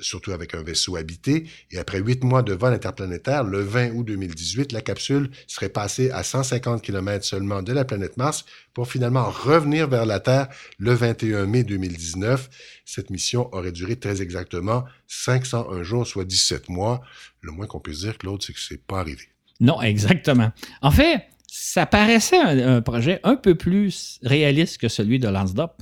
surtout 0.00 0.32
avec 0.32 0.54
un 0.54 0.62
vaisseau 0.62 0.96
habité. 0.96 1.48
Et 1.70 1.78
après 1.78 1.98
huit 1.98 2.22
mois 2.24 2.42
de 2.42 2.52
vol 2.52 2.72
interplanétaire, 2.72 3.44
le 3.44 3.60
20 3.60 3.90
août 3.90 4.04
2018, 4.04 4.72
la 4.72 4.80
capsule 4.80 5.30
serait 5.46 5.68
passée 5.68 6.10
à 6.10 6.22
150 6.22 6.82
km 6.82 7.24
seulement 7.24 7.62
de 7.62 7.72
la 7.72 7.84
planète 7.84 8.16
Mars 8.16 8.44
pour 8.74 8.88
finalement 8.88 9.28
revenir 9.28 9.88
vers 9.88 10.06
la 10.06 10.20
Terre 10.20 10.48
le 10.78 10.92
21 10.92 11.46
mai 11.46 11.64
2019. 11.64 12.48
Cette 12.84 13.10
mission 13.10 13.52
aurait 13.54 13.72
duré 13.72 13.96
très 13.96 14.22
exactement 14.22 14.84
501 15.08 15.82
jours, 15.82 16.06
soit 16.06 16.24
17 16.24 16.68
mois. 16.68 17.00
Le 17.40 17.52
moins 17.52 17.66
qu'on 17.66 17.80
puisse 17.80 18.00
dire, 18.00 18.16
Claude, 18.18 18.42
c'est 18.42 18.52
que 18.52 18.60
c'est 18.60 18.82
pas 18.82 19.00
arrivé. 19.00 19.24
Non, 19.60 19.82
exactement. 19.82 20.52
En 20.82 20.90
fait, 20.90 21.24
ça 21.48 21.86
paraissait 21.86 22.38
un, 22.38 22.76
un, 22.76 22.82
projet 22.82 23.20
un 23.24 23.36
peu 23.36 23.56
plus 23.56 24.20
réaliste 24.22 24.78
que 24.78 24.88
celui 24.88 25.18
de 25.18 25.28
Lansdorp, 25.28 25.76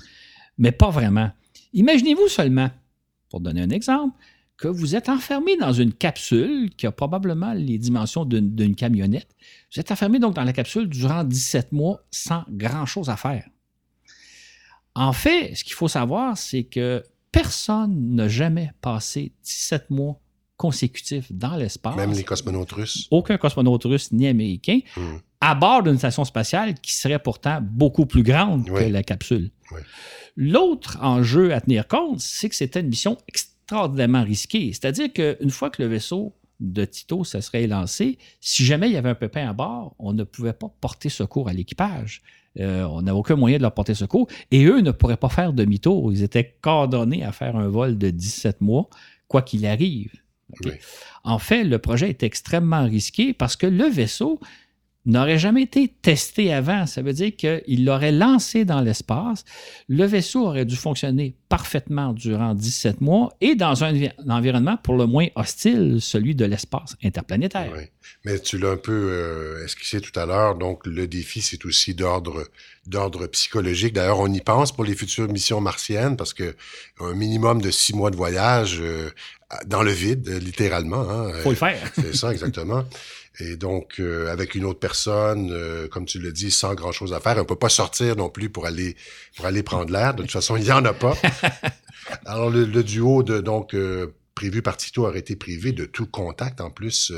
mais 0.59 0.73
pas 0.73 0.91
vraiment. 0.91 1.31
Imaginez-vous 1.75 2.29
seulement 2.29 2.71
pour 3.29 3.41
donner 3.41 3.63
un 3.63 3.71
exemple, 3.71 4.17
que 4.57 4.69
vous 4.69 4.97
êtes 4.97 5.09
enfermé 5.09 5.57
dans 5.57 5.73
une 5.73 5.93
capsule 5.93 6.71
qui 6.77 6.87
a 6.87 6.93
probablement 6.93 7.53
les 7.53 7.79
dimensions 7.79 8.25
d'une 8.25 8.75
camionnette. 8.75 9.29
Vous 9.73 9.81
êtes 9.81 9.91
enfermé 9.91 10.19
donc 10.19 10.35
dans 10.35 10.45
la 10.45 10.53
capsule 10.53 10.89
durant 10.89 11.25
17 11.25 11.73
mois 11.73 12.01
sans 12.11 12.45
grand-chose 12.49 13.11
à 13.11 13.17
faire. 13.17 13.45
En 14.95 15.13
fait, 15.13 15.55
ce 15.55 15.63
qu'il 15.63 15.75
faut 15.75 15.89
savoir, 15.89 16.39
c'est 16.39 16.65
que 16.65 17.03
personne 17.31 18.15
n'a 18.15 18.29
jamais 18.29 18.73
passé 18.81 19.33
17 19.45 19.91
mois 19.91 20.19
consécutifs 20.57 21.31
dans 21.31 21.57
l'espace. 21.57 21.97
Même 21.97 22.13
les 22.13 22.25
cosmonautes 22.25 22.73
russes. 22.73 23.07
Aucun 23.11 23.37
cosmonaute 23.37 23.85
russe 23.85 24.11
ni 24.13 24.27
américain. 24.27 24.81
Hmm. 24.97 25.19
À 25.43 25.55
bord 25.55 25.83
d'une 25.83 25.99
station 25.99 26.25
spatiale 26.25 26.75
qui 26.81 26.95
serait 26.95 27.19
pourtant 27.19 27.59
beaucoup 27.61 28.07
plus 28.07 28.23
grande 28.23 28.67
que 28.67 28.85
la 28.85 29.03
capsule. 29.03 29.51
Oui. 29.73 29.81
L'autre 30.37 30.99
enjeu 31.01 31.53
à 31.53 31.61
tenir 31.61 31.89
compte, 31.89 32.21
c'est 32.21 32.49
que 32.49 32.55
c'était 32.55 32.81
une 32.81 32.89
mission 32.89 33.17
extraordinairement 33.29 34.23
risquée. 34.23 34.73
C'est-à-dire 34.73 35.13
qu'une 35.13 35.51
fois 35.51 35.71
que 35.71 35.83
le 35.83 35.89
vaisseau 35.89 36.35
de 36.61 36.85
Tito 36.85 37.25
se 37.25 37.41
serait 37.41 37.67
lancé, 37.67 38.19
si 38.41 38.65
jamais 38.65 38.89
il 38.89 38.93
y 38.93 38.97
avait 38.97 39.11
un 39.11 39.15
pépin 39.15 39.49
à 39.49 39.53
bord, 39.53 39.95
on 39.99 40.13
ne 40.13 40.25
pouvait 40.25 40.53
pas 40.53 40.71
porter 40.81 41.09
secours 41.09 41.49
à 41.49 41.53
l'équipage. 41.53 42.23
Euh, 42.59 42.85
on 42.85 43.03
n'avait 43.03 43.19
aucun 43.19 43.37
moyen 43.37 43.59
de 43.59 43.63
leur 43.63 43.73
porter 43.73 43.95
secours. 43.95 44.29
Et 44.51 44.65
eux 44.65 44.81
ne 44.81 44.91
pourraient 44.91 45.17
pas 45.17 45.29
faire 45.29 45.53
demi-tour. 45.53 46.13
Ils 46.13 46.23
étaient 46.23 46.57
coordonnés 46.61 47.23
à 47.23 47.33
faire 47.33 47.57
un 47.57 47.69
vol 47.69 47.99
de 47.99 48.11
17 48.11 48.61
mois, 48.61 48.89
quoi 49.29 49.43
qu'il 49.43 49.67
arrive. 49.67 50.13
En 51.25 51.39
fait, 51.39 51.65
le 51.65 51.79
projet 51.79 52.09
est 52.09 52.23
extrêmement 52.23 52.85
risqué 52.85 53.35
parce 53.35 53.57
que 53.57 53.67
le 53.67 53.85
vaisseau, 53.89 54.41
n'aurait 55.07 55.39
jamais 55.39 55.63
été 55.63 55.89
testé 56.03 56.53
avant. 56.53 56.87
Ça 56.87 57.01
veut 57.01 57.13
dire 57.13 57.35
qu'il 57.35 57.85
l'aurait 57.85 58.13
lancé 58.13 58.65
dans 58.65 58.81
l'espace. 58.81 59.45
Le 59.89 60.05
vaisseau 60.05 60.47
aurait 60.47 60.65
dû 60.65 60.77
fonctionner 60.77 61.35
parfaitement 61.49 62.13
durant 62.13 62.55
17 62.55 63.01
mois 63.01 63.33
et 63.41 63.55
dans 63.55 63.85
un, 63.85 63.95
environnement 64.29 64.77
pour 64.83 64.97
le 64.97 65.07
moins 65.07 65.29
hostile, 65.37 65.99
celui 66.01 66.35
de 66.35 66.45
l'espace 66.45 66.97
interplanétaire. 67.03 67.73
Oui. 67.75 67.85
Mais 68.25 68.39
tu 68.41 68.59
l'as 68.59 68.71
un 68.71 68.77
peu 68.77 68.93
euh, 68.93 69.65
esquissé 69.65 70.01
tout 70.01 70.19
à 70.19 70.27
l'heure. 70.27 70.57
Donc, 70.57 70.87
le 70.87 71.07
défi, 71.07 71.41
c'est 71.41 71.65
aussi 71.65 71.95
d'ordre 71.95 72.45
d'ordre 72.87 73.27
psychologique. 73.27 73.95
D'ailleurs, 73.95 74.21
on 74.21 74.33
y 74.33 74.41
pense 74.41 74.71
pour 74.71 74.85
les 74.85 74.95
futures 74.95 75.29
missions 75.29 75.61
martiennes 75.61 76.17
parce 76.17 76.33
que 76.33 76.55
un 77.01 77.15
minimum 77.15 77.61
de 77.61 77.71
six 77.73 77.95
mois 77.95 78.13
de 78.13 78.17
voyage 78.17 78.79
euh, 78.81 79.11
dans 79.67 79.83
le 79.83 79.91
vide, 79.91 80.29
littéralement. 80.29 81.09
Hein, 81.11 81.33
Faut 81.43 81.51
le 81.51 81.57
faire. 81.57 81.81
c'est 81.95 82.15
ça, 82.15 82.33
exactement. 82.33 82.85
Et 83.39 83.57
donc, 83.57 84.01
euh, 84.01 84.33
avec 84.33 84.55
une 84.55 84.65
autre 84.65 84.79
personne, 84.79 85.51
euh, 85.53 85.89
comme 85.89 86.07
tu 86.07 86.19
le 86.19 86.33
dis, 86.33 86.51
sans 86.51 86.75
grand-chose 86.75 87.13
à 87.13 87.21
faire, 87.21 87.37
on 87.39 87.45
peut 87.45 87.57
pas 87.57 87.69
sortir 87.69 88.17
non 88.17 88.31
plus 88.31 88.49
pour 88.49 88.67
aller 88.67 88.97
pour 89.37 89.47
aller 89.47 89.63
prendre 89.63 89.93
l'air. 89.93 90.15
De 90.15 90.23
toute 90.23 90.31
façon, 90.31 90.57
il 90.57 90.65
y 90.65 90.73
en 90.73 90.85
a 90.85 90.95
pas. 90.95 91.15
Alors, 92.25 92.51
le, 92.51 92.67
duo 92.83 93.23
de 93.23 93.41
donc 93.41 93.75
euh, 93.75 94.15
prévu 94.35 94.63
par 94.63 94.77
Tito 94.77 95.07
aurait 95.07 95.19
été 95.19 95.37
privé 95.37 95.73
de 95.73 95.85
tout 95.85 96.07
contact 96.07 96.61
en 96.61 96.71
plus 96.71 97.13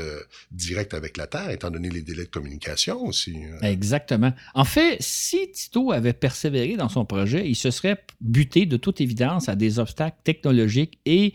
direct 0.51 0.93
avec 0.93 1.15
la 1.15 1.27
Terre, 1.27 1.49
étant 1.51 1.69
donné 1.69 1.89
les 1.89 2.01
délais 2.01 2.23
de 2.23 2.29
communication 2.29 3.03
aussi. 3.05 3.37
Exactement. 3.61 4.33
En 4.55 4.65
fait, 4.65 4.97
si 5.01 5.51
Tito 5.51 5.91
avait 5.91 6.13
persévéré 6.13 6.75
dans 6.75 6.89
son 6.89 7.05
projet, 7.05 7.47
il 7.47 7.55
se 7.55 7.71
serait 7.71 8.03
buté 8.19 8.65
de 8.65 8.77
toute 8.77 8.99
évidence 8.99 9.47
à 9.47 9.55
des 9.55 9.79
obstacles 9.79 10.17
technologiques 10.23 10.99
et 11.05 11.33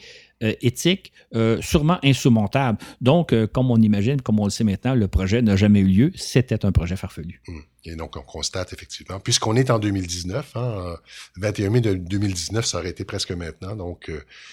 éthique 0.61 1.13
sûrement 1.61 1.99
insurmontable. 2.05 2.79
Donc, 3.01 3.35
comme 3.53 3.71
on 3.71 3.81
imagine, 3.81 4.21
comme 4.21 4.41
on 4.41 4.45
le 4.45 4.51
sait 4.51 4.65
maintenant, 4.65 4.95
le 4.95 5.09
projet 5.09 5.43
n'a 5.43 5.57
jamais 5.57 5.81
eu 5.81 5.87
lieu. 5.87 6.13
C'était 6.15 6.65
un 6.65 6.73
projet 6.73 6.97
farfelu. 6.97 7.41
Hum. 7.49 7.63
Et 7.87 7.97
donc, 7.97 8.17
on 8.17 8.23
constate 8.23 8.73
effectivement, 8.73 9.21
puisqu'on 9.21 9.57
est 9.57 9.71
en 9.71 9.79
2019, 9.79 10.57
hein, 10.57 10.97
21 11.37 11.69
mai 11.69 11.81
de 11.83 11.93
2019, 11.93 12.65
ça 12.65 12.79
aurait 12.79 12.89
été 12.89 13.05
presque 13.05 13.33
maintenant. 13.33 13.77
Donc, 13.77 14.11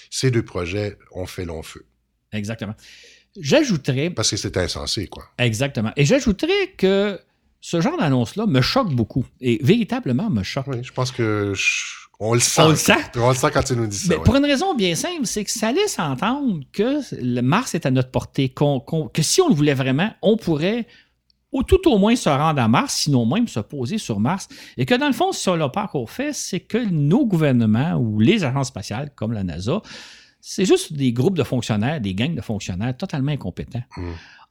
ces 0.10 0.32
deux 0.32 0.44
projets 0.44 0.98
ont 1.14 1.26
fait 1.26 1.46
long 1.46 1.64
feu. 1.64 1.86
Exactement. 2.34 2.76
J'ajouterais. 3.40 4.10
Parce 4.10 4.32
que 4.32 4.36
c'est 4.36 4.58
insensé, 4.58 5.08
quoi. 5.08 5.24
Exactement. 5.38 5.94
Et 5.96 6.04
j'ajouterais 6.04 6.74
que 6.76 7.20
ce 7.62 7.80
genre 7.80 7.98
d'annonce-là 7.98 8.48
me 8.48 8.60
choque 8.60 8.94
beaucoup. 8.94 9.26
Et 9.40 9.60
véritablement 9.64 10.30
me 10.30 10.44
choque. 10.44 10.68
Oui, 10.68 10.84
je 10.84 10.92
pense 10.92 11.12
que. 11.12 11.54
On 12.24 12.36
le 12.36 12.40
sent. 12.40 12.62
On 12.62 12.70
le 12.70 12.76
sent. 12.76 12.94
On 13.18 13.30
le 13.30 13.36
sent 13.36 13.50
quand 13.52 13.64
tu 13.64 13.76
nous 13.76 13.88
dis 13.88 13.98
ça. 13.98 14.20
Pour 14.20 14.36
une 14.36 14.46
raison 14.46 14.76
bien 14.76 14.94
simple, 14.94 15.26
c'est 15.26 15.44
que 15.44 15.50
ça 15.50 15.72
laisse 15.72 15.98
entendre 15.98 16.60
que 16.72 17.00
le 17.20 17.42
Mars 17.42 17.74
est 17.74 17.88
à 17.88 17.92
notre 17.92 18.12
portée, 18.12 18.50
que 18.50 19.22
si 19.24 19.42
on 19.42 19.50
le 19.50 19.56
voulait 19.56 19.74
vraiment, 19.74 20.12
on 20.22 20.38
pourrait 20.38 20.86
ou 21.52 21.64
tout 21.64 21.86
au 21.90 21.98
moins 21.98 22.16
se 22.16 22.30
rendre 22.30 22.62
à 22.62 22.68
Mars, 22.68 22.94
sinon 22.94 23.26
même 23.26 23.48
se 23.48 23.60
poser 23.60 23.98
sur 23.98 24.20
Mars. 24.20 24.48
Et 24.78 24.86
que 24.86 24.94
dans 24.94 25.08
le 25.08 25.14
fond, 25.14 25.32
ce 25.32 25.88
qu'on 25.88 26.06
fait, 26.06 26.32
c'est 26.32 26.62
que 26.62 26.78
nos 26.78 27.26
gouvernements 27.26 27.96
ou 27.96 28.20
les 28.20 28.44
agences 28.44 28.68
spatiales, 28.68 29.10
comme 29.16 29.34
la 29.34 29.44
NASA, 29.44 29.82
c'est 30.42 30.66
juste 30.66 30.94
des 30.94 31.14
groupes 31.14 31.38
de 31.38 31.44
fonctionnaires, 31.44 32.02
des 32.02 32.14
gangs 32.14 32.36
de 32.36 32.42
fonctionnaires 32.42 32.96
totalement 32.98 33.32
incompétents. 33.32 33.84
Mmh. 33.96 34.02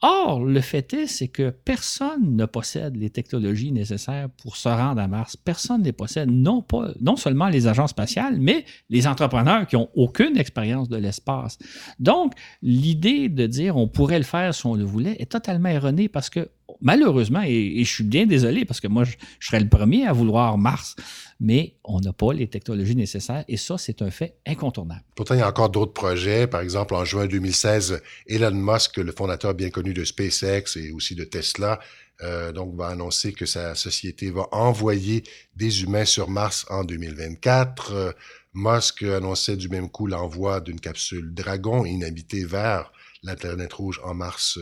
Or, 0.02 0.42
le 0.42 0.62
fait 0.62 0.94
est, 0.94 1.06
c'est 1.06 1.28
que 1.28 1.50
personne 1.50 2.34
ne 2.34 2.46
possède 2.46 2.96
les 2.96 3.10
technologies 3.10 3.70
nécessaires 3.70 4.30
pour 4.42 4.56
se 4.56 4.68
rendre 4.68 5.00
à 5.00 5.06
Mars. 5.08 5.36
Personne 5.36 5.80
ne 5.80 5.84
les 5.84 5.92
possède, 5.92 6.30
non, 6.30 6.62
pas, 6.62 6.92
non 7.02 7.16
seulement 7.16 7.48
les 7.48 7.66
agences 7.66 7.90
spatiales, 7.90 8.38
mais 8.40 8.64
les 8.88 9.06
entrepreneurs 9.06 9.66
qui 9.66 9.76
n'ont 9.76 9.90
aucune 9.94 10.38
expérience 10.38 10.88
de 10.88 10.96
l'espace. 10.96 11.58
Donc, 11.98 12.32
l'idée 12.62 13.28
de 13.28 13.46
dire 13.46 13.76
on 13.76 13.88
pourrait 13.88 14.18
le 14.18 14.24
faire 14.24 14.54
si 14.54 14.64
on 14.64 14.74
le 14.74 14.84
voulait 14.84 15.16
est 15.18 15.30
totalement 15.30 15.68
erronée 15.68 16.08
parce 16.08 16.30
que 16.30 16.48
malheureusement, 16.80 17.42
et, 17.42 17.84
je 17.84 17.90
suis 17.90 18.04
bien 18.04 18.26
désolé 18.26 18.64
parce 18.64 18.80
que 18.80 18.88
moi, 18.88 19.04
je, 19.04 19.12
serais 19.40 19.60
le 19.60 19.68
premier 19.68 20.06
à 20.06 20.12
vouloir 20.12 20.58
Mars, 20.58 20.96
mais 21.40 21.74
on 21.84 22.00
n'a 22.00 22.12
pas 22.12 22.32
les 22.32 22.48
technologies 22.48 22.96
nécessaires 22.96 23.44
et 23.48 23.56
ça, 23.56 23.78
c'est 23.78 24.02
un 24.02 24.10
fait 24.10 24.36
incontournable. 24.46 25.02
Pourtant, 25.14 25.34
il 25.34 25.40
y 25.40 25.42
a 25.42 25.48
encore 25.48 25.70
d'autres 25.70 25.92
projets. 25.92 26.46
Par 26.46 26.60
exemple, 26.60 26.94
en 26.94 27.04
juin 27.04 27.26
2016, 27.26 28.00
Elon 28.26 28.50
Musk, 28.52 28.98
le 28.98 29.12
fondateur 29.12 29.54
bien 29.54 29.70
connu 29.70 29.94
de 29.94 30.04
SpaceX 30.04 30.76
et 30.76 30.92
aussi 30.92 31.14
de 31.14 31.24
Tesla, 31.24 31.78
euh, 32.22 32.52
donc 32.52 32.76
va 32.76 32.88
annoncer 32.88 33.32
que 33.32 33.46
sa 33.46 33.74
société 33.74 34.30
va 34.30 34.46
envoyer 34.52 35.24
des 35.56 35.82
humains 35.82 36.04
sur 36.04 36.28
Mars 36.28 36.66
en 36.68 36.84
2024. 36.84 37.92
Euh, 37.92 38.12
Musk 38.52 39.04
annonçait 39.04 39.56
du 39.56 39.68
même 39.68 39.88
coup 39.88 40.06
l'envoi 40.06 40.60
d'une 40.60 40.80
capsule 40.80 41.32
Dragon 41.32 41.84
inhabitée 41.84 42.44
vers 42.44 42.92
la 43.22 43.36
rouge 43.72 44.00
en 44.04 44.14
mars 44.14 44.58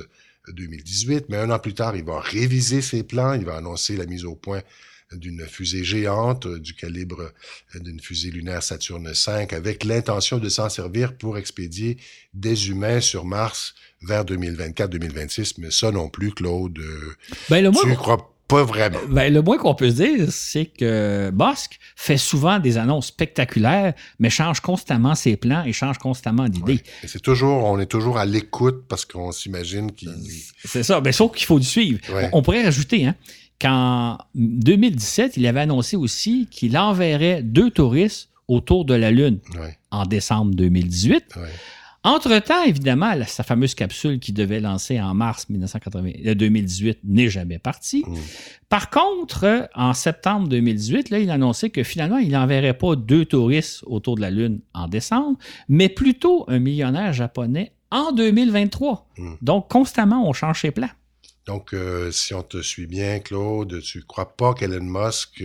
2018, 0.52 1.26
mais 1.28 1.36
un 1.36 1.50
an 1.50 1.58
plus 1.58 1.74
tard, 1.74 1.96
il 1.96 2.04
va 2.04 2.20
réviser 2.20 2.82
ses 2.82 3.02
plans, 3.02 3.34
il 3.34 3.44
va 3.44 3.56
annoncer 3.56 3.96
la 3.96 4.06
mise 4.06 4.24
au 4.24 4.34
point 4.34 4.62
d'une 5.12 5.46
fusée 5.46 5.84
géante 5.84 6.46
du 6.46 6.74
calibre 6.74 7.32
d'une 7.74 7.98
fusée 7.98 8.30
lunaire 8.30 8.62
Saturne 8.62 9.10
V 9.10 9.46
avec 9.54 9.84
l'intention 9.84 10.38
de 10.38 10.48
s'en 10.48 10.68
servir 10.68 11.16
pour 11.16 11.38
expédier 11.38 11.96
des 12.34 12.68
humains 12.68 13.00
sur 13.00 13.24
Mars 13.24 13.74
vers 14.02 14.24
2024-2026. 14.24 15.54
Mais 15.58 15.70
ça 15.70 15.90
non 15.90 16.10
plus, 16.10 16.32
Claude, 16.32 16.78
ben, 17.48 17.64
le 17.64 17.70
tu 17.70 17.94
crois 17.94 18.18
pas 18.18 18.37
vraiment. 18.56 18.98
Ben, 19.08 19.32
le 19.32 19.42
moins 19.42 19.58
qu'on 19.58 19.74
peut 19.74 19.90
se 19.90 19.96
dire, 19.96 20.26
c'est 20.30 20.66
que 20.66 21.30
Musk 21.32 21.78
fait 21.96 22.16
souvent 22.16 22.58
des 22.58 22.78
annonces 22.78 23.06
spectaculaires, 23.06 23.94
mais 24.18 24.30
change 24.30 24.60
constamment 24.60 25.14
ses 25.14 25.36
plans 25.36 25.64
et 25.64 25.72
change 25.72 25.98
constamment 25.98 26.48
d'idées. 26.48 26.82
C'est 27.06 27.22
toujours, 27.22 27.64
on 27.64 27.78
est 27.78 27.86
toujours 27.86 28.18
à 28.18 28.26
l'écoute 28.26 28.84
parce 28.88 29.04
qu'on 29.04 29.32
s'imagine 29.32 29.92
qu'il. 29.92 30.10
C'est 30.64 30.82
ça, 30.82 31.00
mais 31.00 31.12
sauf 31.12 31.32
qu'il 31.32 31.46
faut 31.46 31.58
le 31.58 31.64
suivre. 31.64 32.00
On, 32.32 32.42
pourrait 32.42 32.64
rajouter 32.64 33.06
hein, 33.06 33.14
qu'en 33.60 34.18
2017, 34.34 35.36
il 35.36 35.46
avait 35.46 35.60
annoncé 35.60 35.96
aussi 35.96 36.48
qu'il 36.50 36.76
enverrait 36.78 37.42
deux 37.42 37.70
touristes 37.70 38.30
autour 38.48 38.84
de 38.84 38.94
la 38.94 39.10
Lune 39.10 39.38
en 39.90 40.06
décembre 40.06 40.54
2018. 40.54 41.34
Entre-temps, 42.08 42.62
évidemment, 42.62 43.12
sa 43.26 43.42
fameuse 43.42 43.74
capsule 43.74 44.18
qui 44.18 44.32
devait 44.32 44.60
lancer 44.60 44.98
en 44.98 45.12
mars 45.12 45.46
2018 45.50 46.88
euh, 46.88 47.00
n'est 47.04 47.28
jamais 47.28 47.58
partie. 47.58 48.02
Mm. 48.06 48.14
Par 48.70 48.88
contre, 48.88 49.44
euh, 49.44 49.66
en 49.74 49.92
septembre 49.92 50.48
2018, 50.48 51.10
là, 51.10 51.18
il 51.18 51.30
annonçait 51.30 51.68
que 51.68 51.82
finalement, 51.82 52.16
il 52.16 52.30
n'enverrait 52.30 52.78
pas 52.78 52.96
deux 52.96 53.26
touristes 53.26 53.82
autour 53.84 54.16
de 54.16 54.22
la 54.22 54.30
Lune 54.30 54.60
en 54.72 54.88
décembre, 54.88 55.36
mais 55.68 55.90
plutôt 55.90 56.46
un 56.48 56.60
millionnaire 56.60 57.12
japonais 57.12 57.72
en 57.90 58.12
2023. 58.12 59.06
Mm. 59.18 59.34
Donc, 59.42 59.68
constamment, 59.68 60.26
on 60.26 60.32
change 60.32 60.62
ses 60.62 60.70
plans. 60.70 60.88
Donc, 61.46 61.74
euh, 61.74 62.10
si 62.10 62.32
on 62.32 62.42
te 62.42 62.62
suit 62.62 62.86
bien, 62.86 63.20
Claude, 63.20 63.82
tu 63.82 63.98
ne 63.98 64.02
crois 64.04 64.34
pas 64.34 64.54
qu'Elon 64.54 64.80
Musk 64.80 65.42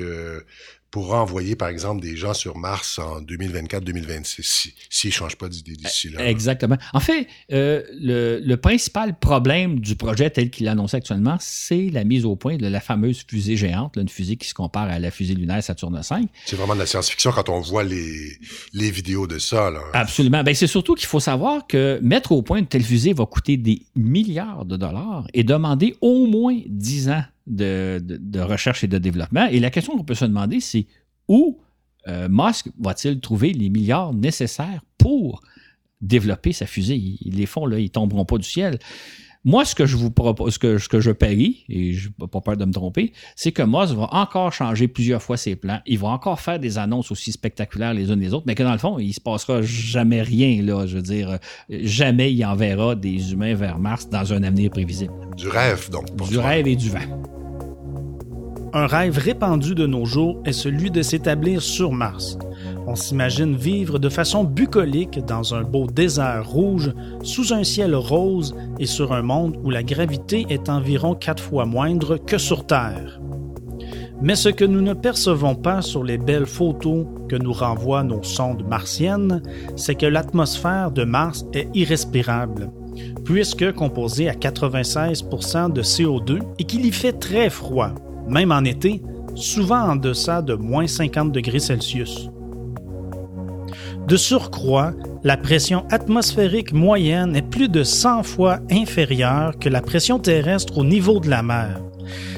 pourra 0.94 1.24
envoyer, 1.24 1.56
par 1.56 1.70
exemple, 1.70 2.04
des 2.04 2.16
gens 2.16 2.36
sur 2.36 2.56
Mars 2.56 3.00
en 3.00 3.20
2024-2026, 3.24 4.74
s'il 4.92 5.10
ne 5.10 5.12
change 5.12 5.38
pas 5.38 5.50
d'idée 5.50 5.76
d'ici 5.76 6.10
là. 6.10 6.24
Exactement. 6.24 6.78
En 6.94 7.00
fait, 7.00 7.28
euh, 7.52 7.82
le, 8.00 8.56
principal 8.58 9.18
problème 9.18 9.80
du 9.80 9.96
projet 9.96 10.30
tel 10.30 10.52
qu'il 10.52 10.68
est 10.68 10.70
annoncé 10.70 10.96
actuellement, 10.96 11.38
c'est 11.40 11.90
la 11.90 12.04
mise 12.04 12.26
au 12.26 12.36
point 12.36 12.58
de 12.58 12.68
la 12.68 12.80
fameuse 12.80 13.26
fusée 13.28 13.58
géante, 13.58 13.98
une 13.98 14.08
fusée 14.08 14.36
qui 14.36 14.48
se 14.48 14.54
compare 14.54 14.88
à 14.88 15.00
la 15.00 15.10
fusée 15.10 15.34
lunaire 15.34 15.64
Saturne 15.64 16.00
V. 16.00 16.16
C'est 16.46 16.58
vraiment 16.58 16.76
de 16.76 16.80
la 16.80 16.86
science-fiction 16.86 17.32
quand 17.32 17.50
on 17.50 17.60
voit 17.60 17.84
les, 17.84 18.38
les 18.74 18.92
vidéos 18.92 19.26
de 19.26 19.40
ça. 19.40 19.72
Là. 19.72 19.82
Absolument. 19.94 20.44
Ben, 20.44 20.54
c'est 20.54 20.68
surtout 20.68 20.94
qu'il 20.94 21.08
faut 21.08 21.20
savoir 21.20 21.66
que 21.66 22.00
mettre 22.04 22.34
au 22.34 22.44
point 22.44 22.60
une 22.60 22.68
telle 22.68 22.84
fusée 22.84 23.14
va 23.14 23.26
coûter 23.26 23.58
des 23.58 23.82
milliards 23.96 24.66
de 24.66 24.78
dollars 24.78 25.26
et 25.34 25.44
demander 25.44 25.96
au 26.02 26.28
moins 26.28 26.60
10 26.68 27.10
ans 27.10 27.24
de, 27.48 28.40
recherche 28.40 28.84
et 28.84 28.88
de 28.88 28.98
développement. 28.98 29.48
Et 29.48 29.60
la 29.60 29.70
question 29.70 29.98
qu'on 29.98 30.04
peut 30.04 30.16
se 30.16 30.26
demander, 30.26 30.60
c'est 30.60 30.88
où 31.28 31.60
euh, 32.08 32.28
Musk 32.30 32.68
va-t-il 32.80 33.20
trouver 33.20 33.54
les 33.54 33.70
milliards 33.70 34.14
nécessaires 34.14 34.82
pour 34.98 35.42
développer 36.02 36.54
sa 36.54 36.66
fusée? 36.66 37.18
les 37.22 37.46
fonds, 37.46 37.66
là, 37.66 37.80
ils 37.80 37.90
tomberont 37.90 38.26
pas 38.26 38.38
du 38.38 38.48
ciel. 38.48 38.80
Moi, 39.46 39.66
ce 39.66 39.76
que 39.76 39.86
je 39.86 39.98
vous 39.98 40.10
propose, 40.10 40.54
ce 40.54 40.60
que, 40.60 40.78
ce 40.78 40.88
que 40.88 41.02
je 41.02 41.12
parie, 41.12 41.66
et 41.68 41.92
je 41.92 42.08
n'ai 42.08 42.28
pas 42.28 42.40
peur 42.40 42.56
de 42.56 42.64
me 42.64 42.72
tromper, 42.72 43.12
c'est 43.36 43.52
que 43.52 43.62
Musk 43.62 43.94
va 43.94 44.08
encore 44.14 44.54
changer 44.54 44.88
plusieurs 44.88 45.22
fois 45.22 45.36
ses 45.36 45.58
plans. 45.58 45.82
Il 45.86 46.00
va 46.00 46.08
encore 46.10 46.40
faire 46.40 46.60
des 46.60 46.78
annonces 46.78 47.12
aussi 47.12 47.34
spectaculaires 47.34 47.94
les 47.94 48.10
unes 48.10 48.22
les 48.22 48.34
autres, 48.34 48.46
mais 48.48 48.56
que 48.56 48.64
dans 48.64 48.72
le 48.72 48.78
fond, 48.78 49.00
il 49.00 49.10
ne 49.10 49.14
se 49.14 49.20
passera 49.20 49.62
jamais 49.62 50.22
rien, 50.22 50.62
là. 50.62 50.88
Je 50.88 50.96
veux 50.96 51.02
dire, 51.02 51.40
jamais 51.70 52.34
il 52.34 52.46
enverra 52.46 52.96
des 52.96 53.34
humains 53.34 53.54
vers 53.54 53.80
Mars 53.80 54.10
dans 54.10 54.32
un 54.32 54.44
avenir 54.44 54.70
prévisible. 54.70 55.14
Du 55.36 55.50
rêve, 55.50 55.90
donc. 55.90 56.06
du 56.30 56.38
rêve 56.38 56.68
et 56.68 56.78
du 56.78 56.90
vent. 56.90 57.00
Un 58.76 58.88
rêve 58.88 59.18
répandu 59.18 59.76
de 59.76 59.86
nos 59.86 60.06
jours 60.06 60.42
est 60.46 60.54
celui 60.54 60.90
de 60.90 61.02
s'établir 61.02 61.62
sur 61.62 61.92
Mars. 61.92 62.38
On 62.86 62.96
s'imagine 62.96 63.56
vivre 63.56 63.98
de 63.98 64.10
façon 64.10 64.44
bucolique 64.44 65.20
dans 65.26 65.56
un 65.56 65.64
beau 65.64 65.88
désert 65.88 66.48
rouge, 66.50 66.94
sous 67.24 67.54
un 67.54 67.64
ciel 67.64 67.96
rose 67.96 68.56
et 68.78 68.86
sur 68.86 69.14
un 69.14 69.22
monde 69.22 69.58
où 69.64 69.70
la 69.70 69.84
gravité 69.84 70.46
est 70.50 70.70
environ 70.70 71.16
quatre 71.16 71.42
fois 71.42 71.66
moindre 71.66 72.18
que 72.18 72.38
sur 72.38 72.68
Terre. 72.68 73.22
Mais 74.22 74.36
ce 74.36 74.50
que 74.50 74.66
nous 74.66 74.82
ne 74.82 74.94
percevons 74.94 75.56
pas 75.56 75.82
sur 75.82 76.04
les 76.04 76.18
belles 76.18 76.46
photos 76.46 77.06
que 77.30 77.36
nous 77.36 77.54
renvoient 77.54 78.04
nos 78.04 78.24
sondes 78.24 78.68
martiennes, 78.68 79.42
c'est 79.76 79.96
que 79.96 80.06
l'atmosphère 80.06 80.92
de 80.92 81.04
Mars 81.04 81.46
est 81.54 81.70
irrespirable, 81.74 82.70
puisque 83.24 83.74
composée 83.74 84.30
à 84.30 84.34
96% 84.34 85.72
de 85.72 85.82
CO2 85.82 86.40
et 86.60 86.64
qu'il 86.66 86.86
y 86.86 86.92
fait 86.92 87.14
très 87.14 87.50
froid, 87.50 87.90
même 88.28 88.52
en 88.52 88.64
été, 88.64 89.02
souvent 89.36 89.90
en 89.90 89.96
deçà 89.96 90.42
de 90.42 90.54
moins 90.54 90.88
50 90.88 91.32
degrés 91.32 91.60
Celsius. 91.60 92.30
De 94.08 94.18
surcroît, 94.18 94.92
la 95.24 95.38
pression 95.38 95.86
atmosphérique 95.90 96.74
moyenne 96.74 97.36
est 97.36 97.50
plus 97.50 97.70
de 97.70 97.84
100 97.84 98.24
fois 98.24 98.60
inférieure 98.70 99.58
que 99.60 99.70
la 99.70 99.82
pression 99.82 100.20
terrestre 100.20 100.78
au 100.78 100.84
niveau 100.84 101.20
de 101.20 101.30
la 101.30 101.42
mer. 101.42 101.80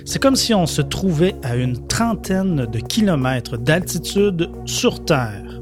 C'est 0.05 0.21
comme 0.21 0.35
si 0.35 0.53
on 0.53 0.67
se 0.67 0.81
trouvait 0.81 1.35
à 1.43 1.55
une 1.55 1.87
trentaine 1.87 2.65
de 2.65 2.79
kilomètres 2.79 3.57
d'altitude 3.57 4.49
sur 4.65 5.03
Terre. 5.03 5.61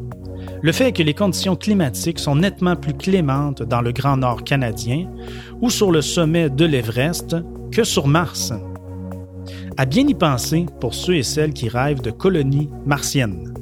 Le 0.61 0.71
fait 0.71 0.89
est 0.89 0.93
que 0.93 1.03
les 1.03 1.13
conditions 1.13 1.55
climatiques 1.55 2.19
sont 2.19 2.35
nettement 2.35 2.75
plus 2.75 2.93
clémentes 2.93 3.63
dans 3.63 3.81
le 3.81 3.91
Grand 3.91 4.17
Nord 4.17 4.43
canadien 4.43 5.07
ou 5.61 5.69
sur 5.69 5.91
le 5.91 6.01
sommet 6.01 6.49
de 6.49 6.65
l'Everest 6.65 7.35
que 7.71 7.83
sur 7.83 8.07
Mars 8.07 8.53
à 9.77 9.85
bien 9.85 10.07
y 10.07 10.13
penser 10.13 10.65
pour 10.79 10.93
ceux 10.93 11.15
et 11.15 11.23
celles 11.23 11.53
qui 11.53 11.69
rêvent 11.69 12.01
de 12.01 12.11
colonies 12.11 12.69
martiennes. 12.85 13.53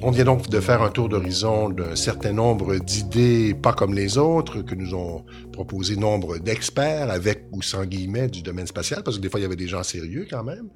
On 0.00 0.12
vient 0.12 0.24
donc 0.24 0.48
de 0.48 0.60
faire 0.60 0.82
un 0.82 0.90
tour 0.90 1.08
d'horizon 1.08 1.70
d'un 1.70 1.96
certain 1.96 2.32
nombre 2.32 2.76
d'idées 2.76 3.54
pas 3.54 3.72
comme 3.72 3.94
les 3.94 4.16
autres 4.16 4.62
que 4.62 4.76
nous 4.76 4.94
ont 4.94 5.24
proposé 5.52 5.96
nombre 5.96 6.38
d'experts 6.38 7.10
avec 7.10 7.46
ou 7.50 7.62
sans 7.62 7.84
guillemets 7.84 8.28
du 8.28 8.42
domaine 8.42 8.68
spatial 8.68 9.02
parce 9.02 9.16
que 9.16 9.22
des 9.22 9.28
fois 9.28 9.40
il 9.40 9.42
y 9.42 9.46
avait 9.46 9.56
des 9.56 9.66
gens 9.66 9.82
sérieux 9.82 10.28
quand 10.30 10.44
même, 10.44 10.68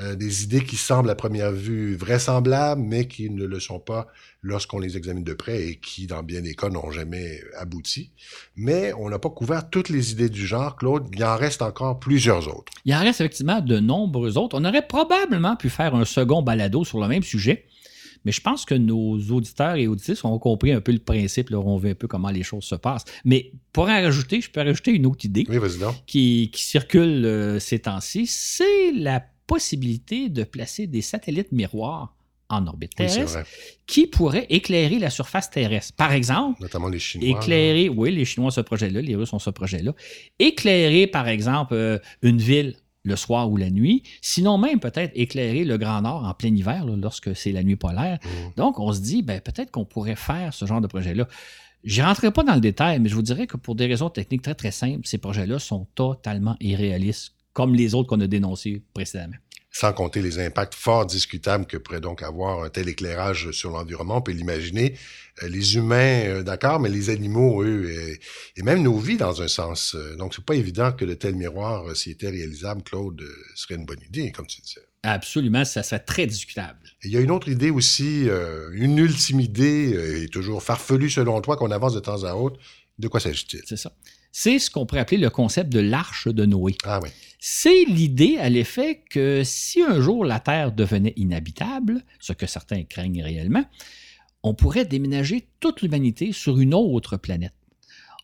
euh, 0.00 0.14
des 0.14 0.44
idées 0.44 0.64
qui 0.64 0.76
semblent 0.76 1.10
à 1.10 1.16
première 1.16 1.50
vue 1.50 1.96
vraisemblables 1.96 2.80
mais 2.80 3.08
qui 3.08 3.28
ne 3.28 3.44
le 3.44 3.58
sont 3.58 3.80
pas 3.80 4.06
lorsqu'on 4.42 4.78
les 4.78 4.96
examine 4.96 5.24
de 5.24 5.34
près 5.34 5.62
et 5.62 5.76
qui 5.80 6.06
dans 6.06 6.22
bien 6.22 6.40
des 6.40 6.54
cas 6.54 6.68
n'ont 6.68 6.92
jamais 6.92 7.40
abouti. 7.58 8.12
Mais 8.54 8.92
on 8.92 9.10
n'a 9.10 9.18
pas 9.18 9.30
couvert 9.30 9.68
toutes 9.68 9.88
les 9.88 10.12
idées 10.12 10.28
du 10.28 10.46
genre, 10.46 10.76
Claude, 10.76 11.08
il 11.12 11.24
en 11.24 11.36
reste 11.36 11.62
encore 11.62 11.98
plusieurs 11.98 12.46
autres. 12.48 12.72
Il 12.84 12.94
en 12.94 13.00
reste 13.00 13.20
effectivement 13.20 13.60
de 13.60 13.80
nombreux 13.80 14.38
autres. 14.38 14.56
On 14.58 14.64
aurait 14.64 14.86
probablement 14.86 15.56
pu 15.56 15.70
faire 15.70 15.94
un 15.94 16.04
second 16.04 16.42
balado 16.42 16.84
sur 16.84 17.00
le 17.00 17.08
même 17.08 17.24
sujet. 17.24 17.66
Mais 18.24 18.32
je 18.32 18.40
pense 18.40 18.64
que 18.64 18.74
nos 18.74 19.18
auditeurs 19.30 19.76
et 19.76 19.86
auditrices 19.86 20.24
ont 20.24 20.38
compris 20.38 20.72
un 20.72 20.80
peu 20.80 20.92
le 20.92 20.98
principe, 20.98 21.50
leur 21.50 21.66
on 21.66 21.78
vu 21.78 21.90
un 21.90 21.94
peu 21.94 22.06
comment 22.06 22.30
les 22.30 22.42
choses 22.42 22.64
se 22.64 22.74
passent. 22.74 23.04
Mais 23.24 23.52
pour 23.72 23.84
en 23.84 24.02
rajouter, 24.02 24.40
je 24.40 24.50
peux 24.50 24.60
rajouter 24.60 24.92
une 24.92 25.06
autre 25.06 25.24
idée 25.24 25.46
qui, 26.06 26.50
circule 26.54 27.24
euh, 27.24 27.58
ces 27.58 27.80
temps-ci, 27.80 28.26
c'est 28.26 28.92
la 28.92 29.22
possibilité 29.46 30.28
de 30.28 30.44
placer 30.44 30.86
des 30.86 31.02
satellites 31.02 31.52
miroirs 31.52 32.14
en 32.50 32.66
orbite 32.66 32.94
terrestre 32.94 33.38
qui 33.86 34.06
pourraient 34.06 34.46
éclairer 34.50 34.98
la 34.98 35.10
surface 35.10 35.50
terrestre. 35.50 35.94
Par 35.94 36.12
exemple, 36.12 36.60
notamment 36.60 36.88
les 36.88 36.98
Chinois. 36.98 37.38
Éclairer, 37.38 37.88
oui, 37.88 38.12
les 38.12 38.24
Chinois 38.24 38.48
ont 38.48 38.50
ce 38.50 38.60
projet-là, 38.60 39.00
les 39.00 39.14
Russes 39.14 39.32
ont 39.32 39.38
ce 39.38 39.50
projet-là. 39.50 39.94
Éclairer, 40.38 41.06
par 41.06 41.28
exemple, 41.28 41.74
euh, 41.74 41.98
une 42.22 42.38
ville 42.38 42.76
le 43.02 43.16
soir 43.16 43.50
ou 43.50 43.56
la 43.56 43.70
nuit, 43.70 44.02
sinon 44.20 44.58
même 44.58 44.80
peut-être 44.80 45.12
éclairer 45.14 45.64
le 45.64 45.78
Grand 45.78 46.02
Nord 46.02 46.24
en 46.24 46.34
plein 46.34 46.54
hiver 46.54 46.84
lorsque 46.86 47.34
c'est 47.34 47.52
la 47.52 47.62
nuit 47.62 47.76
polaire. 47.76 48.18
Mmh. 48.22 48.28
Donc, 48.56 48.78
on 48.78 48.92
se 48.92 49.00
dit, 49.00 49.22
ben, 49.22 49.40
peut-être 49.40 49.70
qu'on 49.70 49.84
pourrait 49.84 50.16
faire 50.16 50.52
ce 50.52 50.66
genre 50.66 50.80
de 50.80 50.86
projet-là. 50.86 51.26
Je 51.82 52.02
ne 52.02 52.06
rentrerai 52.06 52.30
pas 52.30 52.42
dans 52.42 52.54
le 52.54 52.60
détail, 52.60 52.98
mais 53.00 53.08
je 53.08 53.14
vous 53.14 53.22
dirais 53.22 53.46
que 53.46 53.56
pour 53.56 53.74
des 53.74 53.86
raisons 53.86 54.10
techniques 54.10 54.42
très 54.42 54.54
très 54.54 54.70
simples, 54.70 55.06
ces 55.06 55.16
projets-là 55.16 55.58
sont 55.58 55.86
totalement 55.94 56.56
irréalistes, 56.60 57.34
comme 57.54 57.74
les 57.74 57.94
autres 57.94 58.08
qu'on 58.08 58.20
a 58.20 58.26
dénoncés 58.26 58.82
précédemment 58.92 59.36
sans 59.72 59.92
compter 59.92 60.20
les 60.20 60.38
impacts 60.40 60.74
fort 60.74 61.06
discutables 61.06 61.66
que 61.66 61.76
pourrait 61.76 62.00
donc 62.00 62.22
avoir 62.22 62.64
un 62.64 62.70
tel 62.70 62.88
éclairage 62.88 63.52
sur 63.52 63.70
l'environnement. 63.70 64.16
On 64.16 64.22
peut 64.22 64.32
l'imaginer. 64.32 64.96
Euh, 65.42 65.48
les 65.48 65.76
humains, 65.76 66.24
euh, 66.26 66.42
d'accord, 66.42 66.80
mais 66.80 66.88
les 66.88 67.08
animaux, 67.08 67.62
eux, 67.62 68.18
et, 68.56 68.62
même 68.62 68.82
nos 68.82 68.98
vies 68.98 69.16
dans 69.16 69.42
un 69.42 69.48
sens. 69.48 69.94
Euh, 69.94 70.16
donc, 70.16 70.34
c'est 70.34 70.44
pas 70.44 70.56
évident 70.56 70.92
que 70.92 71.04
le 71.04 71.16
tel 71.16 71.36
miroir, 71.36 71.96
s'il 71.96 72.12
était 72.12 72.30
réalisable, 72.30 72.82
Claude, 72.82 73.22
serait 73.54 73.76
une 73.76 73.86
bonne 73.86 74.00
idée, 74.06 74.32
comme 74.32 74.46
tu 74.46 74.60
disais. 74.60 74.82
Absolument, 75.02 75.64
ça 75.64 75.82
serait 75.82 76.00
très 76.00 76.26
discutable. 76.26 76.80
il 77.04 77.10
y 77.10 77.16
a 77.16 77.20
une 77.20 77.30
autre 77.30 77.48
idée 77.48 77.70
aussi, 77.70 78.28
une 78.72 78.98
ultime 78.98 79.40
idée, 79.40 80.22
et 80.22 80.28
toujours 80.28 80.62
farfelue 80.62 81.08
selon 81.08 81.40
toi, 81.40 81.56
qu'on 81.56 81.70
avance 81.70 81.94
de 81.94 82.00
temps 82.00 82.24
à 82.24 82.34
autre. 82.34 82.60
De 82.98 83.08
quoi 83.08 83.18
s'agit-il? 83.18 83.62
C'est 83.64 83.78
ça 83.78 83.92
c'est 84.32 84.58
ce 84.58 84.70
qu'on 84.70 84.86
pourrait 84.86 85.00
appeler 85.00 85.20
le 85.20 85.30
concept 85.30 85.70
de 85.70 85.80
l'arche 85.80 86.28
de 86.28 86.44
Noé. 86.44 86.76
Ah 86.84 87.00
c'est 87.40 87.84
l'idée 87.84 88.36
à 88.36 88.50
l'effet 88.50 89.02
que 89.08 89.42
si 89.44 89.82
un 89.82 89.98
jour 90.00 90.26
la 90.26 90.40
Terre 90.40 90.72
devenait 90.72 91.14
inhabitable, 91.16 92.04
ce 92.18 92.34
que 92.34 92.46
certains 92.46 92.84
craignent 92.84 93.22
réellement, 93.22 93.64
on 94.42 94.54
pourrait 94.54 94.84
déménager 94.84 95.48
toute 95.58 95.80
l'humanité 95.80 96.32
sur 96.32 96.58
une 96.58 96.74
autre 96.74 97.16
planète. 97.16 97.54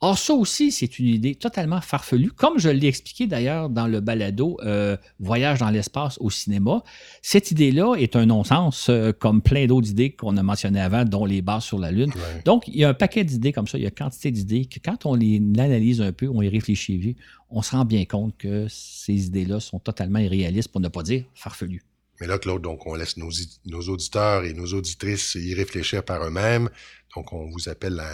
Or, 0.02 0.18
ça 0.18 0.34
aussi, 0.34 0.72
c'est 0.72 0.98
une 0.98 1.06
idée 1.06 1.34
totalement 1.34 1.80
farfelue, 1.80 2.30
comme 2.30 2.58
je 2.58 2.68
l'ai 2.68 2.86
expliqué 2.86 3.26
d'ailleurs 3.26 3.70
dans 3.70 3.86
le 3.86 4.00
balado 4.00 4.58
euh, 4.62 4.96
Voyage 5.20 5.60
dans 5.60 5.70
l'espace 5.70 6.18
au 6.20 6.28
cinéma. 6.28 6.82
Cette 7.22 7.50
idée-là 7.50 7.94
est 7.94 8.14
un 8.14 8.26
non-sens, 8.26 8.88
euh, 8.90 9.12
comme 9.12 9.40
plein 9.40 9.66
d'autres 9.66 9.88
idées 9.88 10.10
qu'on 10.10 10.36
a 10.36 10.42
mentionnées 10.42 10.80
avant, 10.80 11.04
dont 11.04 11.24
les 11.24 11.40
bases 11.40 11.64
sur 11.64 11.78
la 11.78 11.90
Lune. 11.90 12.12
Donc, 12.44 12.68
il 12.68 12.76
y 12.76 12.84
a 12.84 12.90
un 12.90 12.94
paquet 12.94 13.24
d'idées 13.24 13.52
comme 13.52 13.66
ça, 13.66 13.78
il 13.78 13.84
y 13.84 13.86
a 13.86 13.90
quantité 13.90 14.30
d'idées 14.30 14.66
que 14.66 14.78
quand 14.84 15.06
on 15.06 15.14
les 15.14 15.38
analyse 15.58 16.02
un 16.02 16.12
peu, 16.12 16.28
on 16.28 16.42
y 16.42 16.48
réfléchit, 16.48 17.16
on 17.48 17.62
se 17.62 17.70
rend 17.70 17.84
bien 17.84 18.04
compte 18.04 18.36
que 18.36 18.66
ces 18.68 19.26
idées-là 19.26 19.60
sont 19.60 19.78
totalement 19.78 20.18
irréalistes, 20.18 20.68
pour 20.68 20.80
ne 20.80 20.88
pas 20.88 21.02
dire 21.02 21.24
farfelues. 21.34 21.82
Mais 22.20 22.26
là, 22.26 22.38
Claude, 22.38 22.62
donc 22.62 22.86
on 22.86 22.94
laisse 22.94 23.16
nos, 23.16 23.30
nos 23.66 23.82
auditeurs 23.82 24.44
et 24.44 24.52
nos 24.52 24.66
auditrices 24.66 25.36
y 25.36 25.54
réfléchir 25.54 26.02
par 26.02 26.24
eux-mêmes. 26.24 26.68
Donc, 27.14 27.32
on 27.32 27.46
vous 27.50 27.68
appelle 27.68 28.00
à 28.00 28.10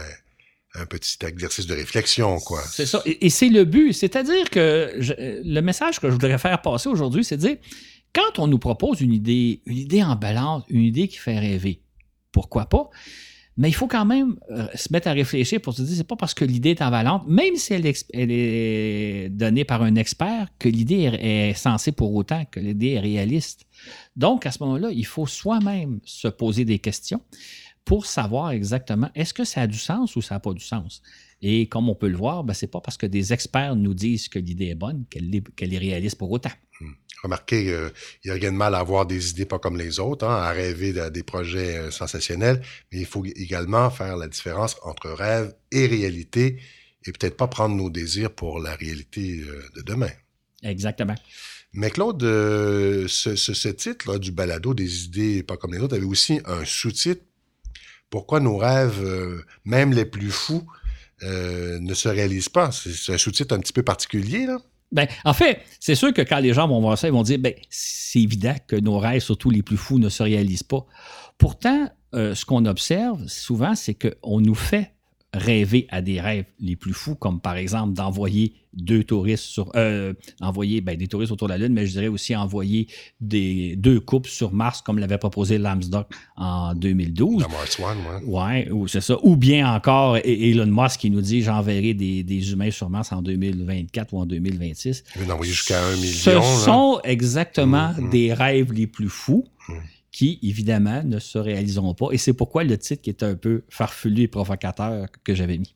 un 0.75 0.87
petit 0.87 1.18
exercice 1.27 1.66
de 1.66 1.75
réflexion, 1.75 2.39
quoi. 2.41 2.62
C'est 2.70 2.87
ça. 2.87 3.03
Et, 3.05 3.29
c'est 3.31 3.49
le 3.49 3.64
but. 3.64 3.93
C'est-à-dire 3.93 4.49
que 4.51 4.93
le 4.99 5.61
message 5.61 6.01
que 6.01 6.09
je 6.09 6.12
voudrais 6.12 6.39
faire 6.39 6.61
passer 6.62 6.89
aujourd'hui, 6.89 7.25
c'est 7.25 7.37
de 7.37 7.43
dire, 7.43 7.57
quand 8.14 8.39
on 8.39 8.47
nous 8.47 8.59
propose 8.59 9.01
une 9.01 9.12
idée, 9.12 9.61
une 9.66 9.79
idée 9.79 10.03
emballante, 10.03 10.64
une 10.68 10.83
idée 10.83 11.09
qui 11.09 11.18
fait 11.18 11.39
rêver, 11.39 11.83
pourquoi 12.31 12.66
pas? 12.66 12.89
Mais 13.59 13.68
il 13.68 13.75
faut 13.75 13.87
quand 13.87 14.07
même 14.07 14.39
euh, 14.51 14.66
se 14.75 14.91
mettre 14.93 15.09
à 15.09 15.12
réfléchir 15.12 15.61
pour 15.61 15.75
se 15.75 15.83
dire, 15.83 15.95
c'est 15.95 16.07
pas 16.07 16.16
parce 16.16 16.33
que 16.33 16.45
l'idée 16.45 16.70
est 16.70 16.81
emballante, 16.81 17.25
même 17.29 17.55
si 17.57 17.75
elle, 17.75 17.85
est 17.87 19.29
donnée 19.29 19.64
par 19.64 19.83
un 19.83 19.95
expert, 19.97 20.49
que 20.59 20.70
l'idée 20.70 21.11
est 21.20 21.55
censée 21.55 21.93
pour 21.93 22.14
autant 22.14 22.47
que 22.51 22.61
l'idée 22.61 22.93
est 22.93 23.01
réaliste. 23.01 23.66
Donc, 24.16 24.47
à 24.47 24.53
ce 24.53 24.62
moment-là, 24.62 24.91
il 24.91 25.05
faut 25.05 25.27
soi-même 25.27 26.01
se 26.05 26.29
poser 26.29 26.64
des 26.64 26.79
questions 26.79 27.20
pour 27.85 28.07
savoir 28.07 28.51
exactement 28.53 29.11
est-ce 29.14 29.35
que 29.35 29.45
ça 29.45 29.62
a 29.62 29.66
du 29.66 29.78
sens 29.78 30.16
ou 30.16 30.22
ça 30.22 30.37
n'a 30.37 30.41
pas 30.41 30.53
du 30.53 30.64
sens. 30.64 31.03
Et 31.41 31.68
comme 31.68 31.89
on 31.89 31.95
peut 31.95 32.09
le 32.09 32.16
voir, 32.16 32.45
ben, 32.45 32.55
ce 32.55 32.64
n'est 32.64 32.70
pas 32.70 32.80
parce 32.80 32.97
que 32.97 33.07
des 33.07 33.33
experts 33.33 33.74
nous 33.74 33.95
disent 33.95 34.28
que 34.28 34.39
l'idée 34.39 34.68
est 34.68 34.76
bonne 34.76 35.05
qu'elle 35.11 35.74
est, 35.74 35.78
réaliste 35.78 36.16
pour 36.16 36.30
autant. 36.30 36.53
Hmm. 36.80 36.93
Remarquez, 37.24 37.70
euh, 37.72 37.91
il 38.24 38.28
n'y 38.28 38.37
a 38.37 38.41
rien 38.41 38.53
de 38.53 38.57
mal 38.57 38.74
à 38.76 38.78
avoir 38.78 39.07
des 39.07 39.30
idées 39.30 39.45
pas 39.45 39.59
comme 39.59 39.76
les 39.76 39.99
autres, 39.99 40.24
hein, 40.24 40.37
à 40.37 40.51
rêver 40.53 40.93
de, 40.93 41.09
des 41.09 41.24
projets 41.24 41.76
euh, 41.76 41.91
sensationnels, 41.91 42.62
mais 42.93 43.01
il 43.01 43.07
faut 43.07 43.24
également 43.24 43.91
faire 43.91 44.16
la 44.16 44.28
différence 44.28 44.76
entre 44.85 45.11
rêve 45.11 45.55
et 45.72 45.87
réalité 45.87 46.61
et 47.05 47.11
peut-être 47.11 47.37
pas 47.37 47.49
prendre 47.49 47.74
nos 47.74 47.91
désirs 47.91 48.33
pour 48.33 48.61
la 48.61 48.76
réalité 48.76 49.41
euh, 49.41 49.62
de 49.74 49.83
demain. 49.83 50.11
Exactement. 50.62 51.16
Mais 51.72 51.91
Claude, 51.91 52.20
ce, 52.20 53.35
ce, 53.35 53.68
titre 53.68 54.12
là, 54.12 54.18
du 54.18 54.30
balado 54.30 54.74
des 54.74 55.07
idées 55.07 55.43
pas 55.43 55.57
comme 55.57 55.72
les 55.72 55.80
autres 55.80 55.97
avait 55.97 56.05
aussi 56.05 56.41
un 56.45 56.64
sous-titre 56.64 57.22
pourquoi 58.13 58.41
nos 58.41 58.59
rêves, 58.59 59.03
euh, 59.03 59.43
même 59.65 59.93
les 59.95 60.05
plus 60.05 60.31
fous, 60.31 60.65
euh, 61.23 61.81
ne 61.81 61.95
se 61.95 62.09
réalisent 62.11 62.51
pas? 62.51 62.71
C'est 62.71 63.15
un 63.15 63.19
sous-titre 63.19 63.55
un 63.57 63.59
petit 63.59 63.73
peu 63.73 63.83
particulier, 63.83 64.47
là. 64.47 64.59
Ben, 64.93 65.09
en 65.25 65.33
fait, 65.33 65.63
c'est 65.81 65.95
sûr 65.95 66.13
que 66.13 66.21
quand 66.21 66.39
les 66.39 66.53
gens 66.53 66.69
vont 66.69 66.83
voir 66.83 66.99
ça, 66.99 67.09
ils 67.09 67.13
vont 67.15 67.23
dire 67.23 67.39
ben, 67.39 67.55
c'est 67.71 68.21
évident 68.21 68.55
que 68.67 68.77
nos 68.77 68.99
rêves, 68.99 69.23
surtout 69.23 69.49
les 69.49 69.63
plus 69.63 69.79
fous, 69.79 69.99
ne 69.99 70.11
se 70.11 70.23
réalisent 70.23 70.63
pas. 70.63 70.85
Pourtant, 71.39 71.89
euh, 72.15 72.35
ce 72.35 72.45
qu'on 72.45 72.67
observe 72.67 73.27
souvent, 73.27 73.75
c'est 73.75 73.95
qu'on 73.95 74.41
nous 74.41 74.55
fait 74.55 74.93
rêver 75.35 75.87
à 75.91 76.03
des 76.03 76.20
rêves 76.20 76.45
les 76.61 76.76
plus 76.76 76.93
fous, 76.93 77.14
comme 77.14 77.41
par 77.41 77.57
exemple 77.57 77.95
d'envoyer 77.95 78.55
deux 78.74 79.05
touristes 79.05 79.45
sur 79.45 79.70
euh, 79.76 80.12
envoyer 80.41 80.80
ben, 80.80 80.97
des 80.97 81.07
touristes 81.07 81.33
autour 81.33 81.49
de 81.49 81.53
la 81.53 81.59
Lune, 81.59 81.72
mais 81.72 81.87
je 81.87 81.93
dirais 81.93 82.09
aussi 82.09 82.35
envoyer 82.37 82.87
des 83.20 83.76
deux 83.76 84.01
couples 84.01 84.28
sur 84.28 84.53
Mars, 84.53 84.83
comme 84.83 84.99
l'avait 84.99 85.18
proposé 85.18 85.59
Lambsdorff 85.59 86.07
en 86.37 86.74
2012. 86.74 87.47
Mars 87.49 87.78
One, 87.80 88.24
ouais. 88.26 88.70
ou 88.70 88.89
c'est 88.89 89.01
ça. 89.01 89.16
Ou 89.22 89.37
bien 89.37 89.72
encore 89.74 90.18
Elon 90.18 90.66
Musk 90.66 91.01
qui 91.01 91.11
nous 91.11 91.20
dit 91.20 91.43
j'enverrai 91.43 91.95
des, 91.95 92.22
des, 92.22 92.53
humains 92.53 92.70
sur 92.70 92.91
Mars 92.91 93.12
en 93.12 93.22
2024 93.22 94.14
ou 94.14 94.18
en 94.20 94.26
2026. 94.26 95.05
Il 95.16 95.22
veut 95.22 95.33
envoyer 95.33 95.53
jusqu'à 95.53 95.83
un 95.83 95.97
million. 95.97 96.12
Ce 96.12 96.64
sont 96.64 97.01
exactement 97.05 97.93
mm, 97.93 98.07
mm. 98.07 98.11
des 98.11 98.33
rêves 98.33 98.72
les 98.72 98.87
plus 98.87 99.09
fous. 99.09 99.45
Mm 99.68 99.74
qui, 100.13 100.39
évidemment, 100.43 101.03
ne 101.03 101.19
se 101.19 101.39
réaliseront 101.39 101.95
pas. 101.95 102.09
Et 102.13 102.19
c'est 102.19 102.35
pourquoi 102.35 102.65
le 102.65 102.79
titre 102.79 103.03
qui 103.03 103.11
est 103.11 103.23
un 103.23 103.35
peu 103.35 103.65
farfelu 103.69 104.23
et 104.23 104.29
provocateur 104.29 105.07
que 105.25 105.35
j'avais 105.35 105.59
mis. 105.59 105.75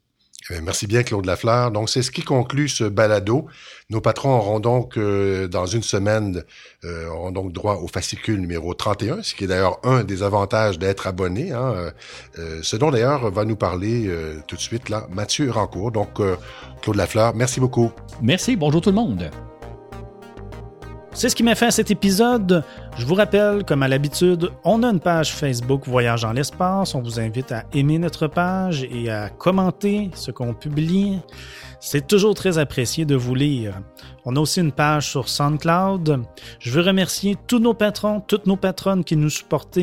Eh 0.50 0.60
merci 0.60 0.86
bien, 0.86 1.02
Claude 1.02 1.26
Lafleur. 1.26 1.72
Donc, 1.72 1.88
c'est 1.90 2.02
ce 2.02 2.12
qui 2.12 2.22
conclut 2.22 2.68
ce 2.68 2.84
balado. 2.84 3.46
Nos 3.90 4.00
patrons 4.00 4.36
auront 4.36 4.60
donc, 4.60 4.96
euh, 4.96 5.48
dans 5.48 5.66
une 5.66 5.82
semaine, 5.82 6.44
euh, 6.84 7.08
auront 7.08 7.32
donc 7.32 7.52
droit 7.52 7.76
au 7.76 7.88
fascicule 7.88 8.38
numéro 8.40 8.72
31, 8.72 9.22
ce 9.22 9.34
qui 9.34 9.44
est 9.44 9.46
d'ailleurs 9.48 9.80
un 9.82 10.04
des 10.04 10.22
avantages 10.22 10.78
d'être 10.78 11.08
abonné. 11.08 11.50
Hein. 11.50 11.92
Euh, 12.38 12.60
ce 12.62 12.76
dont, 12.76 12.92
d'ailleurs, 12.92 13.28
va 13.32 13.44
nous 13.44 13.56
parler 13.56 14.08
tout 14.46 14.54
de 14.54 14.60
suite, 14.60 14.88
là, 14.88 15.08
Mathieu 15.10 15.50
Rancourt. 15.50 15.90
Donc, 15.90 16.20
Claude 16.82 16.96
Lafleur, 16.96 17.34
merci 17.34 17.58
beaucoup. 17.58 17.90
Merci. 18.22 18.54
Bonjour 18.54 18.80
tout 18.80 18.90
le 18.90 18.96
monde. 18.96 19.30
C'est 21.16 21.30
ce 21.30 21.34
qui 21.34 21.44
m'a 21.44 21.54
fait 21.54 21.68
à 21.68 21.70
cet 21.70 21.90
épisode. 21.90 22.62
Je 22.98 23.06
vous 23.06 23.14
rappelle, 23.14 23.64
comme 23.64 23.82
à 23.82 23.88
l'habitude, 23.88 24.50
on 24.64 24.82
a 24.82 24.88
une 24.88 25.00
page 25.00 25.32
Facebook 25.32 25.88
Voyage 25.88 26.20
dans 26.20 26.34
l'espace. 26.34 26.94
On 26.94 27.00
vous 27.00 27.18
invite 27.18 27.52
à 27.52 27.64
aimer 27.72 27.98
notre 27.98 28.26
page 28.26 28.86
et 28.90 29.08
à 29.08 29.30
commenter 29.30 30.10
ce 30.12 30.30
qu'on 30.30 30.52
publie. 30.52 31.18
C'est 31.80 32.06
toujours 32.06 32.34
très 32.34 32.58
apprécié 32.58 33.06
de 33.06 33.14
vous 33.14 33.34
lire. 33.34 33.80
On 34.26 34.36
a 34.36 34.40
aussi 34.40 34.60
une 34.60 34.72
page 34.72 35.08
sur 35.08 35.30
SoundCloud. 35.30 36.20
Je 36.58 36.70
veux 36.70 36.82
remercier 36.82 37.34
tous 37.46 37.60
nos 37.60 37.72
patrons, 37.72 38.20
toutes 38.20 38.46
nos 38.46 38.56
patronnes 38.56 39.02
qui 39.02 39.16
nous 39.16 39.30
supportent. 39.30 39.78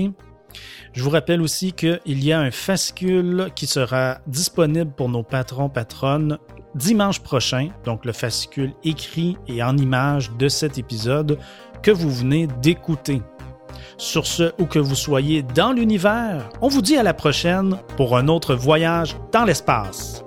Je 0.94 1.04
vous 1.04 1.10
rappelle 1.10 1.42
aussi 1.42 1.74
qu'il 1.74 2.24
y 2.24 2.32
a 2.32 2.42
un 2.42 2.52
fascicule 2.52 3.48
qui 3.56 3.66
sera 3.66 4.20
disponible 4.28 4.92
pour 4.92 5.10
nos 5.10 5.24
patrons, 5.24 5.68
patronnes 5.68 6.38
dimanche 6.76 7.20
prochain, 7.20 7.70
donc 7.86 8.06
le 8.06 8.14
fascicule 8.14 8.74
écrit 8.84 9.38
et 9.48 9.64
en 9.64 9.78
images 9.78 10.32
de 10.38 10.48
cet 10.48 10.78
épisode 10.78 11.38
que 11.82 11.92
vous 11.92 12.12
venez 12.12 12.48
d'écouter. 12.62 13.22
Sur 13.98 14.26
ce, 14.26 14.52
où 14.60 14.66
que 14.66 14.80
vous 14.80 14.96
soyez 14.96 15.44
dans 15.44 15.72
l'univers, 15.72 16.50
on 16.62 16.68
vous 16.68 16.82
dit 16.82 16.98
à 16.98 17.04
la 17.04 17.14
prochaine 17.14 17.78
pour 17.96 18.18
un 18.18 18.28
autre 18.28 18.56
voyage 18.56 19.16
dans 19.32 19.46
l'espace. 19.46 20.24